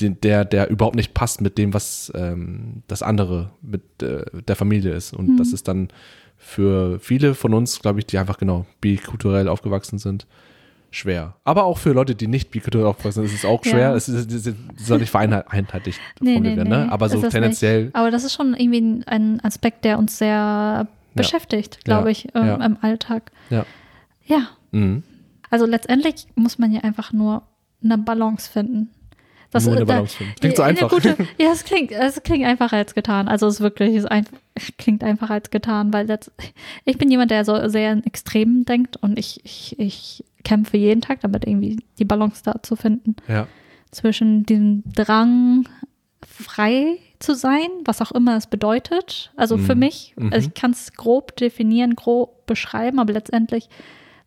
den, 0.00 0.20
der, 0.20 0.44
der 0.44 0.70
überhaupt 0.70 0.96
nicht 0.96 1.14
passt 1.14 1.40
mit 1.40 1.56
dem, 1.58 1.72
was 1.74 2.12
ähm, 2.14 2.82
das 2.88 3.02
andere 3.02 3.50
mit 3.62 4.02
äh, 4.02 4.24
der 4.48 4.56
Familie 4.56 4.92
ist. 4.92 5.12
Und 5.14 5.36
das 5.36 5.52
ist 5.52 5.68
dann 5.68 5.88
für 6.36 6.98
viele 7.00 7.34
von 7.34 7.54
uns, 7.54 7.80
glaube 7.80 8.00
ich, 8.00 8.06
die 8.06 8.18
einfach 8.18 8.38
genau 8.38 8.66
bikulturell 8.80 9.48
aufgewachsen 9.48 9.98
sind, 9.98 10.26
schwer. 10.90 11.36
Aber 11.44 11.64
auch 11.64 11.78
für 11.78 11.92
Leute, 11.92 12.14
die 12.14 12.26
nicht 12.26 12.50
bikulturell 12.50 12.86
aufgewachsen 12.86 13.22
sind, 13.22 13.24
ist 13.26 13.34
es 13.34 13.44
auch 13.44 13.64
schwer. 13.64 13.90
Ja. 13.90 13.94
Es, 13.94 14.08
ist, 14.08 14.30
es 14.32 14.54
soll 14.76 14.98
nicht 14.98 15.10
vereinheitlich 15.10 15.96
Nee, 16.20 16.34
formuliert 16.34 16.42
nee, 16.42 16.56
werden, 16.56 16.68
nee. 16.68 16.86
ne? 16.86 16.92
Aber 16.92 17.08
so 17.08 17.20
tendenziell, 17.28 17.84
Nicht. 17.84 17.96
Aber 17.96 18.10
das 18.10 18.24
ist 18.24 18.34
schon 18.34 18.54
irgendwie 18.54 19.02
ein- 19.06 19.40
Aspekt, 19.44 19.84
der 19.84 19.98
uns 19.98 20.18
sehr 20.18 20.86
beschäftigt, 21.14 21.84
glaube 21.84 22.08
Ja. 22.08 22.10
ich, 22.10 22.28
ähm, 22.34 22.46
Ja. 22.46 22.64
im 22.66 22.76
Alltag. 22.80 23.30
ja. 23.50 23.64
Ja. 24.26 24.48
Mhm. 24.72 25.02
Also 25.50 25.66
letztendlich 25.66 26.26
muss 26.34 26.58
man 26.58 26.72
ja 26.72 26.80
einfach 26.80 27.12
nur 27.12 27.42
eine 27.82 27.98
Balance 27.98 28.50
finden. 28.50 28.88
Das, 29.54 29.64
Nur 29.64 29.74
eine 29.74 29.82
äh, 29.82 29.86
Balance 29.86 30.16
finden. 30.16 30.34
Klingt 30.40 30.56
so 30.56 30.62
einfach. 30.62 30.90
Gute, 30.90 31.16
ja, 31.38 31.52
es 31.52 31.64
klingt, 31.64 31.92
es 31.92 32.22
klingt 32.22 32.44
einfacher 32.44 32.76
als 32.76 32.94
getan. 32.94 33.28
Also 33.28 33.46
es 33.46 33.60
wirklich, 33.60 33.94
es 33.96 34.04
ein, 34.04 34.26
klingt 34.78 35.02
einfacher 35.02 35.34
als 35.34 35.50
getan, 35.50 35.92
weil 35.92 36.06
letzt, 36.06 36.32
ich 36.84 36.98
bin 36.98 37.10
jemand, 37.10 37.30
der 37.30 37.44
so 37.44 37.68
sehr 37.68 37.92
in 37.92 38.04
Extremen 38.04 38.64
denkt 38.64 38.96
und 38.98 39.18
ich, 39.18 39.40
ich, 39.44 39.78
ich 39.78 40.24
kämpfe 40.42 40.76
jeden 40.76 41.00
Tag 41.00 41.20
damit, 41.20 41.46
irgendwie 41.46 41.78
die 41.98 42.04
Balance 42.04 42.42
da 42.44 42.62
zu 42.62 42.76
finden 42.76 43.16
Ja. 43.28 43.46
zwischen 43.90 44.44
dem 44.44 44.82
Drang, 44.94 45.66
frei 46.26 46.98
zu 47.20 47.34
sein, 47.34 47.68
was 47.84 48.02
auch 48.02 48.12
immer 48.12 48.36
es 48.36 48.46
bedeutet. 48.48 49.32
Also 49.36 49.56
für 49.56 49.74
Mhm. 49.74 49.78
mich, 49.80 50.14
Mhm. 50.16 50.32
also 50.32 50.48
ich 50.48 50.54
kann 50.54 50.72
es 50.72 50.92
grob 50.92 51.36
definieren, 51.36 51.94
grob 51.94 52.44
beschreiben, 52.46 52.98
aber 52.98 53.12
letztendlich 53.12 53.68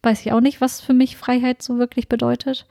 weiß 0.04 0.26
ich 0.26 0.32
auch 0.32 0.42
nicht, 0.42 0.62
was 0.62 0.80
für 0.82 0.94
mich 0.94 1.18
Freiheit 1.18 1.62
so 1.62 1.78
wirklich 1.80 2.08
bedeutet. 2.08 2.66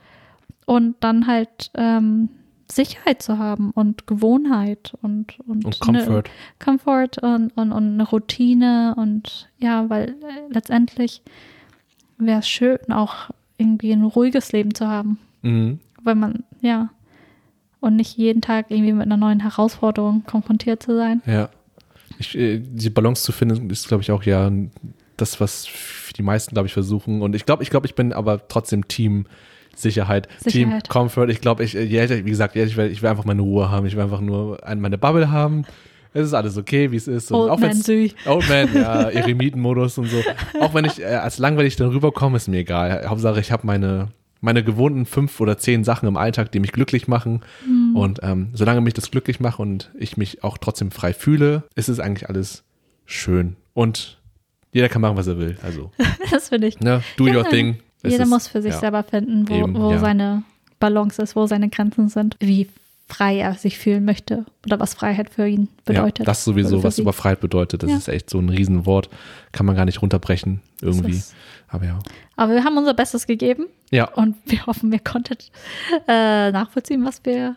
Und 0.65 0.95
dann 1.01 1.27
halt 1.27 1.71
ähm, 1.75 2.29
Sicherheit 2.71 3.21
zu 3.21 3.37
haben 3.37 3.71
und 3.71 4.07
Gewohnheit 4.07 4.93
und, 5.01 5.39
und, 5.47 5.65
Und 5.65 5.79
Comfort. 5.79 6.09
Eine, 6.09 6.23
Comfort 6.59 7.21
und, 7.21 7.55
und, 7.55 7.71
und 7.71 7.93
eine 7.93 8.03
Routine 8.07 8.93
und 8.97 9.49
ja, 9.59 9.89
weil 9.89 10.09
äh, 10.09 10.53
letztendlich 10.53 11.21
wäre 12.17 12.39
es 12.39 12.47
schön, 12.49 12.79
auch 12.91 13.29
irgendwie 13.57 13.91
ein 13.91 14.03
ruhiges 14.03 14.51
Leben 14.51 14.73
zu 14.73 14.87
haben 14.87 15.17
Mhm. 15.43 15.79
weil 16.03 16.15
man, 16.15 16.43
ja, 16.61 16.89
und 17.79 17.95
nicht 17.95 18.17
jeden 18.17 18.41
Tag 18.41 18.71
irgendwie 18.71 18.91
mit 18.91 19.03
einer 19.03 19.17
neuen 19.17 19.39
Herausforderung 19.39 20.23
konfrontiert 20.25 20.81
zu 20.81 20.95
sein. 20.95 21.21
Ja. 21.25 21.49
Ich, 22.19 22.35
äh, 22.35 22.59
die 22.59 22.89
Balance 22.89 23.23
zu 23.23 23.31
finden, 23.31 23.69
ist, 23.69 23.87
glaube 23.87 24.01
ich, 24.01 24.11
auch 24.11 24.23
ja 24.23 24.51
das, 25.15 25.39
was 25.39 25.67
die 26.17 26.23
meisten, 26.23 26.55
glaube 26.55 26.67
ich, 26.67 26.73
versuchen. 26.73 27.21
Und 27.21 27.35
ich 27.35 27.45
glaube, 27.45 27.61
ich 27.63 27.69
glaube, 27.69 27.85
ich 27.85 27.93
bin 27.95 28.13
aber 28.13 28.47
trotzdem 28.47 28.87
Team 28.87 29.27
Sicherheit, 29.75 30.27
Team 30.43 30.51
Sicherheit. 30.51 30.89
Comfort. 30.89 31.29
Ich 31.29 31.41
glaube, 31.41 31.63
ich, 31.63 31.75
äh, 31.75 31.89
wie 32.25 32.29
gesagt, 32.29 32.55
ich 32.55 32.77
will, 32.77 32.91
ich 32.91 33.01
will 33.01 33.09
einfach 33.09 33.25
meine 33.25 33.41
Ruhe 33.41 33.69
haben. 33.71 33.85
Ich 33.85 33.95
will 33.95 34.03
einfach 34.03 34.21
nur 34.21 34.65
ein- 34.65 34.79
meine 34.81 34.97
Bubble 34.97 35.31
haben. 35.31 35.63
Es 36.13 36.25
ist 36.25 36.33
alles 36.33 36.57
okay, 36.57 36.91
wie 36.91 36.95
es 36.95 37.07
ist. 37.07 37.31
Und 37.31 37.39
Old 37.41 37.51
auch 37.51 37.59
Man 37.59 37.73
Sui. 37.73 38.13
Old 38.25 38.47
Man, 38.49 38.73
ja, 38.73 39.09
Eremitenmodus 39.09 39.97
und 39.99 40.07
so. 40.09 40.17
Auch 40.59 40.73
wenn 40.73 40.85
ich 40.85 40.99
äh, 41.01 41.05
als 41.05 41.37
langweilig 41.37 41.75
dann 41.75 41.89
rüberkomme, 41.89 42.37
ist 42.37 42.47
mir 42.47 42.57
egal. 42.59 43.05
Hauptsache, 43.07 43.39
ich 43.39 43.51
habe 43.51 43.67
meine, 43.67 44.07
meine 44.41 44.63
gewohnten 44.63 45.05
fünf 45.05 45.39
oder 45.41 45.57
zehn 45.59 45.83
Sachen 45.83 46.07
im 46.07 46.17
Alltag, 46.17 46.51
die 46.51 46.59
mich 46.59 46.71
glücklich 46.71 47.07
machen. 47.07 47.41
Mhm. 47.67 47.95
Und 47.95 48.19
ähm, 48.23 48.49
solange 48.53 48.81
mich 48.81 48.95
das 48.95 49.11
glücklich 49.11 49.39
macht 49.39 49.59
und 49.59 49.91
ich 49.99 50.17
mich 50.17 50.43
auch 50.43 50.57
trotzdem 50.57 50.89
frei 50.89 51.13
fühle, 51.13 51.63
ist 51.75 51.89
es 51.89 51.99
eigentlich 51.99 52.29
alles 52.29 52.63
schön. 53.05 53.55
Und 53.73 54.17
jeder 54.71 54.89
kann 54.89 55.01
machen, 55.01 55.17
was 55.17 55.27
er 55.27 55.37
will. 55.37 55.57
Also, 55.61 55.91
Das 56.31 56.49
finde 56.49 56.67
ich. 56.67 56.79
ne, 56.79 57.03
do 57.17 57.25
your 57.25 57.33
Ja, 57.35 57.43
thing. 57.43 57.77
Es 58.03 58.11
Jeder 58.11 58.23
ist- 58.23 58.29
muss 58.29 58.47
für 58.47 58.61
sich 58.61 58.73
ja. 58.73 58.79
selber 58.79 59.03
finden, 59.03 59.47
wo, 59.49 59.53
Eben, 59.53 59.75
wo 59.75 59.91
ja. 59.91 59.99
seine 59.99 60.43
Balance 60.79 61.21
ist, 61.21 61.35
wo 61.35 61.45
seine 61.47 61.69
Grenzen 61.69 62.09
sind, 62.09 62.35
wie 62.39 62.67
frei 63.09 63.37
er 63.39 63.53
sich 63.55 63.77
fühlen 63.77 64.03
möchte 64.03 64.45
oder 64.65 64.79
was 64.81 64.93
Freiheit 64.93 65.29
für 65.29 65.47
ihn 65.47 65.69
bedeutet. 65.85 66.19
Ja, 66.19 66.25
das 66.25 66.43
sowieso, 66.43 66.83
was 66.83 66.97
sie. 66.97 67.01
über 67.03 67.13
Freiheit 67.13 67.39
bedeutet. 67.39 67.81
Das 67.83 67.89
Ja. 67.89 67.97
ist 67.97 68.07
echt 68.09 68.29
so 68.29 68.37
ein 68.37 68.49
Riesenwort. 68.49 69.09
Kann 69.53 69.65
man 69.65 69.75
gar 69.77 69.85
nicht 69.85 70.01
runterbrechen 70.01 70.61
irgendwie. 70.81 71.21
Aber 71.69 71.85
ja. 71.85 71.99
Aber 72.35 72.53
wir 72.53 72.63
haben 72.65 72.77
unser 72.77 72.93
Bestes 72.93 73.25
gegeben 73.25 73.65
Ja. 73.91 74.09
und 74.13 74.35
wir 74.45 74.65
hoffen, 74.65 74.91
ihr 74.91 74.99
konntet 74.99 75.51
äh, 76.07 76.51
nachvollziehen, 76.51 77.03
was 77.05 77.21
wir 77.23 77.55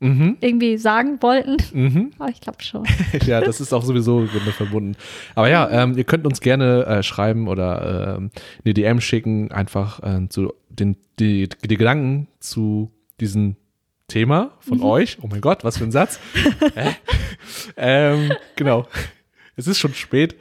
Mhm. 0.00 0.38
irgendwie 0.40 0.78
sagen 0.78 1.18
wollten. 1.20 1.56
Mhm. 1.72 2.12
Aber 2.18 2.30
ich 2.30 2.40
glaube 2.40 2.62
schon. 2.62 2.84
ja, 3.26 3.40
das 3.40 3.60
ist 3.60 3.72
auch 3.72 3.84
sowieso 3.84 4.26
damit 4.26 4.54
verbunden. 4.54 4.96
Aber 5.34 5.48
ja, 5.48 5.68
ähm, 5.70 5.96
ihr 5.96 6.04
könnt 6.04 6.26
uns 6.26 6.40
gerne 6.40 6.86
äh, 6.86 7.02
schreiben 7.02 7.48
oder 7.48 8.16
ähm, 8.16 8.30
eine 8.64 8.74
DM 8.74 9.00
schicken, 9.00 9.52
einfach 9.52 10.00
ähm, 10.02 10.30
zu 10.30 10.54
den, 10.68 10.96
die, 11.18 11.48
die 11.48 11.76
Gedanken 11.76 12.28
zu 12.40 12.90
diesem 13.20 13.56
Thema 14.08 14.52
von 14.60 14.82
euch. 14.82 15.18
Oh 15.22 15.28
mein 15.28 15.40
Gott, 15.40 15.64
was 15.64 15.78
für 15.78 15.84
ein 15.84 15.92
Satz. 15.92 16.18
Hä? 16.74 16.96
ähm, 17.76 18.32
genau. 18.56 18.86
Es 19.60 19.66
ist 19.66 19.78
schon 19.78 19.92
spät. 19.92 20.36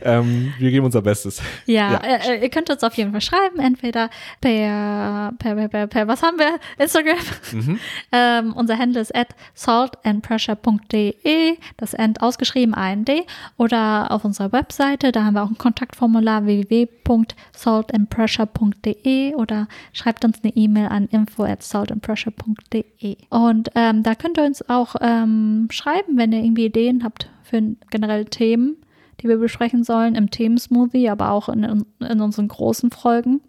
Ähm, 0.00 0.54
wir 0.58 0.70
geben 0.70 0.86
unser 0.86 1.02
Bestes. 1.02 1.42
Ja, 1.66 1.92
Ja. 1.92 1.98
Äh, 1.98 2.36
äh, 2.36 2.42
ihr 2.42 2.48
könnt 2.48 2.70
uns 2.70 2.82
auf 2.82 2.94
jeden 2.94 3.12
Fall 3.12 3.20
schreiben, 3.20 3.58
entweder 3.58 4.08
per, 4.40 5.34
per, 5.38 5.54
per, 5.54 5.68
per, 5.68 5.86
per 5.86 6.08
was 6.08 6.22
haben 6.22 6.38
wir? 6.38 6.58
Instagram. 6.78 7.18
Mhm. 7.52 7.78
ähm, 8.12 8.54
unser 8.54 8.78
Handle 8.78 9.02
ist 9.02 9.14
at 9.14 9.28
saltandpressure.de, 9.54 11.58
das 11.76 11.92
End 11.92 12.22
ausgeschrieben 12.22 12.72
AND, 12.72 13.10
oder 13.58 14.10
auf 14.10 14.24
unserer 14.24 14.52
Webseite, 14.52 15.12
da 15.12 15.24
haben 15.24 15.34
wir 15.34 15.42
auch 15.42 15.50
ein 15.50 15.58
Kontaktformular 15.58 16.46
www.saltandpressure.de 16.46 19.34
oder 19.34 19.68
schreibt 19.92 20.24
uns 20.24 20.38
eine 20.42 20.56
E-Mail 20.56 20.86
an 20.86 21.08
info 21.08 21.44
at 21.44 21.62
saltandpressure.de. 21.62 23.16
Und 23.28 23.68
ähm, 23.74 24.02
da 24.02 24.14
könnt 24.14 24.38
ihr 24.38 24.44
uns 24.44 24.66
auch 24.66 24.94
ähm, 25.02 25.68
schreiben, 25.70 26.16
wenn 26.16 26.32
ihr 26.32 26.42
irgendwie 26.42 26.64
Ideen 26.64 27.04
habt 27.04 27.28
für 27.52 27.76
generell 27.90 28.24
Themen 28.24 28.76
die 29.20 29.28
wir 29.28 29.36
besprechen 29.36 29.84
sollen 29.84 30.16
im 30.16 30.30
Themensmoothie, 30.30 31.08
aber 31.08 31.30
auch 31.30 31.48
in, 31.48 31.62
in 32.00 32.20
unseren 32.20 32.48
großen 32.48 32.90
Folgen. 32.90 33.40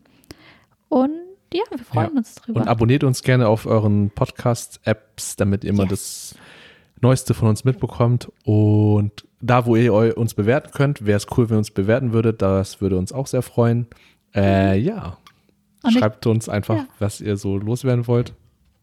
Und 0.89 1.12
ja, 1.52 1.63
wir 1.72 1.80
freuen 1.80 2.12
Ja. 2.12 2.18
uns 2.18 2.36
drüber. 2.36 2.62
Und 2.62 2.68
abonniert 2.68 3.04
uns 3.04 3.24
gerne 3.24 3.48
auf 3.48 3.66
euren 3.66 4.12
Podcast-Apps, 4.12 5.36
damit 5.36 5.63
ihr 5.63 5.72
immer 5.72 5.84
Yes. 5.84 5.89
das 5.89 6.36
Neueste 7.02 7.34
von 7.34 7.48
uns 7.50 7.63
mitbekommt. 7.63 8.32
Und 8.44 9.26
da, 9.42 9.66
wo 9.66 9.76
ihr 9.76 10.16
uns 10.18 10.36
bewerten 10.36 10.72
könnt, 10.74 11.06
wäre 11.08 11.18
es 11.18 11.26
cool, 11.38 11.50
wenn 11.50 11.56
ihr 11.56 11.60
uns 11.60 11.72
bewerten 11.72 12.13
würdet. 12.13 12.42
Das 12.44 12.80
würde 12.82 12.98
uns 12.98 13.12
auch 13.12 13.26
sehr 13.28 13.42
freuen. 13.42 13.88
Äh, 14.36 14.78
ja. 14.80 15.18
Und 15.82 15.92
ich- 15.92 15.98
Schreibt 16.00 16.28
uns 16.28 16.50
einfach, 16.50 16.76
Ja. 16.76 16.88
was 17.00 17.20
ihr 17.20 17.36
so 17.38 17.58
loswerden 17.58 18.06
wollt. 18.06 18.34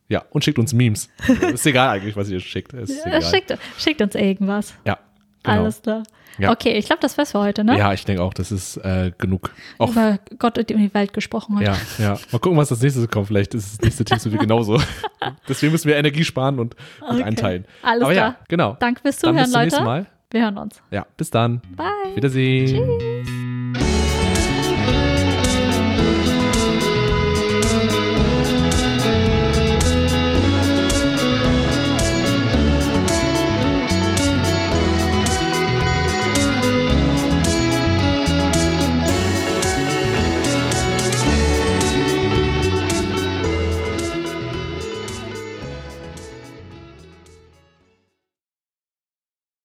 Ja, 0.09 0.25
und 0.31 0.43
schickt 0.43 0.59
uns 0.59 0.73
Memes. 0.73 1.09
ist 1.53 1.67
egal 1.67 1.91
eigentlich, 1.91 2.17
was 2.17 2.29
ihr 2.31 2.41
schickt. 2.41 2.73
Ist 2.73 3.05
Ja, 3.07 3.21
schickt, 3.23 3.57
schickt 3.79 4.03
uns 4.03 4.17
irgendwas. 4.17 4.75
Ja, 4.85 4.99
genau. 5.43 5.63
Alles 5.63 5.83
klar. 5.83 6.03
Ja. 6.39 6.53
Okay, 6.53 6.73
ich 6.79 6.87
glaube, 6.87 7.03
das 7.03 7.19
war's 7.19 7.33
für 7.33 7.41
heute, 7.41 7.65
ne? 7.65 7.77
Ja, 7.77 7.93
ich 7.93 8.05
denke 8.05 8.23
auch, 8.23 8.33
das 8.33 8.51
ist 8.51 8.77
äh, 8.79 9.13
genug. 9.19 9.51
Auch 9.79 9.91
Über 9.91 10.19
Gott 10.39 10.57
und 10.59 10.71
die 10.71 10.95
Welt 10.95 11.13
gesprochen 11.13 11.57
heute. 11.59 11.73
Ja, 11.99 12.05
ja. 12.05 12.19
Mal 12.33 12.39
gucken, 12.39 12.57
was 12.57 12.69
das 12.71 12.81
nächste 12.81 13.07
kommt. 13.09 13.27
Vielleicht 13.27 13.55
ist 13.55 13.73
das 13.75 13.81
nächste 13.85 14.05
Team 14.05 14.19
so 14.19 14.33
wie 14.33 14.37
genauso. 14.39 14.81
Deswegen 15.49 15.73
müssen 15.73 15.89
wir 15.89 15.97
Energie 15.97 16.25
sparen 16.25 16.59
und, 16.59 16.77
und 17.01 17.11
Okay. 17.17 17.23
einteilen. 17.25 17.65
Alles 17.83 18.03
Aber 18.05 18.13
klar. 18.13 18.29
ja, 18.31 18.37
genau. 18.49 18.77
Danke 18.81 19.03
fürs 19.03 19.19
Dann 19.19 19.35
Zuhören, 19.35 19.45
bis 19.45 19.53
zum 19.53 19.61
nächsten 19.63 19.85
Leute. 19.85 19.85
Mal. 20.05 20.07
Wir 20.31 20.43
hören 20.43 20.59
uns. 20.59 20.81
Ja, 20.91 21.07
bis 21.17 21.31
dann. 21.31 21.61
Bye. 21.77 21.87
Wiedersehen. 22.15 22.67
Tschüss. 23.27 23.50